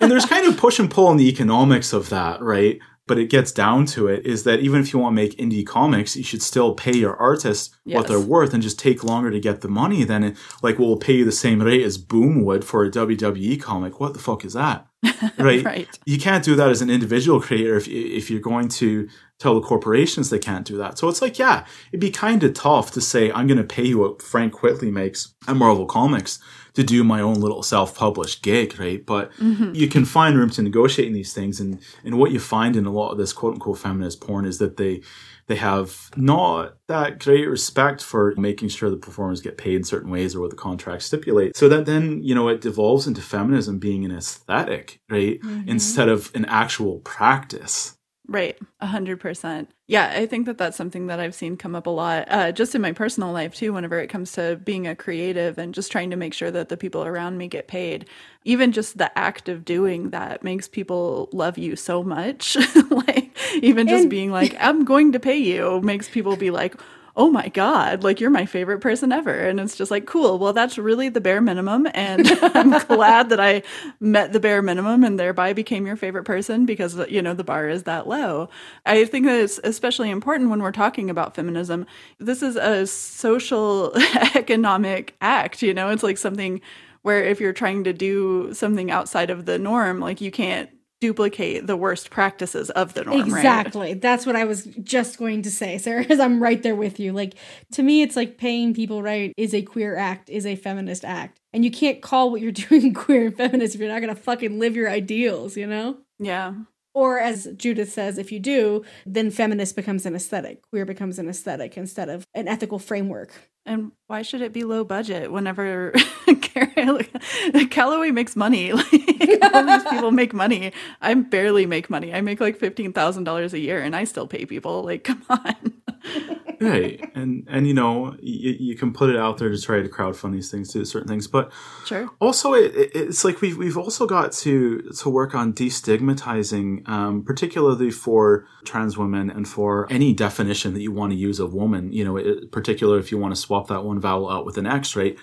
[0.00, 2.78] and there's kind of push and pull in the economics of that, right?
[3.08, 5.66] But it gets down to it is that even if you want to make indie
[5.66, 9.40] comics, you should still pay your artists what they're worth and just take longer to
[9.40, 12.64] get the money than it, like we'll pay you the same rate as Boom would
[12.64, 13.98] for a WWE comic.
[13.98, 14.86] What the fuck is that?
[15.38, 15.64] Right?
[15.64, 19.54] right, You can't do that as an individual creator if if you're going to tell
[19.54, 20.98] the corporations they can't do that.
[20.98, 23.86] So it's like, yeah, it'd be kind of tough to say I'm going to pay
[23.86, 26.40] you what Frank Whitley makes at Marvel Comics
[26.78, 29.04] to do my own little self-published gig, right?
[29.04, 29.74] But mm-hmm.
[29.74, 32.86] you can find room to negotiate in these things, and and what you find in
[32.86, 35.02] a lot of this quote unquote feminist porn is that they
[35.48, 40.08] they have not that great respect for making sure the performers get paid in certain
[40.08, 41.56] ways or what the contracts stipulate.
[41.56, 45.40] So that then, you know, it devolves into feminism being an aesthetic, right?
[45.40, 45.68] Mm-hmm.
[45.68, 47.97] Instead of an actual practice.
[48.30, 49.70] Right, a hundred percent.
[49.86, 52.74] Yeah, I think that that's something that I've seen come up a lot, uh, just
[52.74, 53.72] in my personal life too.
[53.72, 56.76] Whenever it comes to being a creative and just trying to make sure that the
[56.76, 58.06] people around me get paid,
[58.44, 62.54] even just the act of doing that makes people love you so much.
[62.90, 66.74] like even just And- being like, "I'm going to pay you," makes people be like.
[67.20, 69.34] Oh my God, like you're my favorite person ever.
[69.34, 70.38] And it's just like, cool.
[70.38, 71.88] Well, that's really the bare minimum.
[71.92, 73.64] And I'm glad that I
[73.98, 77.68] met the bare minimum and thereby became your favorite person because, you know, the bar
[77.68, 78.48] is that low.
[78.86, 81.86] I think that it's especially important when we're talking about feminism.
[82.20, 83.92] This is a social
[84.36, 86.60] economic act, you know, it's like something
[87.02, 90.70] where if you're trying to do something outside of the norm, like you can't
[91.00, 93.18] duplicate the worst practices of the norm.
[93.18, 93.26] right?
[93.26, 93.94] Exactly.
[93.94, 97.12] That's what I was just going to say, Sarah, because I'm right there with you.
[97.12, 97.34] Like,
[97.72, 101.40] to me, it's like paying people right is a queer act, is a feminist act.
[101.52, 104.20] And you can't call what you're doing queer and feminist if you're not going to
[104.20, 105.98] fucking live your ideals, you know?
[106.18, 106.54] Yeah.
[106.94, 110.62] Or as Judith says, if you do, then feminist becomes an aesthetic.
[110.70, 113.32] Queer becomes an aesthetic instead of an ethical framework.
[113.68, 115.92] And why should it be low budget whenever
[117.70, 118.72] Calloway makes money?
[119.20, 120.72] Like all these people make money.
[121.02, 122.14] I barely make money.
[122.14, 124.84] I make like fifteen thousand dollars a year, and I still pay people.
[124.84, 125.77] Like, come on.
[126.60, 129.88] right and and you know you, you can put it out there to try to
[129.88, 131.52] crowdfund these things do certain things but
[131.86, 132.08] Sure.
[132.20, 137.22] also it, it- it's like we've we've also got to to work on destigmatizing um,
[137.24, 141.92] particularly for trans women and for any definition that you want to use of woman
[141.92, 144.66] you know it, particularly if you want to swap that one vowel out with an
[144.66, 145.16] x right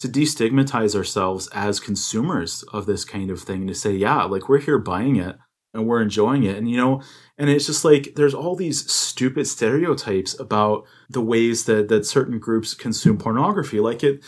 [0.00, 4.58] to destigmatize ourselves as consumers of this kind of thing to say yeah like we're
[4.58, 5.36] here buying it
[5.74, 7.02] and we're enjoying it and you know
[7.36, 12.38] and it's just like there's all these stupid stereotypes about the ways that that certain
[12.38, 14.22] groups consume pornography like it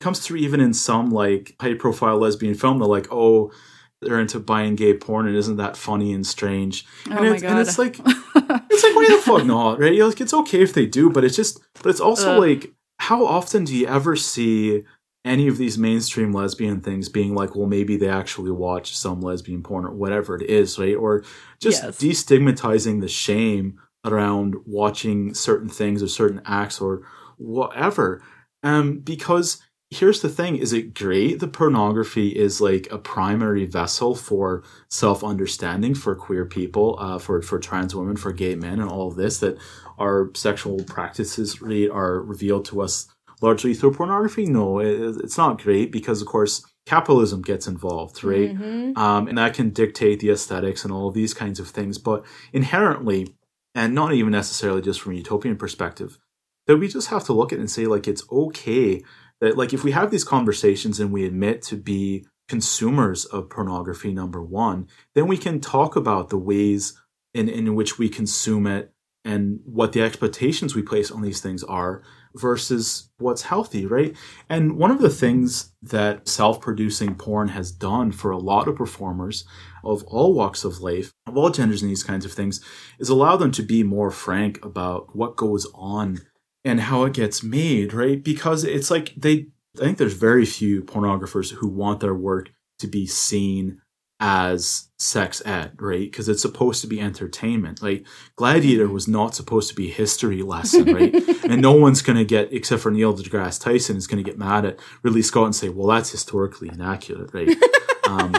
[0.00, 2.78] comes through even in some like high profile lesbian film.
[2.78, 3.52] They're like, oh,
[4.00, 6.86] they're into buying gay porn and isn't that funny and strange?
[7.08, 9.94] Oh and, my it's, and it's like it's like why the fuck not, right?
[9.94, 12.40] You're like it's okay if they do, but it's just but it's also Ugh.
[12.40, 14.84] like how often do you ever see
[15.28, 19.62] any of these mainstream lesbian things being like, well, maybe they actually watch some lesbian
[19.62, 20.96] porn or whatever it is, right?
[20.96, 21.22] Or
[21.60, 21.98] just Yes.
[22.00, 27.02] destigmatizing the shame around watching certain things or certain acts or
[27.36, 28.22] whatever.
[28.62, 34.14] Um, because here's the thing is it great that pornography is like a primary vessel
[34.14, 39.08] for self-understanding for queer people uh, for for trans women for gay men and all
[39.08, 39.56] of this that
[39.98, 43.08] our sexual practices really are revealed to us
[43.42, 44.46] largely through pornography?
[44.46, 48.50] No it, it's not great because of course capitalism gets involved right?
[48.96, 51.98] Um, and that can dictate the aesthetics and all of these kinds of things.
[51.98, 53.34] But inherently
[53.74, 56.18] and not even necessarily just from a utopian perspective
[56.66, 59.02] that we just have to look at it and say like it's okay
[59.40, 64.12] that like if we have these conversations and we admit to be consumers of pornography
[64.12, 67.00] number one then we can talk about the ways
[67.34, 68.92] in, in which we consume it
[69.24, 72.02] and what the expectations we place on these things are
[72.34, 74.14] versus what's healthy right
[74.48, 79.44] and one of the things that self-producing porn has done for a lot of performers
[79.84, 82.60] of all walks of life of all genders and these kinds of things
[82.98, 86.20] is allow them to be more frank about what goes on
[86.64, 88.22] and how it gets made, right?
[88.22, 89.46] Because it's like they,
[89.76, 93.80] I think there's very few pornographers who want their work to be seen
[94.20, 96.10] as sex ed, right?
[96.10, 97.82] Because it's supposed to be entertainment.
[97.82, 98.04] Like
[98.36, 101.14] Gladiator was not supposed to be a history lesson, right?
[101.44, 104.38] and no one's going to get, except for Neil deGrasse Tyson, is going to get
[104.38, 107.56] mad at Ridley Scott and say, well, that's historically inaccurate, right?
[108.08, 108.34] um,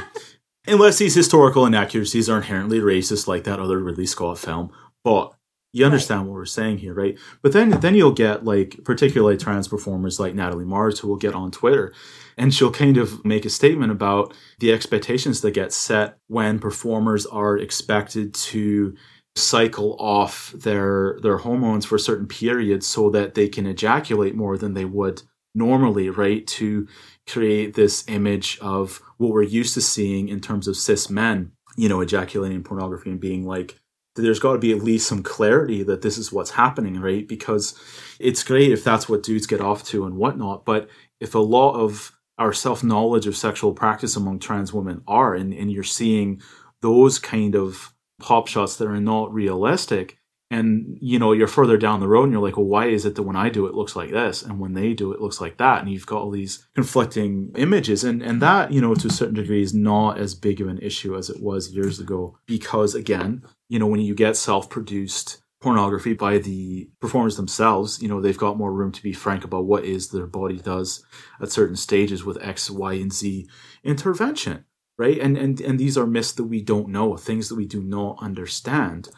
[0.67, 4.71] unless these historical inaccuracies are inherently racist, like that other Ridley Scott film.
[5.03, 5.33] But
[5.71, 7.17] you understand what we're saying here, right?
[7.41, 11.35] But then then you'll get like particularly trans performers like Natalie Mars who will get
[11.35, 11.93] on Twitter
[12.39, 17.25] and she'll kind of make a statement about the expectations that get set when performers
[17.25, 18.95] are expected to
[19.35, 24.57] cycle off their their hormones for a certain periods so that they can ejaculate more
[24.57, 25.21] than they would
[25.53, 26.47] normally, right?
[26.47, 26.87] To
[27.27, 31.89] create this image of what we're used to seeing in terms of cis men, you
[31.89, 33.77] know, ejaculating in pornography and being like
[34.15, 37.27] there's got to be at least some clarity that this is what's happening, right?
[37.27, 37.77] Because
[38.19, 40.89] it's great if that's what dudes get off to and whatnot, but
[41.19, 45.53] if a lot of our self knowledge of sexual practice among trans women are, and,
[45.53, 46.41] and you're seeing
[46.81, 50.17] those kind of pop shots that are not realistic,
[50.49, 53.13] and you know you're further down the road and you're like well why is it
[53.15, 54.41] that when i do it looks like this?
[54.41, 55.81] And when they do it, it looks like that?
[55.81, 58.03] And you've got all these conflicting images.
[58.03, 60.79] And and that you know to a certain degree is not as big of an
[60.79, 66.13] issue as it was years ago because again you know when you get self-produced pornography
[66.13, 69.83] by the performers themselves you know they've got more room to be frank about what
[69.83, 71.03] is their body does
[71.41, 73.47] at certain stages with x y and z
[73.83, 74.65] intervention
[74.97, 77.83] right and and and these are myths that we don't know things that we do
[77.83, 79.09] not understand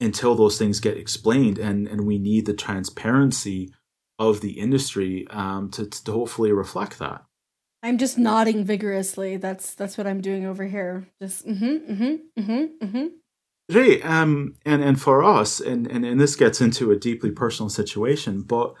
[0.00, 3.72] until those things get explained and and we need the transparency
[4.20, 7.24] of the industry um, to, to hopefully reflect that
[7.82, 9.36] I'm just nodding vigorously.
[9.36, 11.08] That's that's what I'm doing over here.
[11.22, 13.06] Just mm-hmm, mm-hmm, mm-hmm, mm-hmm.
[13.70, 17.68] Right, um, and and for us, and, and and this gets into a deeply personal
[17.68, 18.72] situation, but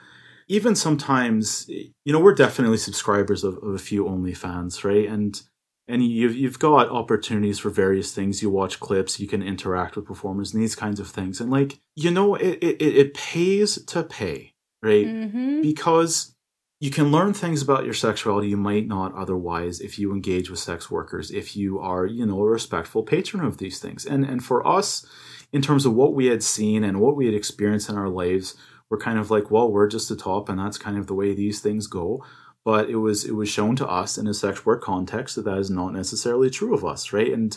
[0.48, 5.06] even sometimes, you know, we're definitely subscribers of, of a few OnlyFans, right?
[5.06, 5.40] And
[5.86, 8.42] and you've you've got opportunities for various things.
[8.42, 11.38] You watch clips, you can interact with performers, and these kinds of things.
[11.38, 15.06] And like, you know, it it, it pays to pay, right?
[15.06, 15.60] Mm-hmm.
[15.60, 16.34] Because
[16.80, 20.60] you can learn things about your sexuality you might not otherwise if you engage with
[20.60, 24.06] sex workers if you are you know a respectful patron of these things.
[24.06, 25.06] And and for us
[25.52, 28.54] in terms of what we had seen and what we had experienced in our lives
[28.88, 31.34] we're kind of like well we're just the top and that's kind of the way
[31.34, 32.24] these things go.
[32.64, 35.58] But it was it was shown to us in a sex work context that that
[35.58, 37.32] is not necessarily true of us right?
[37.32, 37.56] And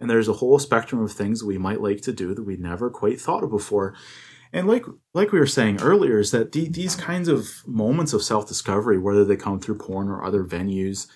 [0.00, 2.90] and there's a whole spectrum of things we might like to do that we never
[2.90, 3.94] quite thought of before
[4.54, 8.22] and like like we were saying earlier, is that the, these kinds of moments of
[8.22, 11.06] self discovery, whether they come through porn or other venues,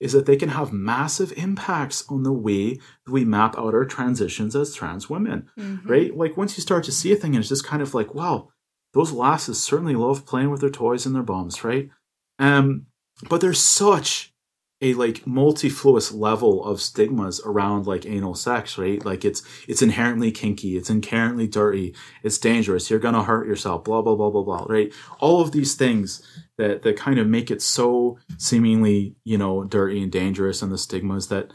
[0.00, 2.74] is that they can have massive impacts on the way
[3.06, 5.88] that we map out our transitions as trans women, Mhm.
[5.88, 6.14] right?
[6.16, 8.48] Like once you start to see a thing, and it's just kind of like, wow,
[8.92, 11.88] those lasses certainly love playing with their toys and their bums, right?
[12.38, 12.86] Um,
[13.28, 14.34] but there's such
[14.82, 19.04] a like multifluous level of stigmas around like anal sex, right?
[19.04, 24.02] Like it's it's inherently kinky, it's inherently dirty, it's dangerous, you're gonna hurt yourself, blah
[24.02, 24.92] blah blah blah blah, right?
[25.18, 26.22] All of these things
[26.56, 30.78] that that kind of make it so seemingly, you know, dirty and dangerous and the
[30.78, 31.52] stigmas that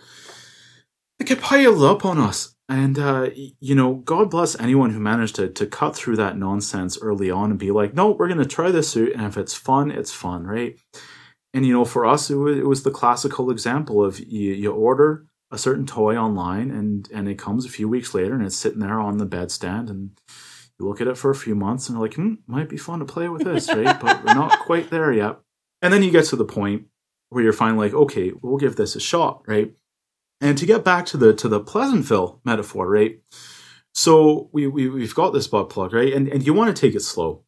[1.20, 2.56] it get piled up on us.
[2.68, 6.98] And uh, you know, God bless anyone who managed to to cut through that nonsense
[7.00, 9.90] early on and be like, no, we're gonna try this out, and if it's fun,
[9.92, 10.80] it's fun, right?
[11.56, 14.74] And you know, for us, it was, it was the classical example of you, you
[14.74, 18.58] order a certain toy online, and and it comes a few weeks later, and it's
[18.58, 20.20] sitting there on the bedstand, and
[20.78, 23.00] you look at it for a few months, and you're like, hmm, might be fun
[23.00, 23.98] to play with this, right?
[24.02, 25.38] but we're not quite there yet.
[25.82, 26.88] And then you get to the point
[27.30, 29.74] where you're finally like, okay, we'll give this a shot, right?
[30.42, 33.22] And to get back to the to the Pleasantville metaphor, right?
[33.94, 36.12] So we, we we've got this butt plug, right?
[36.12, 37.45] And and you want to take it slow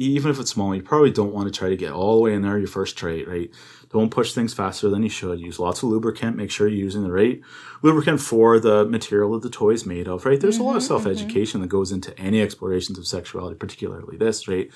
[0.00, 2.32] even if it's small, you probably don't want to try to get all the way
[2.32, 3.50] in there your first trade, right?
[3.90, 5.40] Don't push things faster than you should.
[5.40, 6.36] Use lots of lubricant.
[6.36, 7.40] Make sure you're using the right
[7.82, 10.40] lubricant for the material that the toy is made of, right?
[10.40, 11.62] There's mm-hmm, a lot of self education mm-hmm.
[11.64, 14.70] that goes into any explorations of sexuality, particularly this, right?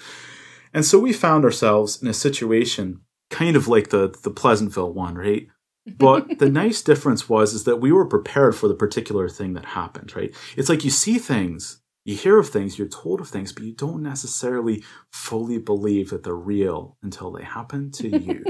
[0.75, 5.15] And so we found ourselves in a situation kind of like the the Pleasantville one,
[5.15, 5.49] right?
[5.99, 9.67] But the nice difference was is that we were prepared for the particular thing that
[9.67, 10.35] happened, right?
[10.57, 13.73] It's like you see things you hear of things, you're told of things, but you
[13.73, 18.45] don't necessarily fully believe that they're real until they happen to you.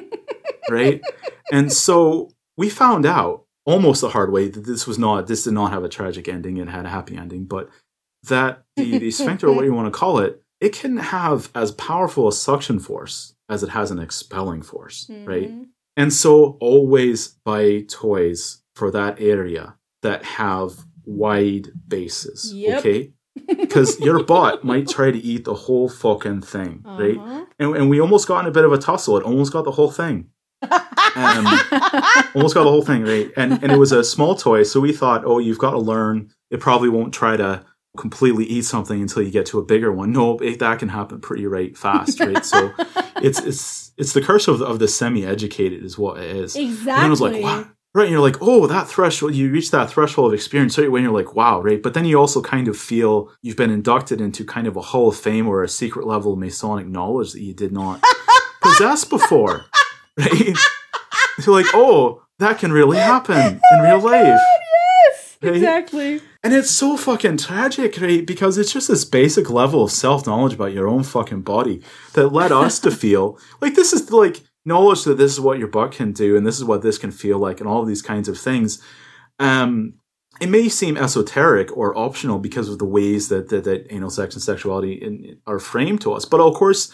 [0.68, 1.01] right?
[1.52, 5.55] And so we found out almost the hard way that this was not, this did
[5.55, 7.70] not have a tragic ending, it had a happy ending, but
[8.24, 11.72] that the, the sphincter, or what you want to call it, it can have as
[11.72, 15.24] powerful a suction force as it has an expelling force, mm-hmm.
[15.26, 15.52] right?
[15.97, 22.52] And so always buy toys for that area that have wide bases.
[22.52, 22.78] Yep.
[22.81, 23.12] Okay
[23.47, 27.02] because your bot might try to eat the whole fucking thing, uh-huh.
[27.02, 27.47] right?
[27.59, 29.16] And, and we almost got in a bit of a tussle.
[29.16, 30.28] It almost got the whole thing.
[30.62, 30.70] um,
[32.35, 33.31] almost got the whole thing, right?
[33.36, 36.31] And and it was a small toy, so we thought, oh, you've got to learn.
[36.51, 37.65] It probably won't try to
[37.97, 40.12] completely eat something until you get to a bigger one.
[40.12, 42.44] No, it, that can happen pretty right fast, right?
[42.44, 42.73] so
[43.16, 46.56] it's it's it's the curse of the, of the semi-educated is what it is.
[46.56, 46.93] Exactly.
[46.93, 48.05] And I was like, wow right?
[48.05, 51.12] And you're like, oh, that threshold, you reach that threshold of experience right when you're
[51.12, 51.83] like, wow, right?
[51.83, 55.09] But then you also kind of feel you've been inducted into kind of a Hall
[55.09, 58.03] of Fame or a secret level of Masonic knowledge that you did not
[58.61, 59.66] possess before,
[60.19, 60.57] right?
[61.45, 64.25] You're like, oh, that can really happen in oh real life.
[64.25, 64.39] God,
[65.07, 65.55] yes, right?
[65.55, 66.21] exactly.
[66.43, 68.27] And it's so fucking tragic, right?
[68.27, 71.81] Because it's just this basic level of self knowledge about your own fucking body
[72.15, 75.69] that led us to feel like this is like knowledge that this is what your
[75.69, 78.03] butt can do and this is what this can feel like and all of these
[78.03, 78.82] kinds of things.
[79.39, 79.95] Um,
[80.41, 84.35] it may seem esoteric or optional because of the ways that that, that anal sex
[84.35, 86.93] and sexuality in, are framed to us but of course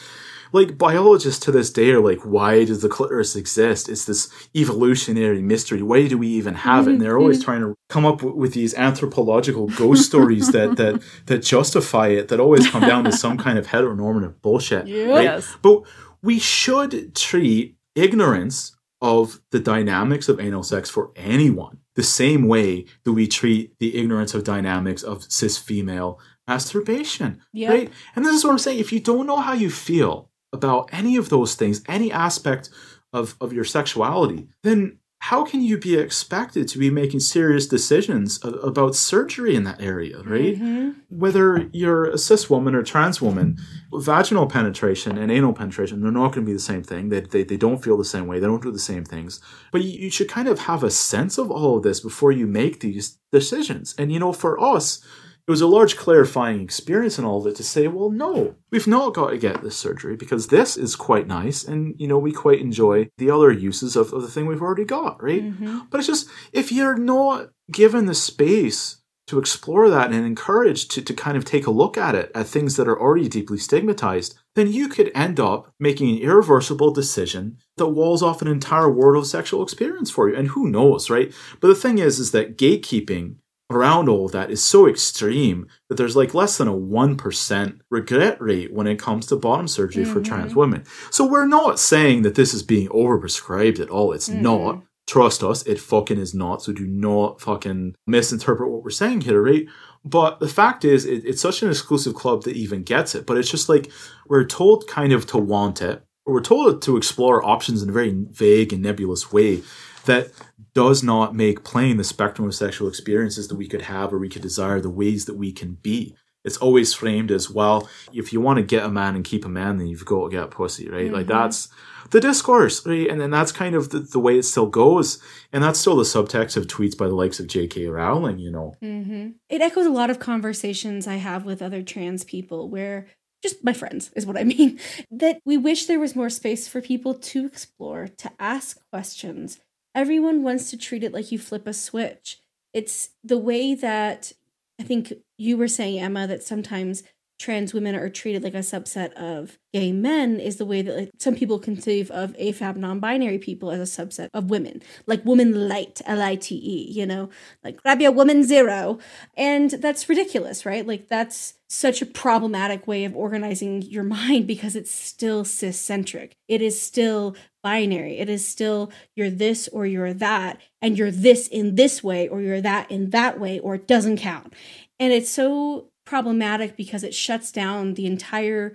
[0.53, 3.89] like biologists to this day are like why does the clitoris exist?
[3.89, 5.83] It's this evolutionary mystery.
[5.83, 6.93] Why do we even have it?
[6.93, 11.39] And they're always trying to come up with these anthropological ghost stories that that that
[11.39, 15.47] justify it that always come down to some kind of heteronormative bullshit yes.
[15.47, 15.83] right but
[16.23, 22.85] we should treat ignorance of the dynamics of anal sex for anyone the same way
[23.05, 27.41] that we treat the ignorance of dynamics of cis female masturbation.
[27.53, 27.71] Yep.
[27.71, 27.93] Right?
[28.15, 28.79] And this is what I'm saying.
[28.79, 32.71] If you don't know how you feel about any of those things, any aspect
[33.13, 38.41] of, of your sexuality, then how can you be expected to be making serious decisions
[38.43, 40.57] about surgery in that area, right?
[40.57, 40.93] Mm-hmm.
[41.11, 43.59] Whether you're a cis woman or trans woman,
[43.93, 47.11] vaginal penetration and anal penetration, they're not going to be the same thing.
[47.11, 48.41] They, they, they don't feel the same way.
[48.41, 49.43] They don't do the same things.
[49.73, 52.47] But you, you should kind of have a sense of all of this before you
[52.47, 53.95] make these decisions.
[53.99, 55.05] And, you know, for us,
[55.47, 59.15] it was a large clarifying experience and all that to say, well, no, we've not
[59.15, 62.61] got to get this surgery because this is quite nice and, you know, we quite
[62.61, 65.43] enjoy the other uses of, of the thing we've already got, right?
[65.43, 65.81] Mm-hmm.
[65.91, 71.03] But it's just, if you're not given the space to explore that and encouraged to,
[71.03, 74.37] to kind of take a look at it, at things that are already deeply stigmatized,
[74.57, 79.17] then you could end up making an irreversible decision that walls off an entire world
[79.17, 80.37] of sexual experience for you.
[80.37, 81.33] And who knows, right?
[81.61, 83.37] But the thing is, is that gatekeeping
[83.71, 88.41] around all of that is so extreme that there's like less than a 1% regret
[88.41, 90.13] rate when it comes to bottom surgery mm-hmm.
[90.13, 90.85] for trans women.
[91.11, 94.13] So we're not saying that this is being overprescribed at all.
[94.13, 94.43] It's mm-hmm.
[94.43, 94.83] not.
[95.07, 96.63] Trust us, it fucking is not.
[96.63, 99.67] So do not fucking misinterpret what we're saying here, right?
[100.05, 103.27] But the fact is, it, it's such an exclusive club that even gets it.
[103.27, 103.91] But it's just like
[104.29, 107.93] we're told kind of to want it, or we're told to explore options in a
[107.93, 109.63] very vague and nebulous way
[110.05, 110.31] that
[110.75, 114.29] does not make plain the spectrum of sexual experiences that we could have or we
[114.29, 116.17] could desire, the ways that we can be.
[116.43, 119.49] It's always framed as well, if you want to get a man and keep a
[119.49, 121.07] man, then you've got to get pussy, right?
[121.07, 121.15] Mm-hmm.
[121.15, 121.69] Like that's
[122.11, 123.09] the discourse, right?
[123.09, 125.23] And then that's kind of the, the, way it still goes.
[125.53, 127.87] And that's still the subtext of tweets by the likes of J.K.
[127.89, 128.75] Rowling, you know.
[128.83, 129.31] Mm-hmm.
[129.51, 133.07] It echoes a lot of conversations I have with other trans people where
[133.43, 134.79] just my friends is what I mean,
[135.11, 139.61] that we wish there was more space for people to explore, to ask questions,
[139.95, 142.39] everyone wants to treat it like you flip a switch.
[142.73, 144.33] It's the way that
[144.81, 147.03] I think you were saying, Emma, that sometimes
[147.41, 151.11] trans women are treated like a subset of gay men is the way that like,
[151.19, 156.03] some people conceive of AFAB non-binary people as a subset of women, like woman light,
[156.05, 157.31] L-I-T-E, you know,
[157.65, 158.99] like grab your woman zero.
[159.39, 160.87] And that's ridiculous, right?
[160.87, 166.37] Like that's such a problematic way of organizing your mind because it's still cis-centric.
[166.47, 168.19] It is still binary.
[168.19, 172.41] It is still you're this or you're that, and you're this in this way or
[172.41, 174.55] you're that in that way, or it doesn't count.
[174.99, 178.75] And it's so problematic because it shuts down the entire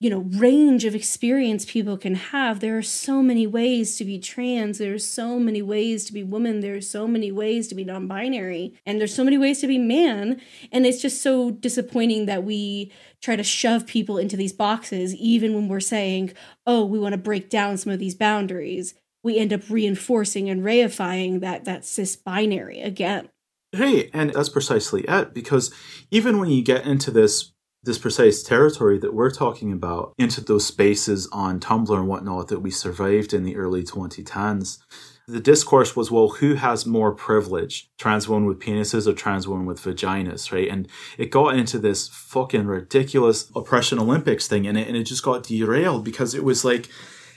[0.00, 2.60] you know range of experience people can have.
[2.60, 4.78] There are so many ways to be trans.
[4.78, 6.60] There's so many ways to be woman.
[6.60, 8.74] There's so many ways to be non-binary.
[8.86, 10.40] And there's so many ways to be man.
[10.72, 12.90] And it's just so disappointing that we
[13.20, 16.32] try to shove people into these boxes even when we're saying
[16.66, 18.94] oh we want to break down some of these boundaries.
[19.22, 23.28] We end up reinforcing and reifying that that cis binary again.
[23.72, 25.34] Hey, and that's precisely it.
[25.34, 25.72] Because
[26.10, 27.52] even when you get into this
[27.82, 32.60] this precise territory that we're talking about, into those spaces on Tumblr and whatnot that
[32.60, 34.78] we survived in the early 2010s,
[35.26, 37.88] the discourse was, well, who has more privilege?
[37.98, 40.68] Trans women with penises or trans women with vaginas, right?
[40.68, 45.22] And it got into this fucking ridiculous oppression Olympics thing, and it, and it just
[45.22, 46.88] got derailed because it was like,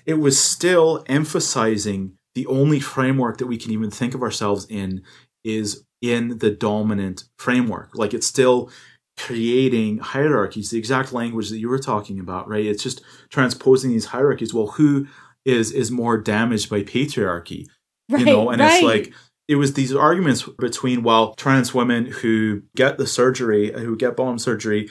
[0.06, 5.04] it was still emphasizing the only framework that we can even think of ourselves in
[5.44, 7.92] is in the dominant framework.
[7.96, 8.70] Like it's still
[9.18, 12.66] creating hierarchies, the exact language that you were talking about, right?
[12.66, 14.54] It's just transposing these hierarchies.
[14.54, 15.08] Well, who
[15.46, 17.68] is is more damaged by patriarchy?
[18.10, 18.74] Right, you know, and right.
[18.74, 19.14] it's like
[19.48, 24.40] it was these arguments between well, trans women who get the surgery, who get bottom
[24.40, 24.90] surgery,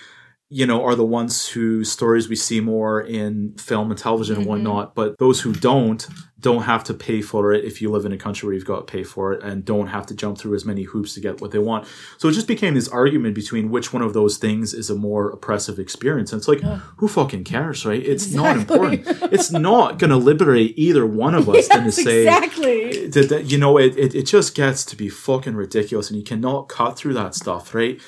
[0.55, 4.45] you know, are the ones whose stories we see more in film and television and
[4.45, 4.49] Mhm.
[4.51, 4.95] whatnot.
[4.95, 6.07] But those who don't,
[6.41, 8.87] don't have to pay for it if you live in a country where you've got
[8.87, 11.41] to pay for it and don't have to jump through as many hoops to get
[11.41, 11.87] what they want.
[12.19, 15.31] So it just became this argument between which one of those things is a more
[15.31, 16.33] oppressive experience.
[16.33, 16.61] And it's like,
[16.97, 18.05] who fucking cares, right?
[18.05, 19.05] It's not important.
[19.33, 23.07] it's not going to liberate either one of us than to say, exactly.
[23.07, 26.25] that, that you know it, it it just gets to be fucking ridiculous and you
[26.25, 28.01] cannot cut through that stuff right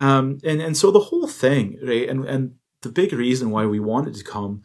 [0.00, 3.80] um and and so the whole thing right and and the big reason why we
[3.80, 4.62] wanted to come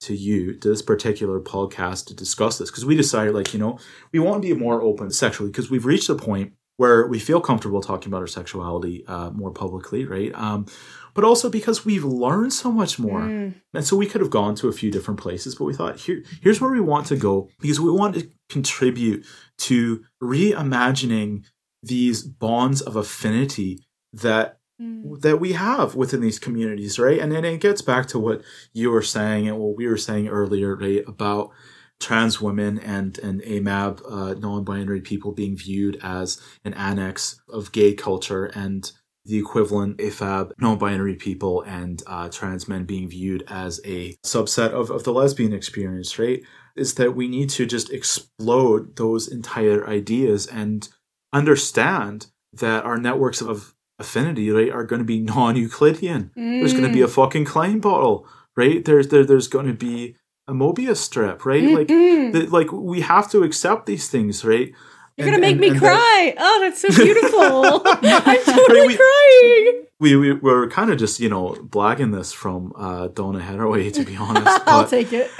[0.00, 3.78] to you to this particular podcast to discuss this because we decided like you know
[4.12, 7.42] we want to be more open sexually because we've reached a point where we feel
[7.42, 10.64] comfortable talking about our sexuality uh, more publicly right um
[11.12, 13.54] but also because we've learned so much more Mm.
[13.74, 16.22] and so we could have gone to a few different places, but we thought here
[16.40, 19.26] here's where we want to go because we want to contribute
[19.58, 21.44] to reimagining
[21.82, 23.80] these bonds of affinity
[24.12, 25.20] that Mm.
[25.20, 27.18] that we have within these communities, right?
[27.18, 28.40] And then it gets back to what
[28.72, 31.50] you were saying and what we were saying earlier, right, about
[31.98, 37.92] trans women and and AMAB uh, non-binary people being viewed as an annex of gay
[37.92, 38.92] culture and
[39.26, 44.90] the equivalent AFAB non-binary people and uh, trans men being viewed as a subset of,
[44.90, 46.40] of the lesbian experience, right?
[46.74, 50.88] Is that we need to just explode those entire ideas and
[51.34, 56.30] understand that our networks of affinity, right, are going to be non-Euclidean.
[56.34, 58.84] There's going to be a fucking Klein bottle, right?
[58.84, 60.16] There's there, there's going to be
[60.48, 61.62] a Mobius strip, right?
[61.62, 62.32] Like Mm-mm.
[62.32, 64.72] the, like we have to accept these things, right?
[65.16, 66.34] You're And- gonna make and- me and that- cry.
[66.38, 67.82] oh, that's so beautiful.
[67.86, 69.84] I'm totally we- crying.
[70.00, 74.04] we, we we're kind of just you know blagging this from uh, Donna Haraway to
[74.04, 74.60] be honest.
[74.66, 75.30] I'll take it.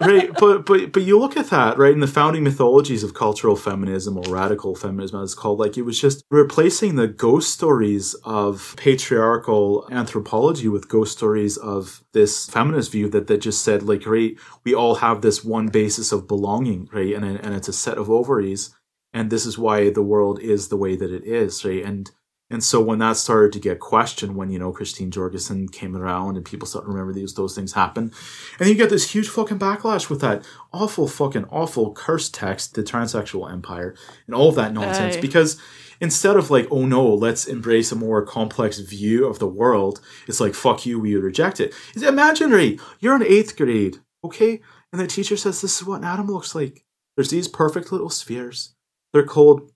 [0.00, 3.56] Right, but but but you look at that right in the founding mythologies of cultural
[3.56, 5.58] feminism or radical feminism, as it's called.
[5.58, 12.04] Like it was just replacing the ghost stories of patriarchal anthropology with ghost stories of
[12.12, 16.12] this feminist view that that just said like right, we all have this one basis
[16.12, 18.74] of belonging, right, and and it's a set of ovaries,
[19.12, 22.10] and this is why the world is the way that it is, right, and
[22.48, 26.36] and so when that started to get questioned, when you know Christine Jorgensen came around
[26.36, 28.12] and people started to remember these those things happen,
[28.60, 32.84] and you get this huge fucking backlash with that awful fucking awful cursed text, the
[32.84, 33.96] transsexual empire,
[34.26, 35.16] and all of that nonsense.
[35.16, 35.20] Aye.
[35.20, 35.60] Because
[36.00, 40.40] instead of like, oh no, let's embrace a more complex view of the world, it's
[40.40, 41.74] like fuck you, we reject it.
[41.94, 42.78] It's imaginary.
[43.00, 44.60] You're in eighth grade, okay,
[44.92, 46.84] and the teacher says this is what an atom looks like.
[47.16, 48.76] There's these perfect little spheres.
[49.12, 49.72] They're called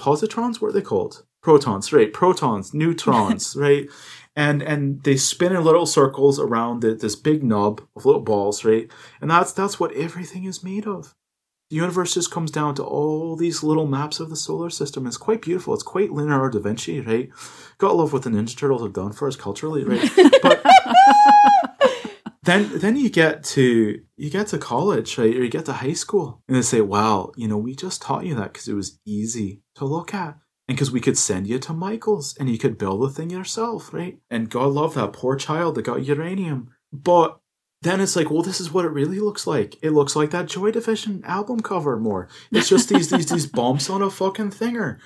[0.00, 0.62] positrons.
[0.62, 1.23] What are they called?
[1.44, 2.10] Protons, right?
[2.10, 3.86] Protons, neutrons, right?
[4.34, 8.64] And and they spin in little circles around the, this big knob of little balls,
[8.64, 8.90] right?
[9.20, 11.14] And that's that's what everything is made of.
[11.68, 15.06] The universe just comes down to all these little maps of the solar system.
[15.06, 15.74] It's quite beautiful.
[15.74, 17.30] It's quite Leonardo da Vinci, right?
[17.76, 20.10] Gotta love what the Ninja Turtles have done for us culturally, right?
[20.42, 20.64] But
[22.42, 25.94] then then you get to you get to college right or you get to high
[25.94, 28.98] school and they say wow you know we just taught you that because it was
[29.06, 30.36] easy to look at
[30.68, 33.92] And because we could send you to Michael's and you could build the thing yourself,
[33.92, 34.18] right?
[34.30, 36.70] And God love that poor child that got uranium.
[36.92, 37.38] But
[37.82, 39.76] then it's like, well, this is what it really looks like.
[39.82, 42.28] It looks like that Joy Division album cover more.
[42.50, 44.98] It's just these these these bumps on a fucking thinger,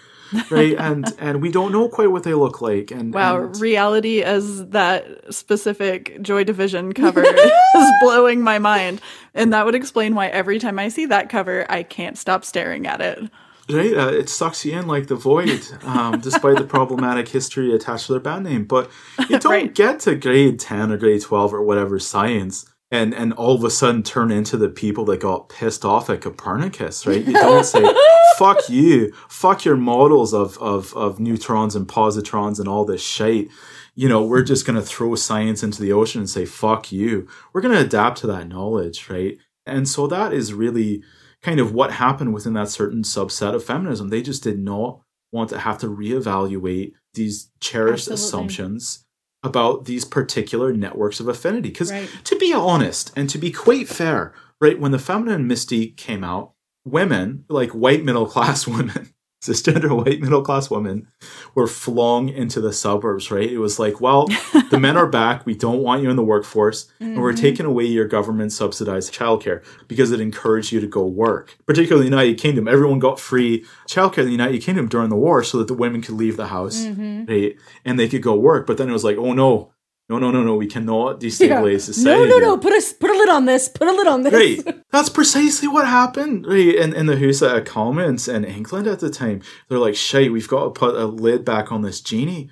[0.48, 0.76] right?
[0.78, 2.92] And and we don't know quite what they look like.
[2.92, 9.00] And Wow, and- reality as that specific Joy Division cover is blowing my mind.
[9.34, 12.86] And that would explain why every time I see that cover, I can't stop staring
[12.86, 13.28] at it.
[13.70, 13.94] Right?
[13.96, 18.12] Uh, it sucks you in like the void, um, despite the problematic history attached to
[18.12, 18.64] their band name.
[18.64, 18.90] But
[19.28, 19.74] you don't Right.
[19.74, 22.70] get to grade ten or grade twelve or whatever science.
[22.90, 26.22] And, and all of a sudden turn into the people that got pissed off at
[26.22, 27.22] Copernicus, right?
[27.22, 27.84] You don't say,
[28.38, 33.48] fuck you, fuck your models of, of, of neutrons and positrons and all this shit.
[33.94, 37.28] You know, we're just going to throw science into the ocean and say, fuck you.
[37.52, 39.36] We're going to adapt to that knowledge, right?
[39.66, 41.02] And so that is really
[41.42, 44.08] kind of what happened within that certain subset of feminism.
[44.08, 45.00] They just did not
[45.32, 48.24] want to have to reevaluate these cherished Absolutely.
[48.24, 49.04] assumptions
[49.42, 51.68] about these particular networks of affinity.
[51.68, 52.08] Because Right.
[52.24, 56.52] to be honest and to be quite fair, right, when the feminine mystique came out,
[56.84, 61.08] women, like white middle class women, cisgender white middle class women,
[61.54, 63.50] were flung into the suburbs, right?
[63.50, 64.26] It was like, well,
[64.70, 65.46] the men are back.
[65.46, 66.90] We don't want you in the workforce.
[67.00, 67.40] And we're mm-hmm.
[67.40, 71.56] taking away your government subsidized childcare because it encouraged you to go work.
[71.66, 75.16] Particularly in the United Kingdom, everyone got free childcare in the United Kingdom during the
[75.16, 77.24] war so that the women could leave the house mm-hmm.
[77.30, 77.56] right?
[77.84, 78.66] and they could go work.
[78.66, 79.72] But then it was like, oh no,
[80.08, 82.28] no, no, no, no, we cannot destabilize No, society.
[82.28, 82.46] no, no.
[82.46, 83.68] No, put a put a lid on this.
[83.68, 84.32] Put a lid on this.
[84.32, 84.76] Right.
[84.90, 86.46] That's precisely what happened.
[86.46, 86.74] Right.
[86.74, 90.48] In, in the House of Commons in England at the time, they're like, shite, we've
[90.48, 92.48] got to put a lid back on this genie.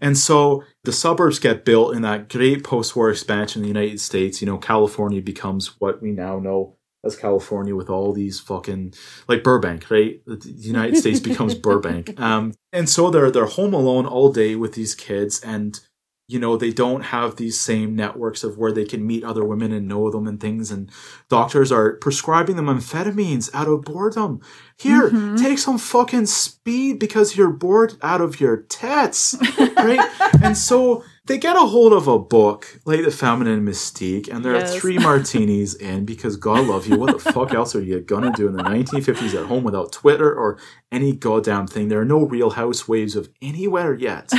[0.00, 4.00] And so the suburbs get built in that great post war expansion in the United
[4.00, 4.40] States.
[4.40, 8.92] You know, California becomes what we now know as California with all these fucking
[9.28, 10.20] like Burbank, right?
[10.26, 12.20] The the United States becomes Burbank.
[12.20, 15.80] Um, and so they're they're home alone all day with these kids and
[16.28, 19.72] you know they don't have these same networks of where they can meet other women
[19.72, 20.70] and know them and things.
[20.70, 20.90] And
[21.28, 24.40] doctors are prescribing them amphetamines out of boredom.
[24.78, 25.36] Here mm-hmm.
[25.36, 30.08] take some fucking speed because you're bored out of your tits right?
[30.42, 34.54] And so they get a hold of a book like the feminine mystique and there
[34.54, 34.74] Yes.
[34.76, 38.32] are three martinis in because god love you what the fuck else are you gonna
[38.32, 40.58] do in the 1950s at home without twitter or
[40.90, 44.30] any goddamn thing there are no real housewives of anywhere yet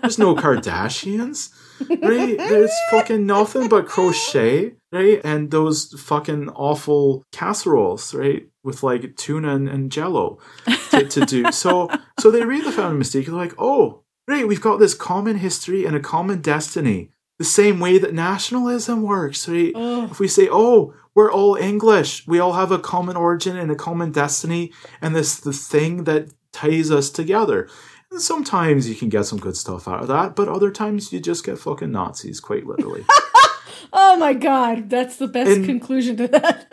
[0.00, 1.50] there's no Kardashians,
[1.88, 2.36] right?
[2.38, 5.20] There's fucking nothing but crochet, right?
[5.24, 8.46] And those fucking awful casseroles, right?
[8.62, 10.38] With like tuna and, and jello
[10.90, 11.50] to, to do.
[11.50, 11.88] So,
[12.20, 14.01] so they read the feminine Mystique and they're like, oh,
[14.32, 17.10] great, we've got this common history and a common destiny.
[17.38, 19.72] The same way that nationalism works, right?
[19.76, 23.74] If we say, oh, we're all English, we all have a common origin and a
[23.74, 24.72] common destiny,
[25.02, 27.68] and this the thing that ties us together.
[28.10, 31.20] And sometimes you can get some good stuff out of that, but other times you
[31.20, 33.04] just get fucking Nazis, quite literally.
[33.94, 36.66] Oh my god, that's the best And- conclusion to that.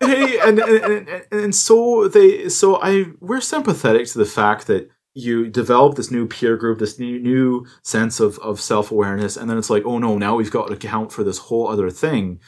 [0.00, 4.88] hey, and, and, and and so they, so I, we're sympathetic to the fact that
[5.16, 9.48] you develop this new peer group, this new new sense of of self awareness, and
[9.48, 12.38] then it's like, oh no, now we've got to account for this whole other thing.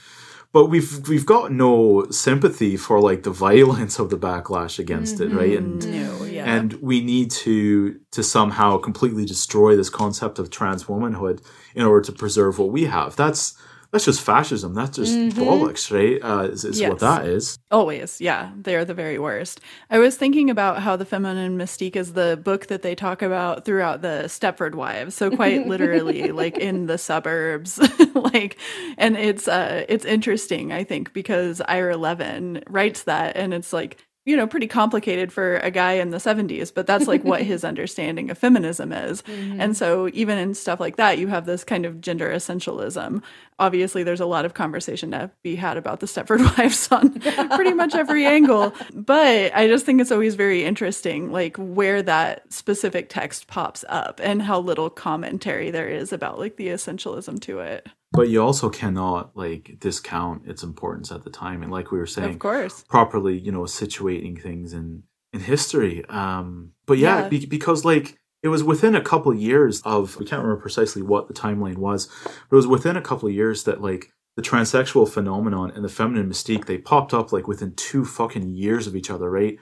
[0.53, 5.31] But we've we've got no sympathy for like the violence of the backlash against it,
[5.31, 5.59] right?
[5.59, 5.89] Mm-hmm.
[5.89, 6.45] And No, yeah.
[6.45, 11.41] and we need to to somehow completely destroy this concept of trans womanhood
[11.75, 13.17] in order to preserve what we have.
[13.17, 13.57] That's
[13.91, 14.75] that's just fascism.
[14.75, 16.19] That's just bollocks, right?
[16.23, 16.91] Uh, is, is Yes.
[16.91, 17.59] what that is.
[17.71, 19.61] Always, yeah, they are the very worst.
[19.91, 23.65] I was thinking about how the feminine mystique is the book that they talk about
[23.65, 25.15] throughout the Stepford Wives.
[25.15, 27.79] So quite literally, like in the suburbs,
[28.15, 28.59] like,
[28.99, 33.97] and it's uh, it's interesting, I think, because Ira Levin writes that, and it's like
[34.29, 37.65] you know pretty complicated for a guy in the 70s but that's like what his
[37.73, 39.23] understanding of feminism is.
[39.23, 39.61] Mm-hmm.
[39.61, 43.23] And so even in stuff like that you have this kind of gender essentialism.
[43.59, 47.19] Obviously there's a lot of conversation to be had about the stepford wives on
[47.57, 52.53] pretty much every angle but i just think it's always very interesting like where that
[52.53, 57.61] specific text pops up and how little commentary there is about like the essentialism to
[57.61, 61.63] it But you also cannot like discount its importance at the time.
[61.63, 65.03] And like we were saying, of course properly, you know, situating things in
[65.33, 66.05] in history.
[66.09, 67.29] Um, but yeah, Yeah.
[67.29, 71.29] Be- because like it was within a couple years of we can't remember precisely what
[71.29, 75.09] the timeline was, but it was within a couple of years that like the transsexual
[75.09, 79.11] phenomenon and the feminine mystique they popped up like within two fucking years of each
[79.11, 79.59] other, right?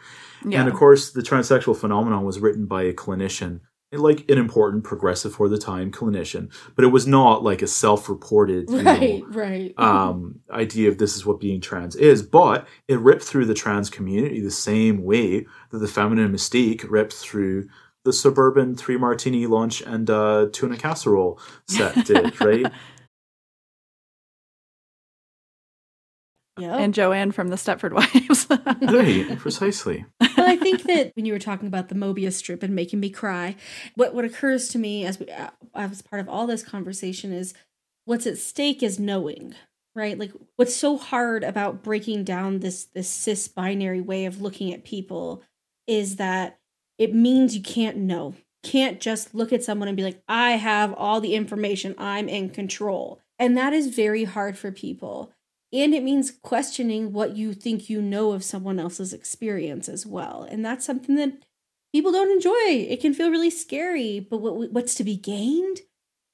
[0.47, 3.61] yeah And of course, the transsexual phenomenon was written by a clinician,
[3.99, 8.71] like an important progressive for the time clinician, but it was not like a self-reported,
[8.71, 9.75] you know, right, right.
[9.79, 13.91] um, idea of this is what being trans is, but it ripped through the trans
[13.91, 17.69] community the same way that the feminine mystique ripped through
[18.05, 22.73] the suburban three martini lunch and uh, tuna casserole set did, right?
[26.79, 28.47] And Joanne from the Stepford Wives.
[28.93, 30.07] right, precisely.
[30.21, 33.11] well, I think that when you were talking about the Mobius strip and making me
[33.11, 33.57] cry,
[33.95, 37.53] what what occurs to me as we, uh, as part of all this conversation is
[38.07, 39.55] what's at stake is knowing,
[39.95, 40.19] right?
[40.19, 44.85] Like what's so hard about breaking down this this cis binary way of looking at
[44.85, 45.43] people
[45.87, 46.59] is that
[46.99, 48.35] it means you can't know.
[48.63, 51.95] Can't just look at someone and be like, "I have all the information.
[51.99, 55.33] I'm in control." And that is very hard for people
[55.73, 60.47] and it means questioning what you think you know of someone else's experience as well
[60.51, 61.33] and that's something that
[61.93, 65.81] people don't enjoy it can feel really scary but what what's to be gained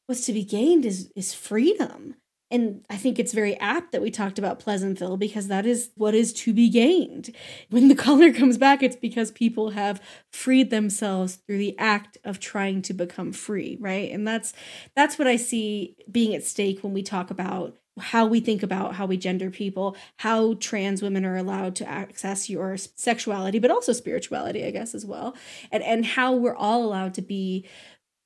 [0.07, 2.15] what's to be gained is is freedom
[2.53, 6.15] and I think it's very apt that we talked about Pleasantville because that is what
[6.15, 7.35] is to be gained.
[7.71, 12.39] When the color comes back, it's because people have freed themselves through the act of
[12.39, 14.13] trying to become free, right?
[14.13, 14.53] And that's
[14.95, 18.95] that's what I see being at stake when we talk about how we think about
[18.95, 23.93] how we gender people, how trans women are allowed to access your sexuality, but also
[23.93, 25.37] spirituality, I guess, as well.
[25.71, 27.67] And and how we're all allowed to be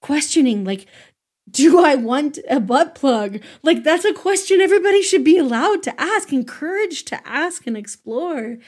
[0.01, 0.87] questioning like
[1.49, 3.41] do I want a butt plug?
[3.63, 8.59] Like that's a question everybody should be allowed to ask, encouraged to ask and explore.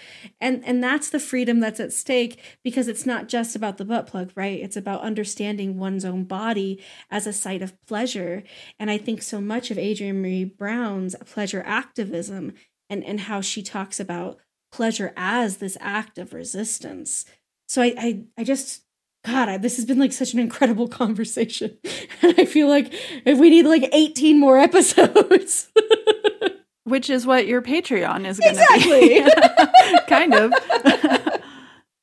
[0.40, 4.06] And and that's the freedom that's at stake because it's not just about the butt
[4.06, 4.60] plug, right?
[4.60, 6.80] It's about understanding one's own body
[7.10, 8.44] as a site of pleasure.
[8.78, 12.54] And I think so much of Adrienne Maree Brown's pleasure activism
[12.88, 14.38] and and how she talks about
[14.70, 17.24] pleasure as this act of resistance.
[17.66, 18.82] So I I, I just
[19.24, 21.76] God, I, this has been like such an incredible conversation.
[22.22, 22.92] And I feel like
[23.24, 25.68] if we need like 18 more episodes.
[26.84, 29.00] Which is what your Patreon is going to exactly.
[29.00, 30.00] be.
[30.08, 30.54] kind of.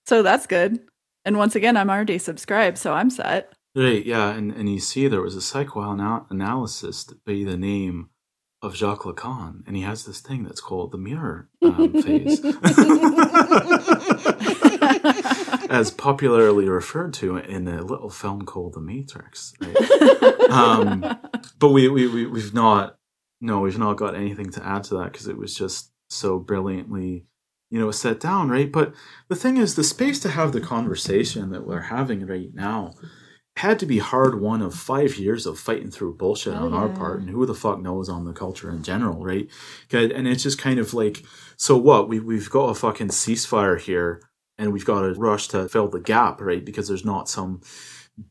[0.06, 0.80] so that's good.
[1.24, 3.52] And once again, I'm already subscribed, so I'm set.
[3.76, 4.30] Right, yeah.
[4.30, 8.10] And, and you see, there was a psychoanalyst by the name
[8.62, 12.42] of Jacques Lacan, and he has this thing that's called the mirror um, phase
[15.70, 19.54] as popularly referred to in a little film called The Matrix.
[19.60, 20.32] Right?
[20.50, 21.18] um,
[21.60, 22.98] but we, we, we, we've not,
[23.42, 27.26] no, we've not got anything to add to that because it was just so brilliantly,
[27.70, 28.72] you know, set down, right?
[28.72, 28.94] But
[29.28, 32.94] the thing is, the space to have the conversation that we're having right now
[33.58, 36.90] had to be hard won of five years of fighting through bullshit Oh, on our
[36.90, 39.50] part and who the fuck knows on the culture in general right?
[39.94, 41.24] and it's just kind of like
[41.56, 44.22] so what we, we've got a fucking ceasefire here
[44.58, 47.62] and we've got to rush to fill the gap right because there's not some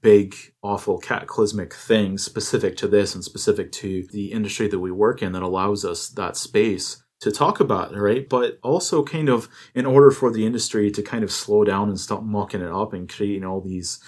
[0.01, 5.23] big awful cataclysmic thing specific to this and specific to the industry that we work
[5.23, 8.29] in that allows us that space to talk about right?
[8.29, 12.01] But also kind of in order for the industry to kind of slow down and
[12.01, 13.99] stop mucking it up and creating all these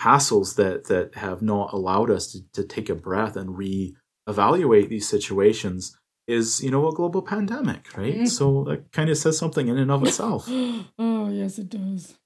[0.00, 5.08] hassles that that have not allowed us to, to take a breath and re-evaluate these
[5.08, 5.96] situations
[6.26, 8.28] is you know a global pandemic right mm.
[8.28, 10.46] so that kind of says something in and of itself
[10.98, 12.16] oh, yes, it does.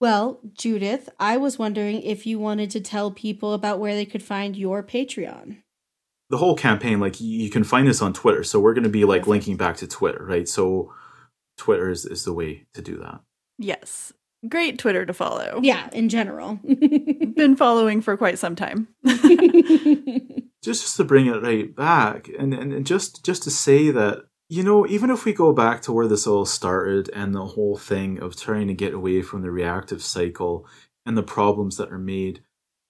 [0.00, 4.22] Well, Judith, I was wondering if you wanted to tell people about where they could
[4.22, 5.58] find your Patreon.
[6.28, 8.90] the whole campaign like you, you can find us on twitter so we're going to
[8.90, 10.92] be like linking back to twitter right so
[11.56, 13.20] twitter is, is the way to do that
[13.62, 14.12] Yes.
[14.48, 15.60] Great Twitter to follow.
[15.62, 16.58] Yeah, in general.
[16.64, 18.88] Been following for quite some time.
[20.62, 24.62] just to bring it right back and, and and just just to say that you
[24.62, 28.18] know even if we go back to where this all started and the whole thing
[28.20, 30.66] of trying to get away from the reactive cycle
[31.04, 32.42] and the problems that are made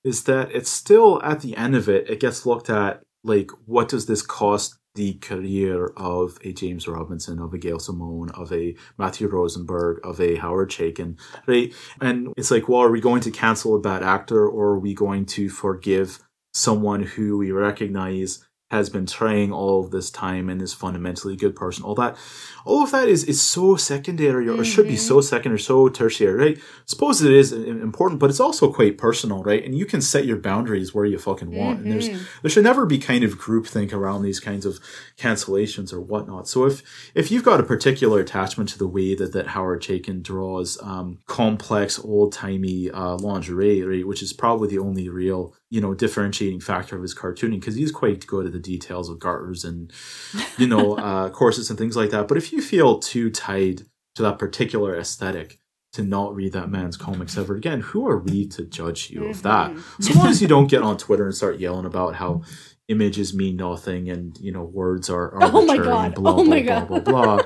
[0.04, 3.88] is that it's still at the end of it it gets looked at like what
[3.88, 8.74] does this cost the career of a James Robinson, of a Gail Simone, of a
[8.98, 11.72] Matthew Rosenberg, of a Howard Chaykin, right?
[12.00, 14.92] And it's like, well, are we going to cancel a bad actor or are we
[14.92, 16.18] going to forgive
[16.52, 21.36] someone who we recognize has been trying all of this time and is fundamentally a
[21.36, 21.84] good person?
[21.84, 22.16] All that,
[22.64, 26.58] all of that is is so secondary or should be so secondary, so tertiary, right?
[26.86, 29.64] suppose it is important, but it's also quite personal, right?
[29.64, 31.80] And you can set your boundaries where you fucking want.
[31.80, 32.08] And there's
[32.42, 34.80] there should never be kind of groupthink around these kinds of
[35.18, 36.48] cancellations or whatnot.
[36.48, 36.82] So if
[37.14, 41.18] if you've got a particular attachment to the way that that Howard Chaykin draws um,
[41.26, 46.60] complex, old timey uh, lingerie, right, which is probably the only real you know differentiating
[46.60, 49.90] factor of his cartooning because he's quite good at the details of garters and
[50.58, 52.28] you know uh, corsets and things like that.
[52.28, 53.82] But if you feel too tied
[54.16, 55.58] to that particular aesthetic
[55.94, 59.40] to not read that man's comics ever again, who are we to judge you of
[59.42, 59.72] that?
[60.00, 62.42] So long as you don't get on Twitter and start yelling about how
[62.88, 66.04] images mean nothing and you know words are Oh my God.
[66.06, 66.88] and blah Oh my blah God.
[66.88, 67.42] blah blah blah.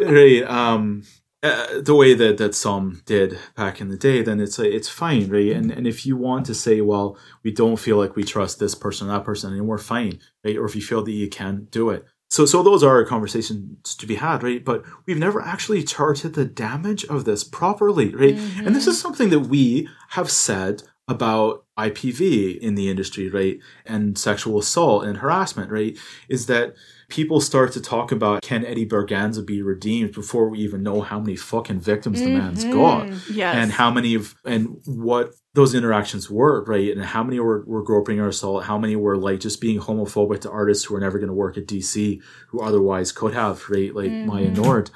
[0.10, 0.42] right.
[0.44, 1.04] Um
[1.42, 5.30] uh, the way that that some did back in the day, then it's it's fine,
[5.30, 5.52] right?
[5.52, 8.74] And and if you want to say, well, we don't feel like we trust this
[8.74, 10.56] person or that person, and we're fine, right?
[10.56, 12.04] Or if you feel that you can do it.
[12.28, 14.62] So so those are conversations to be had, right?
[14.62, 18.36] But we've never actually charted the damage of this properly, right?
[18.36, 18.66] Mm-hmm.
[18.66, 23.58] And this is something that we have said about IPV in the industry, right?
[23.84, 25.98] And sexual assault and harassment, right?
[26.28, 26.74] Is that
[27.10, 31.18] people start to talk about can Eddie Berganza be redeemed before we even know how
[31.18, 32.32] many fucking victims mm-hmm.
[32.32, 32.76] the man's mm-hmm.
[32.76, 33.30] got.
[33.30, 33.56] Yes.
[33.56, 36.96] And how many of and what those interactions were, right?
[36.96, 40.40] And how many were, were groping or assault, how many were like just being homophobic
[40.42, 43.94] to artists who are never gonna work at DC who otherwise could have, right?
[43.94, 44.26] Like mm-hmm.
[44.26, 44.90] Maya Nord.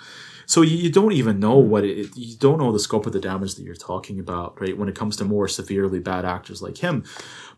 [0.47, 3.21] So you, you don't even know what it, you don't know the scope of the
[3.21, 4.77] damage that you're talking about, right?
[4.77, 7.05] When it comes to more severely bad actors like him.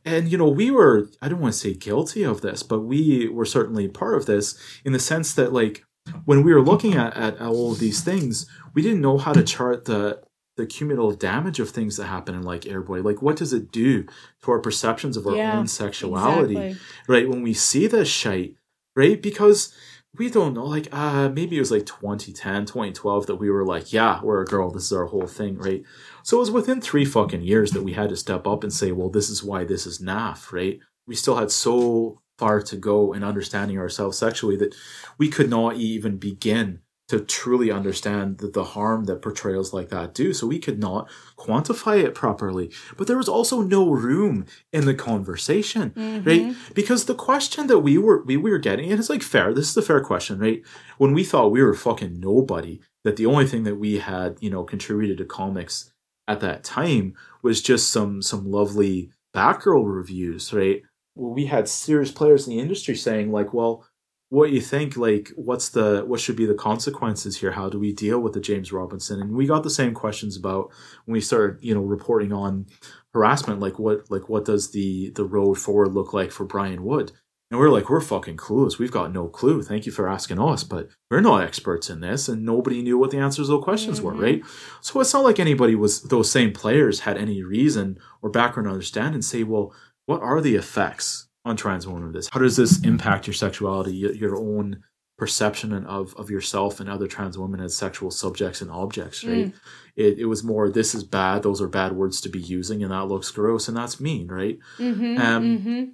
[0.07, 3.29] And, you know, we were, I don't want to say guilty of this, but we
[3.29, 5.85] were certainly part of this in the sense that, like,
[6.25, 9.43] when we were looking at, at all of these things, we didn't know how to
[9.43, 10.23] chart the
[10.57, 13.05] the cumulative damage of things that happen in like airboy.
[13.05, 14.05] Like what does it do
[14.43, 16.81] to our perceptions of our yeah, own sexuality exactly.
[17.09, 18.55] right when we see this shite
[18.95, 19.21] right?
[19.21, 19.75] Because
[20.17, 23.93] we don't know like uh maybe it was like 2010 2012 that we were like
[23.93, 24.71] yeah we're a girl.
[24.71, 25.83] This is our whole thing right
[26.27, 28.91] so it was within three fucking years that we had to step up and say
[28.93, 33.13] well this is why this is naff right we still had so far to go
[33.13, 34.75] in understanding ourselves sexually that
[35.19, 40.13] we could not even begin to truly understand the, the harm that portrayals like that
[40.13, 40.33] do.
[40.33, 42.73] So we could not quantify it properly.
[42.97, 46.29] But there was also no room in the conversation, mm-hmm.
[46.29, 46.57] right?
[46.75, 49.71] Because the question that we were we, we were getting, and it's like fair, this
[49.71, 50.63] is a fair question, right?
[50.99, 54.51] When we thought we were fucking nobody, that the only thing that we had, you
[54.51, 55.93] know, contributed to comics
[56.29, 60.83] at that time was just some some lovely Batgirl reviews, right?
[61.15, 63.87] Well, we had serious players in the industry saying, like, well,
[64.29, 67.53] what you think like what's the what should be the consequences here?
[67.53, 69.21] How do we deal with the james robinson?
[69.21, 70.73] And we got the same questions about
[71.05, 72.67] when we started you know reporting on
[73.13, 77.13] harassment like what like what does the the road forward look like for brian wood
[77.51, 80.65] and we're like we're fucking clueless we've got no clue thank you for asking us
[80.65, 83.99] but we're not experts in this and nobody knew what the answers to those questions
[83.99, 84.07] mm-hmm.
[84.09, 84.43] were right
[84.81, 88.73] so it's not like anybody was those same players had any reason or background to
[88.73, 89.75] understand and say well
[90.07, 92.29] what are the effects on trans women of this?
[92.31, 94.83] How does this impact your sexuality, your own
[95.17, 99.25] perception of of yourself and other trans women as sexual subjects and objects?
[99.25, 99.47] Right?
[99.47, 99.55] Mm.
[99.95, 102.93] It, it was more this is bad; those are bad words to be using, and
[102.93, 104.59] that looks gross and that's mean, right?
[104.79, 105.85] Mm-hmm, um, mm-hmm.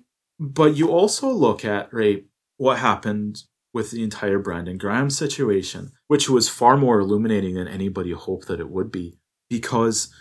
[0.43, 2.25] But you also look at right
[2.57, 8.13] what happened with the entire Brandon Graham situation, which was far more illuminating than anybody
[8.13, 10.13] hoped that it would be, because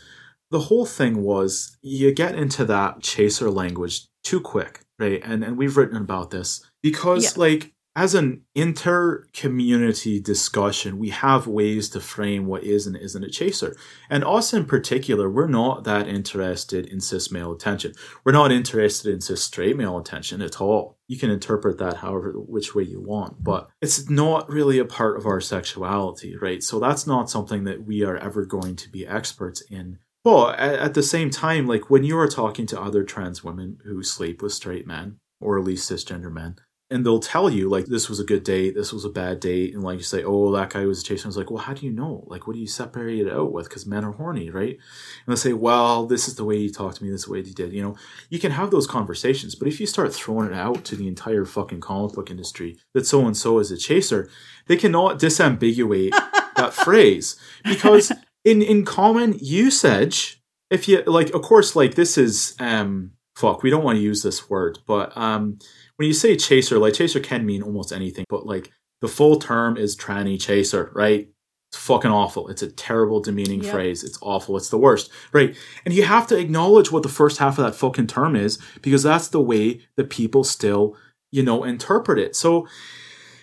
[0.51, 5.21] the whole thing was you get into that chaser language too quick right?
[5.25, 7.41] And and we've written about this because yeah.
[7.41, 13.23] like as an inter community discussion, we have ways to frame what is and isn't
[13.23, 13.75] a chaser.
[14.09, 17.93] And us in particular, we're not that interested in cis male attention.
[18.23, 20.97] We're not interested in cis straight male attention at all.
[21.07, 25.17] You can interpret that however, which way you want, but it's not really a part
[25.17, 26.63] of our sexuality, right?
[26.63, 30.93] So that's not something that we are ever going to be experts in at, at
[30.93, 34.53] the same time, like when you are talking to other trans women who sleep with
[34.53, 36.55] straight men, or at least cisgender men,
[36.91, 39.73] and they'll tell you like this was a good date, this was a bad date,
[39.73, 41.25] and like you say, oh that guy was a chaser.
[41.25, 42.23] I was like, well, how do you know?
[42.27, 43.69] Like, what do you separate it out with?
[43.69, 44.75] Because men are horny, right?
[44.75, 44.79] And
[45.27, 47.41] they'll say, well, this is the way he talked to me, this is the way
[47.41, 47.71] he did.
[47.71, 47.95] You know,
[48.29, 51.45] you can have those conversations, but if you start throwing it out to the entire
[51.45, 54.29] fucking comic book industry that so and so is a chaser,
[54.67, 56.11] they cannot disambiguate
[56.55, 58.11] that phrase because
[58.43, 63.69] in in common usage, if you like, of course, like this is um fuck, we
[63.69, 65.57] don't want to use this word, but um
[66.01, 68.71] when you say chaser, like chaser can mean almost anything, but like
[69.01, 71.29] the full term is tranny chaser, right?
[71.69, 72.47] It's fucking awful.
[72.47, 73.71] It's a terrible, demeaning yep.
[73.71, 74.03] phrase.
[74.03, 74.57] It's awful.
[74.57, 75.11] It's the worst.
[75.31, 75.55] Right.
[75.85, 79.03] And you have to acknowledge what the first half of that fucking term is because
[79.03, 80.97] that's the way that people still,
[81.29, 82.35] you know, interpret it.
[82.35, 82.67] So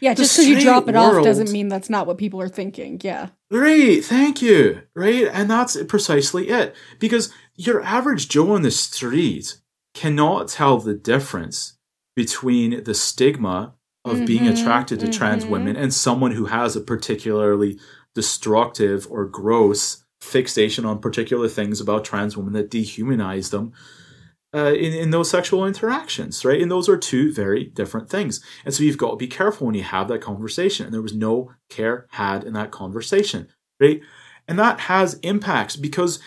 [0.01, 2.49] yeah, just because you drop it world, off doesn't mean that's not what people are
[2.49, 3.01] thinking.
[3.05, 3.29] Yeah.
[3.53, 4.05] Right.
[4.05, 4.83] Thank you.
[4.97, 5.29] Right.
[5.33, 6.75] And that's precisely it.
[6.99, 9.61] Because your average Joe on the street
[9.95, 11.78] cannot tell the difference
[12.19, 13.73] between the stigma
[14.05, 15.17] of mm-hmm, being attracted to mm-hmm.
[15.17, 17.79] trans women and someone who has a particularly
[18.13, 23.73] destructive or gross fixation on particular things about trans women that dehumanize them
[24.53, 26.61] uh, in, in those sexual interactions, right?
[26.61, 28.45] And those are two very different things.
[28.65, 30.87] And so you've got to be careful when you have that conversation.
[30.87, 33.47] And there was no care had in that conversation,
[33.79, 34.01] right?
[34.49, 36.19] And that has impacts because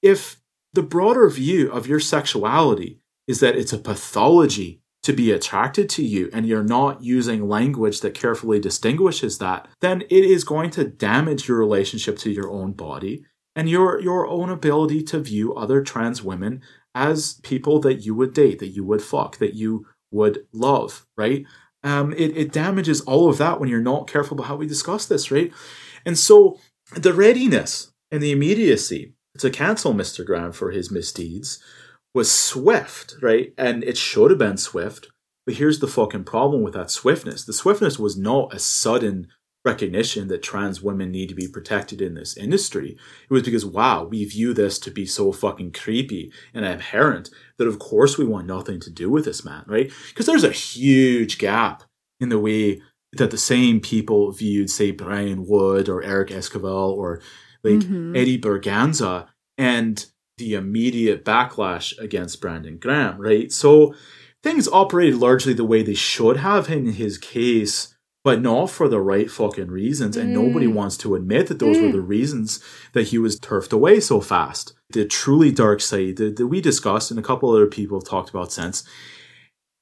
[0.00, 0.40] if
[0.74, 6.04] the broader view of your sexuality is that it's a pathology to be attracted to
[6.04, 10.84] you and you're not using language that carefully distinguishes that, then it is going to
[10.84, 13.24] damage your relationship to your own body
[13.56, 16.62] and your your own ability to view other trans women
[16.94, 21.44] as people that you would date, that you would fuck, that you would love, right?
[21.82, 25.06] Um, it, it damages all of that when you're not careful about how we discuss
[25.06, 25.52] this, right?
[26.04, 26.58] And so
[26.94, 30.26] the readiness and the immediacy to cancel Mr.
[30.26, 31.62] Graham for his misdeeds
[32.14, 33.52] was swift, right?
[33.56, 35.08] And it should have been swift.
[35.46, 37.44] But here's the fucking problem with that swiftness.
[37.44, 39.28] The swiftness was not a sudden
[39.64, 42.96] recognition that trans women need to be protected in this industry.
[43.28, 47.68] It was because, wow, we view this to be so fucking creepy and abhorrent that
[47.68, 49.92] of course we want nothing to do with this man, right?
[50.08, 51.82] Because there's a huge gap
[52.20, 52.80] in the way
[53.12, 57.20] that the same people viewed, say, Brian Wood or Eric Esquivel or
[57.62, 58.16] like mm-hmm.
[58.16, 59.26] Eddie Berganza
[59.58, 60.06] and
[60.40, 63.52] the immediate backlash against Brandon Graham, right?
[63.52, 63.94] So
[64.42, 69.00] things operated largely the way they should have in his case but not for the
[69.00, 70.16] right fucking reasons.
[70.16, 70.42] And mm.
[70.42, 71.86] nobody wants to admit that those mm.
[71.86, 72.62] were the reasons
[72.92, 74.74] that he was turfed away so fast.
[74.90, 78.30] The truly dark side that, that we discussed and a couple other people have talked
[78.30, 78.84] about since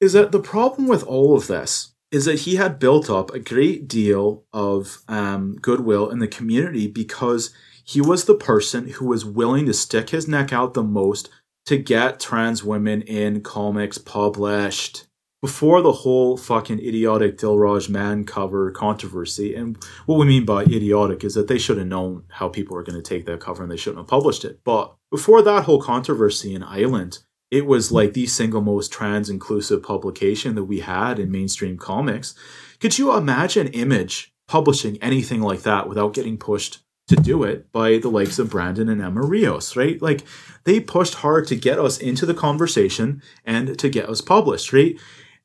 [0.01, 3.41] is that the problem with all of this is that he had built up a
[3.41, 7.53] great deal of um, goodwill in the community because
[7.89, 11.31] he was the person who was willing to stick his neck out the most
[11.65, 15.07] to get trans women in comics published
[15.41, 19.55] before the whole fucking idiotic Dilraj Mann cover controversy.
[19.55, 22.83] And what we mean by idiotic is that they should have known how people were
[22.83, 24.61] going to take that cover and they shouldn't have published it.
[24.65, 27.21] But before that whole controversy in Island,
[27.51, 32.35] it was like the single most trans inclusive publication that we had in mainstream comics.
[32.81, 37.99] Could you imagine Image publishing anything like that without getting pushed to do it by
[37.99, 40.01] the likes of Brandon and Emma Rios, right?
[40.01, 40.25] Like
[40.65, 44.99] they pushed hard to get us into the conversation and to get us published, right?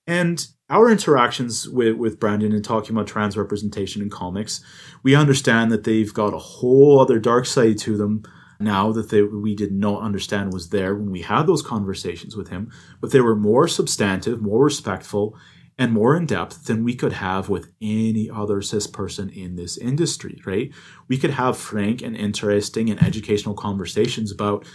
[0.06, 4.64] And our interactions with, with Brandon and talking about trans representation in comics,
[5.03, 8.23] we understand that they've got a whole other dark side to them
[8.60, 12.49] now that they, we did not understand was there when we had those conversations with
[12.49, 12.72] him,
[13.02, 15.38] but they were more substantive, more respectful,
[15.77, 19.77] and more in depth than we could have with any other cis person in this
[19.77, 20.71] industry, right?
[21.07, 24.65] We could have frank and interesting and educational conversations about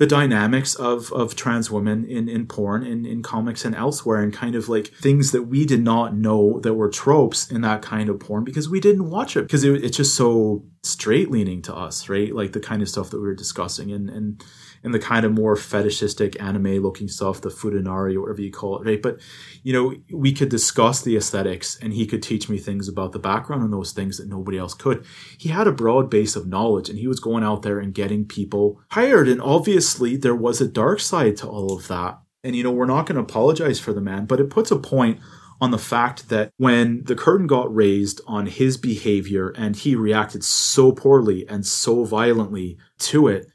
[0.00, 4.32] the dynamics of of trans women in in porn in in comics and elsewhere and
[4.32, 8.08] kind of like things that we did not know that were tropes in that kind
[8.08, 11.76] of porn because we didn't watch it because it, it's just so straight leaning to
[11.76, 14.42] us right like the kind of stuff that we were discussing and and
[14.82, 18.78] and the kind of more fetishistic anime looking stuff, the Futanari or whatever you call
[18.78, 19.02] it, right?
[19.02, 19.20] But,
[19.62, 23.18] you know, we could discuss the aesthetics and he could teach me things about the
[23.18, 25.04] background and those things that nobody else could.
[25.38, 28.24] He had a broad base of knowledge and he was going out there and getting
[28.24, 29.28] people hired.
[29.28, 32.18] And obviously there was a dark side to all of that.
[32.42, 34.78] And, you know, we're not going to apologize for the man, but it puts a
[34.78, 35.20] point
[35.60, 40.42] on the fact that when the curtain got raised on his behavior and he reacted
[40.42, 43.46] so poorly and so violently to it,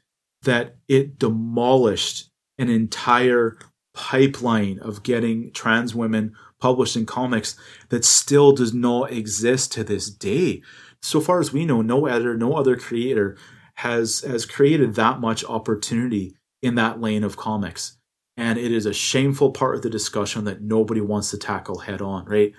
[0.46, 3.58] that it demolished an entire
[3.94, 7.56] pipeline of getting trans women published in comics
[7.90, 10.62] that still does not exist to this day.
[11.02, 13.36] So far as we know, no editor, no other creator
[13.74, 17.98] has has created that much opportunity in that lane of comics.
[18.36, 22.02] And it is a shameful part of the discussion that nobody wants to tackle head
[22.02, 22.52] on, right?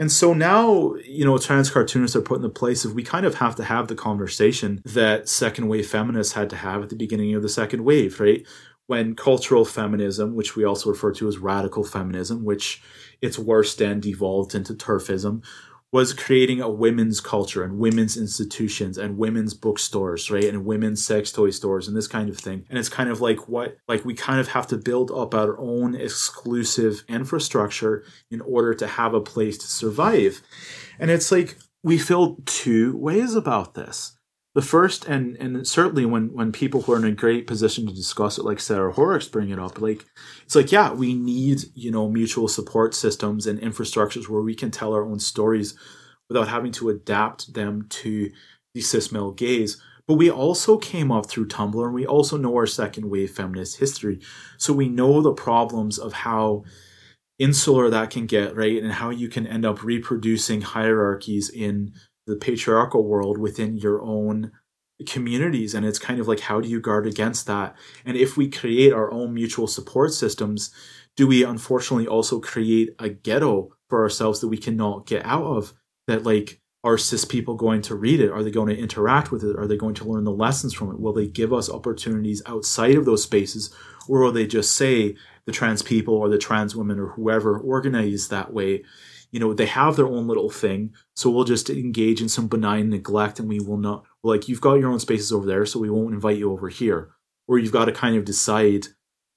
[0.00, 3.26] And so now, you know, trans cartoonists are put in the place of we kind
[3.26, 6.96] of have to have the conversation that second wave feminists had to have at the
[6.96, 8.46] beginning of the second wave, right?
[8.86, 12.82] When cultural feminism, which we also refer to as radical feminism, which
[13.20, 15.44] its worst end devolved into TERFism,
[15.92, 20.44] was creating a women's culture and women's institutions and women's bookstores, right?
[20.44, 22.64] And women's sex toy stores and this kind of thing.
[22.70, 25.58] And it's kind of like what, like we kind of have to build up our
[25.58, 30.42] own exclusive infrastructure in order to have a place to survive.
[31.00, 34.16] And it's like we feel two ways about this.
[34.54, 37.94] The first, and and certainly when when people who are in a great position to
[37.94, 40.04] discuss it, like Sarah Horrocks, bring it up, like
[40.42, 44.72] it's like yeah, we need you know mutual support systems and infrastructures where we can
[44.72, 45.78] tell our own stories
[46.28, 48.30] without having to adapt them to
[48.74, 49.80] the cis male gaze.
[50.08, 53.78] But we also came up through Tumblr, and we also know our second wave feminist
[53.78, 54.18] history,
[54.58, 56.64] so we know the problems of how
[57.38, 61.92] insular that can get, right, and how you can end up reproducing hierarchies in
[62.30, 64.52] the patriarchal world within your own
[65.06, 67.76] communities and it's kind of like how do you guard against that?
[68.04, 70.70] And if we create our own mutual support systems
[71.16, 75.74] do we unfortunately also create a ghetto for ourselves that we cannot get out of?
[76.06, 78.30] That like are cis people going to read it?
[78.30, 79.56] Are they going to interact with it?
[79.56, 80.98] Are they going to learn the lessons from it?
[80.98, 83.74] Will they give us opportunities outside of those spaces
[84.08, 88.30] Or will they just say the trans people or the trans women or whoever organized
[88.30, 88.84] that way,
[89.30, 90.92] you know, they have their own little thing.
[91.14, 94.74] So we'll just engage in some benign neglect and we will not, like, you've got
[94.74, 97.10] your own spaces over there, so we won't invite you over here.
[97.46, 98.86] Or you've got to kind of decide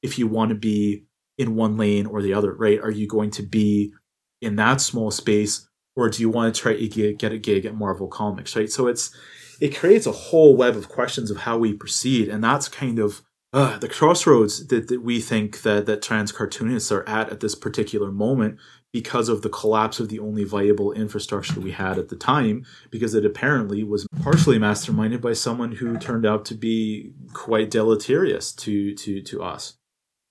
[0.01, 1.05] if you want to be
[1.37, 2.79] in one lane or the other, right?
[2.79, 3.93] Are you going to be
[4.41, 7.75] in that small space or do you want to try to get, a gig at
[7.75, 8.69] Marvel Comics, right?
[8.69, 9.15] So it's,
[9.61, 12.29] it creates a whole web of questions of how we proceed.
[12.29, 13.21] And that's kind of
[13.53, 17.53] uh, the crossroads that, that we think that, that trans cartoonists are at at this
[17.53, 18.57] particular moment
[18.93, 23.15] because of the collapse of the only viable infrastructure we had at the time, because
[23.15, 28.93] it apparently was partially masterminded by someone who turned out to be quite deleterious to
[28.95, 29.75] to to us.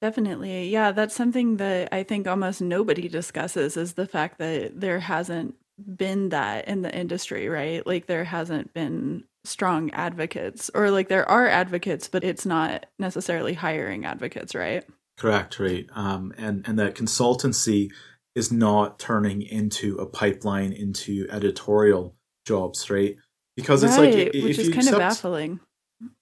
[0.01, 0.69] Definitely.
[0.69, 5.55] Yeah, that's something that I think almost nobody discusses is the fact that there hasn't
[5.97, 7.87] been that in the industry, right?
[7.87, 13.55] Like there hasn't been strong advocates or like there are advocates but it's not necessarily
[13.55, 14.85] hiring advocates, right?
[15.17, 15.87] Correct, right.
[15.95, 17.91] Um and and that consultancy
[18.35, 23.17] is not turning into a pipeline into editorial jobs, right?
[23.57, 25.61] Because it's right, like which is kind accept, of baffling.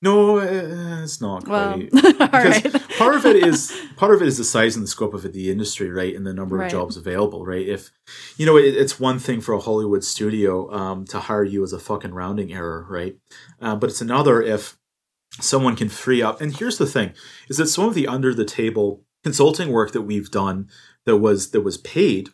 [0.03, 1.91] No, uh, it's not Well, quite.
[1.93, 2.89] because right.
[2.99, 5.51] part of it is part of it is the size and the scope of the
[5.51, 6.67] industry, right, and the number Right.
[6.67, 7.67] of jobs available, right.
[7.67, 7.91] If
[8.37, 11.73] you know, it, it's one thing for a Hollywood studio um, to hire you as
[11.73, 13.17] a fucking rounding error, right,
[13.63, 14.77] uh, but it's another if
[15.41, 16.41] someone can free up.
[16.41, 17.15] And here's the thing:
[17.49, 20.69] is that some of the under the table consulting work that we've done
[21.11, 22.31] that was that was paid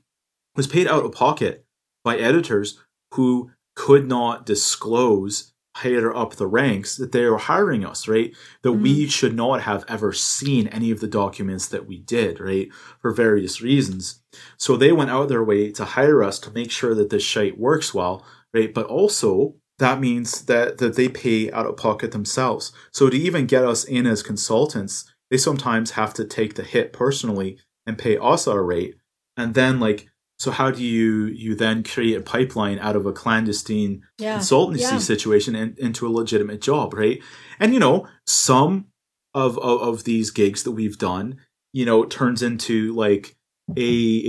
[0.55, 1.65] was paid out of pocket
[2.05, 2.78] by editors
[3.15, 8.35] who could not disclose higher up the ranks that they were hiring us, right?
[8.62, 9.11] That we mm.
[9.11, 12.69] should not have ever seen any of the documents that we did, right?
[13.01, 14.23] For various reasons.
[14.59, 17.59] So they went out their way to hire us to make sure that this shite
[17.59, 18.24] works well,
[18.55, 18.73] right?
[18.73, 22.73] But also that means that that they pay out of pocket themselves.
[22.93, 26.93] So to even get us in as consultants, they sometimes have to take the hit
[26.93, 28.96] personally and pay us our rate.
[29.36, 30.08] And then like
[30.38, 34.36] so how do you you then create a pipeline out of a clandestine Yeah.
[34.38, 34.98] consultancy Yeah.
[34.98, 37.20] situation and into a legitimate job, right?
[37.58, 38.86] And you know, some
[39.34, 41.36] of, of of these gigs that we've done,
[41.72, 43.36] you know, turns into like
[43.76, 43.80] a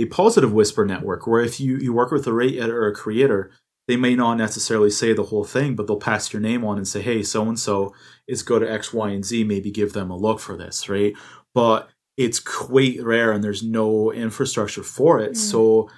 [0.02, 2.94] a positive whisper network where if you you work with a rate editor or a
[2.94, 3.50] creator,
[3.86, 6.88] they may not necessarily say the whole thing, but they'll pass your name on and
[6.88, 7.94] say, "Hey, so and so
[8.26, 9.44] is go to X, Y, and Z.
[9.44, 11.14] Maybe give them a look for this, right?"
[11.54, 11.88] But
[12.18, 15.36] it's quite rare, and there's no infrastructure for it, mm.
[15.36, 15.88] so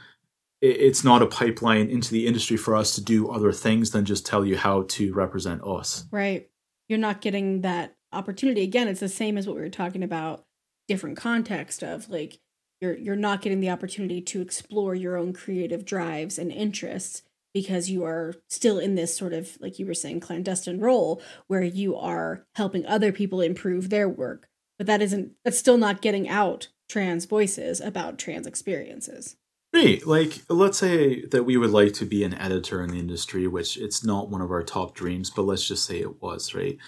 [0.60, 4.26] it's not a pipeline into the industry for us to do other things than just
[4.26, 6.04] tell you how to represent us.
[6.10, 6.50] Right.
[6.86, 8.62] You're not getting that opportunity.
[8.62, 10.44] Again, it's the same as what we were talking about,
[10.86, 12.40] different context of like
[12.82, 17.22] you're you're not getting the opportunity to explore your own creative drives and interests
[17.54, 21.62] because you are still in this sort of like you were saying clandestine role where
[21.62, 24.49] you are helping other people improve their work.
[24.80, 29.36] But that isn't that's still not getting out trans voices about trans experiences.
[29.74, 30.04] Right.
[30.06, 33.76] Like, let's say that we would like to be an editor in the industry, which
[33.76, 36.78] it's not one of our top dreams, but let's just say it was, right?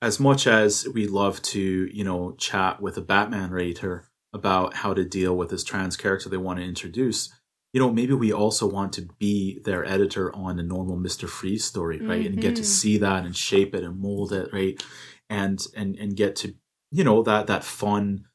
[0.00, 1.60] As much as we love to,
[1.92, 6.30] you know, chat with a Batman writer about how to deal with this trans character
[6.30, 7.30] they want to introduce,
[7.74, 11.28] you know, maybe we also want to be their editor on a normal Mr.
[11.28, 12.24] Freeze story, right?
[12.26, 12.66] And get to Mhm.
[12.66, 14.82] see that and shape it and mold it, right?
[15.28, 16.54] And and and get to,
[16.92, 18.26] you know, that that fun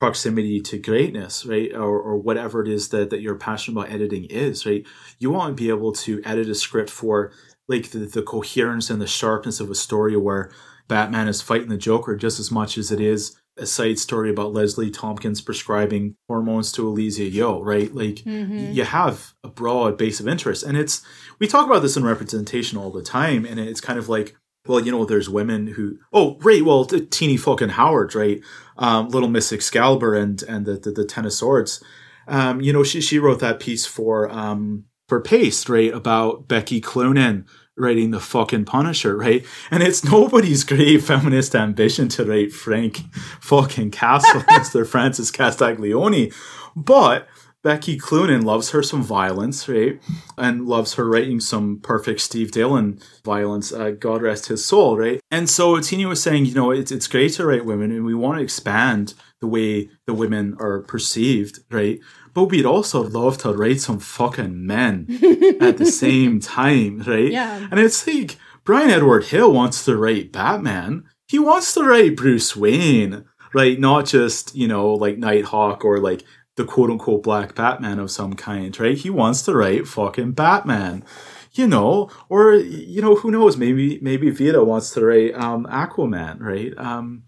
[0.00, 1.72] proximity to greatness, right?
[1.74, 4.84] Or, or whatever it is that, that you're passionate about editing is, right?
[5.18, 7.32] You want to be able to edit a script for
[7.68, 10.50] like the, the coherence and the sharpness of a story where
[10.88, 14.52] Batman is fighting the Joker just as much as it is a side story about
[14.52, 17.92] Leslie Tompkins prescribing hormones to Alysia Yeoh, right?
[17.94, 18.74] Like Mhm.
[18.74, 20.62] you have a broad base of interest.
[20.62, 21.00] And it's
[21.38, 24.36] we talk about this in representation all the time, and it's kind of like
[24.68, 28.40] well, you know, there's women who, oh, right, well, t- Tini fucking Howard, right,
[28.78, 31.82] um, Little Miss Excalibur and and the the, the Ten of Swords,
[32.28, 36.80] um, you know, she she wrote that piece for um for Paste, right, about Becky
[36.80, 43.02] Cloonan writing the fucking Punisher, right, and it's nobody's great feminist ambition to write Frank
[43.40, 44.86] fucking Castle, Mr.
[44.86, 46.32] Francis Castiglione,
[46.74, 47.28] but
[47.66, 50.00] Becky Cloonan loves her some violence, right?
[50.38, 53.72] And loves her writing some perfect Steve Dillon violence.
[53.72, 55.18] Uh, God rest his soul, right?
[55.32, 58.14] And so Tina was saying, you know, it's it's great to write women, and we
[58.14, 61.98] want to expand the way the women are perceived, right?
[62.34, 65.08] But we'd also love to write some fucking men
[65.60, 67.32] at the same time, right?
[67.32, 67.66] Yeah.
[67.68, 71.02] And it's like Bryan Edward Hill wants to write Batman.
[71.26, 73.80] He wants to write Bruce Wayne, right?
[73.80, 76.22] Not just, you know, like Nighthawk or like
[76.56, 78.96] the quote unquote black Batman of some kind, right?
[78.96, 81.04] He wants to write fucking Batman.
[81.52, 83.56] You know, or you know, who knows?
[83.56, 86.72] Maybe maybe Vita wants to write um Aquaman, right?
[86.76, 87.22] Um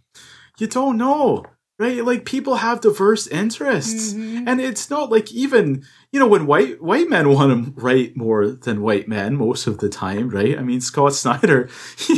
[0.58, 1.44] you don't know.
[1.78, 2.04] right?
[2.04, 4.48] Like people have diverse interests, Mm-hmm.
[4.48, 8.48] and it's not like even you know when white white men want to write more
[8.50, 10.58] than white men most of the time, right?
[10.58, 12.16] I mean, Scott Snyder, he,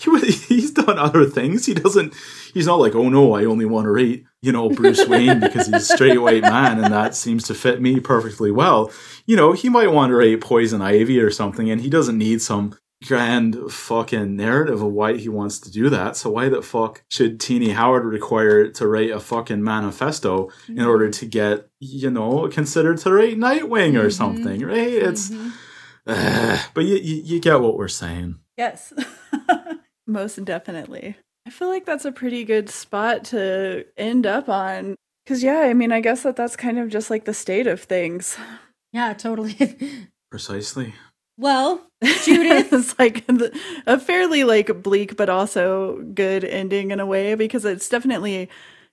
[0.00, 0.10] he
[0.48, 1.66] he's done other things.
[1.66, 2.14] He doesn't.
[2.52, 5.66] He's not like, oh no, I only want to write you know Bruce Wayne because
[5.66, 8.92] he's a straight white man, and that seems to fit me perfectly well.
[9.26, 12.42] You know, he might want to write Poison Ivy or something, and he doesn't need
[12.42, 12.76] some
[13.06, 16.16] grand fucking narrative of why he wants to do that.
[16.16, 21.10] So why the fuck should Tini Howard require to write a fucking manifesto in order
[21.10, 24.10] to get, you know, considered to write Nightwing or mm-hmm.
[24.10, 24.92] something, right?
[24.92, 25.50] It's, mm-hmm.
[26.06, 28.38] Ugh, but you, you you get what we're saying.
[28.58, 28.92] Yes.
[30.06, 31.16] Most definitely.
[31.46, 34.94] I feel like that's a pretty good spot to end up on.
[35.24, 37.80] Because, yeah, I mean, I guess that that's kind of just like the state of
[37.82, 38.36] things.
[38.92, 40.08] Yeah, totally.
[40.30, 40.94] Precisely.
[41.38, 41.86] well,
[42.24, 43.24] Judith, it's like
[43.86, 48.48] a fairly like bleak but also good ending in a way because it's definitely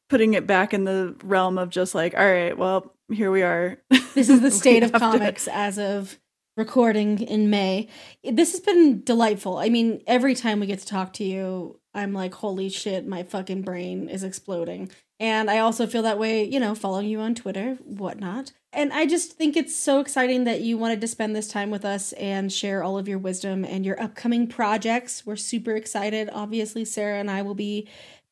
[0.09, 3.77] putting it back in the realm of just like all right well here we are
[4.13, 6.19] this is the state of have to- comics as of
[6.57, 7.87] recording in May.
[8.23, 9.57] This has been delightful.
[9.57, 13.23] I mean, every time we get to talk to you, I'm like, holy shit, my
[13.23, 14.89] fucking brain is exploding.
[15.19, 18.53] And I also feel that way, you know, following you on Twitter, whatnot.
[18.73, 21.83] And I just think it's so exciting that you wanted to spend this time with
[21.83, 25.25] us and share all of your wisdom and your upcoming projects.
[25.25, 26.29] We're super excited.
[26.31, 27.87] Obviously, Sara and I will be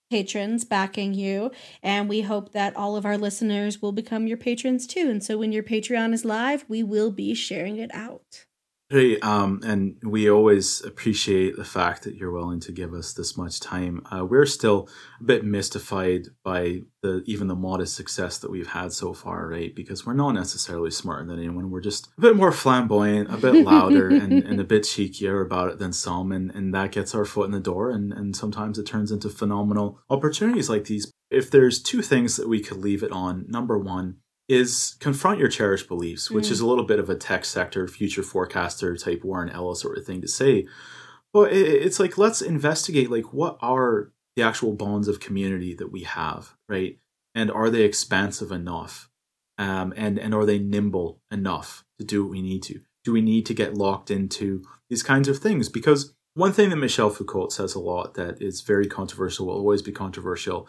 [0.09, 1.51] patrons backing you
[1.83, 5.09] and we hope that all of our listeners will become your patrons too.
[5.09, 8.45] And so when your patreon is live we will be sharing it out
[8.91, 13.37] Hey, um, and we always appreciate the fact that you're willing to give us this
[13.37, 14.01] much time.
[14.11, 14.89] Uh, we're still
[15.19, 19.75] a bit mystified by the even the modest success that we've had so far, right?
[19.75, 21.69] Because we're not necessarily smarter than anyone.
[21.69, 25.69] We're just a bit more flamboyant, a bit louder, and, and a bit cheekier about
[25.69, 27.91] it than some, and, and that gets our foot in the door.
[27.91, 31.11] And, and sometimes it turns into phenomenal opportunities like these.
[31.29, 34.17] If there's two things that we could leave it on, number one,
[34.49, 36.51] is confront your cherished beliefs, which Mm.
[36.51, 40.05] is a little bit of a tech sector, future forecaster type Warren Ellis sort of
[40.05, 40.67] thing to say.
[41.31, 46.01] But it's like let's investigate like what are the actual bonds of community that we
[46.03, 46.97] have, right?
[47.35, 49.09] And are they expansive enough?
[49.59, 52.81] Um, and and are they nimble enough to do what we need to?
[53.03, 55.69] Do we need to get locked into these kinds of things?
[55.69, 59.81] Because one thing that Michel Foucault says a lot that is very controversial, will always
[59.81, 60.67] be controversial,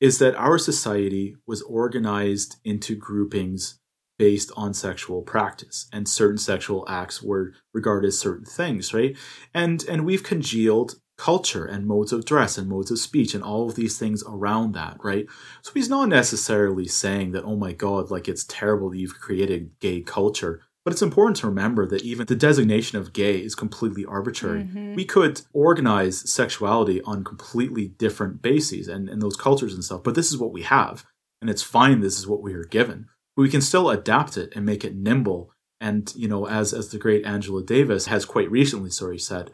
[0.00, 3.78] is that our society was organized into groupings
[4.18, 9.16] based on sexual practice and certain sexual acts were regarded as certain things right?
[9.54, 13.68] And and we've congealed culture and modes of dress and modes of speech and all
[13.68, 15.26] of these things around that right?
[15.62, 19.70] So he's not necessarily saying that oh my god like it's terrible that you've created
[19.80, 24.06] gay culture but it's important to remember that even the designation of gay is completely
[24.06, 24.64] arbitrary.
[24.64, 24.96] Mhm.
[24.96, 30.14] We could organize sexuality on completely different bases and, and those cultures and stuff, but
[30.14, 31.04] this is what we have.
[31.42, 33.04] And it's fine, this is what we are given.
[33.36, 35.52] But we can still adapt it and make it nimble.
[35.78, 39.50] And, you know, as as the great Angela Davis has quite recently, sorry, said,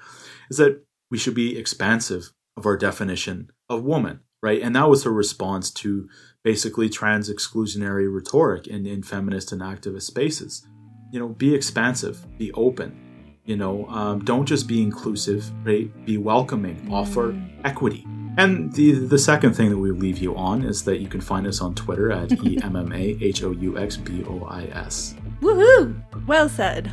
[0.49, 4.63] is that we should be expansive of our definition of woman, right?
[4.63, 6.09] And that was her response to
[6.45, 10.65] basically trans exclusionary rhetoric in, in feminist and activist spaces
[11.15, 12.99] you know be expansive be open
[13.45, 15.89] you know um, don't just be inclusive right?
[16.05, 18.05] Be welcoming offer equity.
[18.37, 21.47] And the the second thing that we leave you on is that you can find
[21.47, 26.27] us on twitter at E e-m-m-a-h-o-u-x-b-o-i-s woohoo!
[26.27, 26.91] Well said.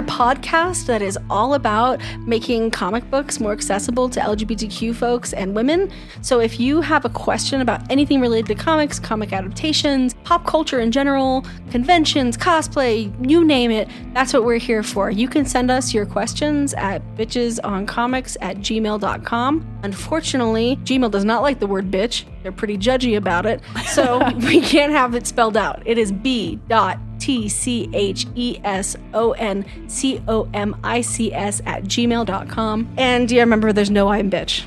[0.00, 5.54] A podcast that is all about making comic books more accessible to LGBTQ folks and
[5.54, 5.92] women.
[6.22, 10.80] So if you have a question about anything related to comics, comic adaptations, pop culture
[10.80, 15.10] in general, conventions, cosplay, you name it, that's what we're here for.
[15.10, 19.80] You can send us your questions at bitchesoncomics at gmail.com.
[19.82, 22.24] Unfortunately, Gmail does not like the word bitch.
[22.42, 23.60] They're pretty judgy about it.
[23.90, 25.82] So we can't have it spelled out.
[25.84, 31.00] It is B dot T C H E S O N C O M I
[31.00, 32.88] C S at gmail.com.
[32.96, 34.64] And yeah, remember, there's no I'm bitch.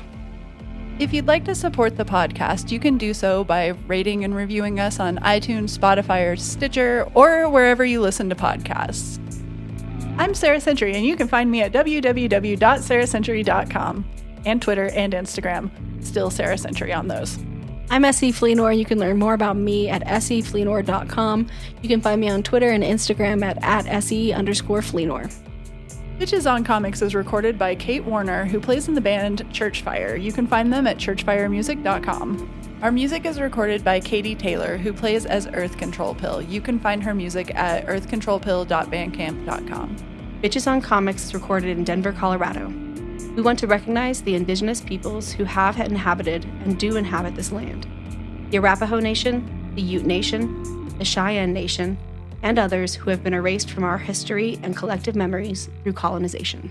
[0.98, 4.78] If you'd like to support the podcast, you can do so by rating and reviewing
[4.78, 9.18] us on iTunes, Spotify, or Stitcher, or wherever you listen to podcasts.
[10.18, 14.04] I'm Sara Century, and you can find me at www.saracentury.com
[14.46, 16.04] and Twitter and Instagram.
[16.04, 17.36] Still Sara Century on those.
[17.90, 18.76] I'm SE Fleenor.
[18.76, 21.46] You can learn more about me at sefleenor.com.
[21.82, 25.32] You can find me on Twitter and Instagram at, at se underscore Fleenor.
[26.18, 30.20] Bitches on Comics is recorded by Kate Warner, who plays in the band Churchfire.
[30.20, 32.50] You can find them at churchfiremusic.com.
[32.82, 36.40] Our music is recorded by Katie Taylor, who plays as Earth Control Pill.
[36.42, 39.96] You can find her music at earthcontrolpill.bandcamp.com.
[40.42, 42.72] Bitches on Comics is recorded in Denver, Colorado.
[43.34, 47.86] We want to recognize the indigenous peoples who have inhabited and do inhabit this land
[48.50, 51.98] the Arapaho Nation, the Ute Nation, the Cheyenne Nation,
[52.42, 56.70] and others who have been erased from our history and collective memories through colonization.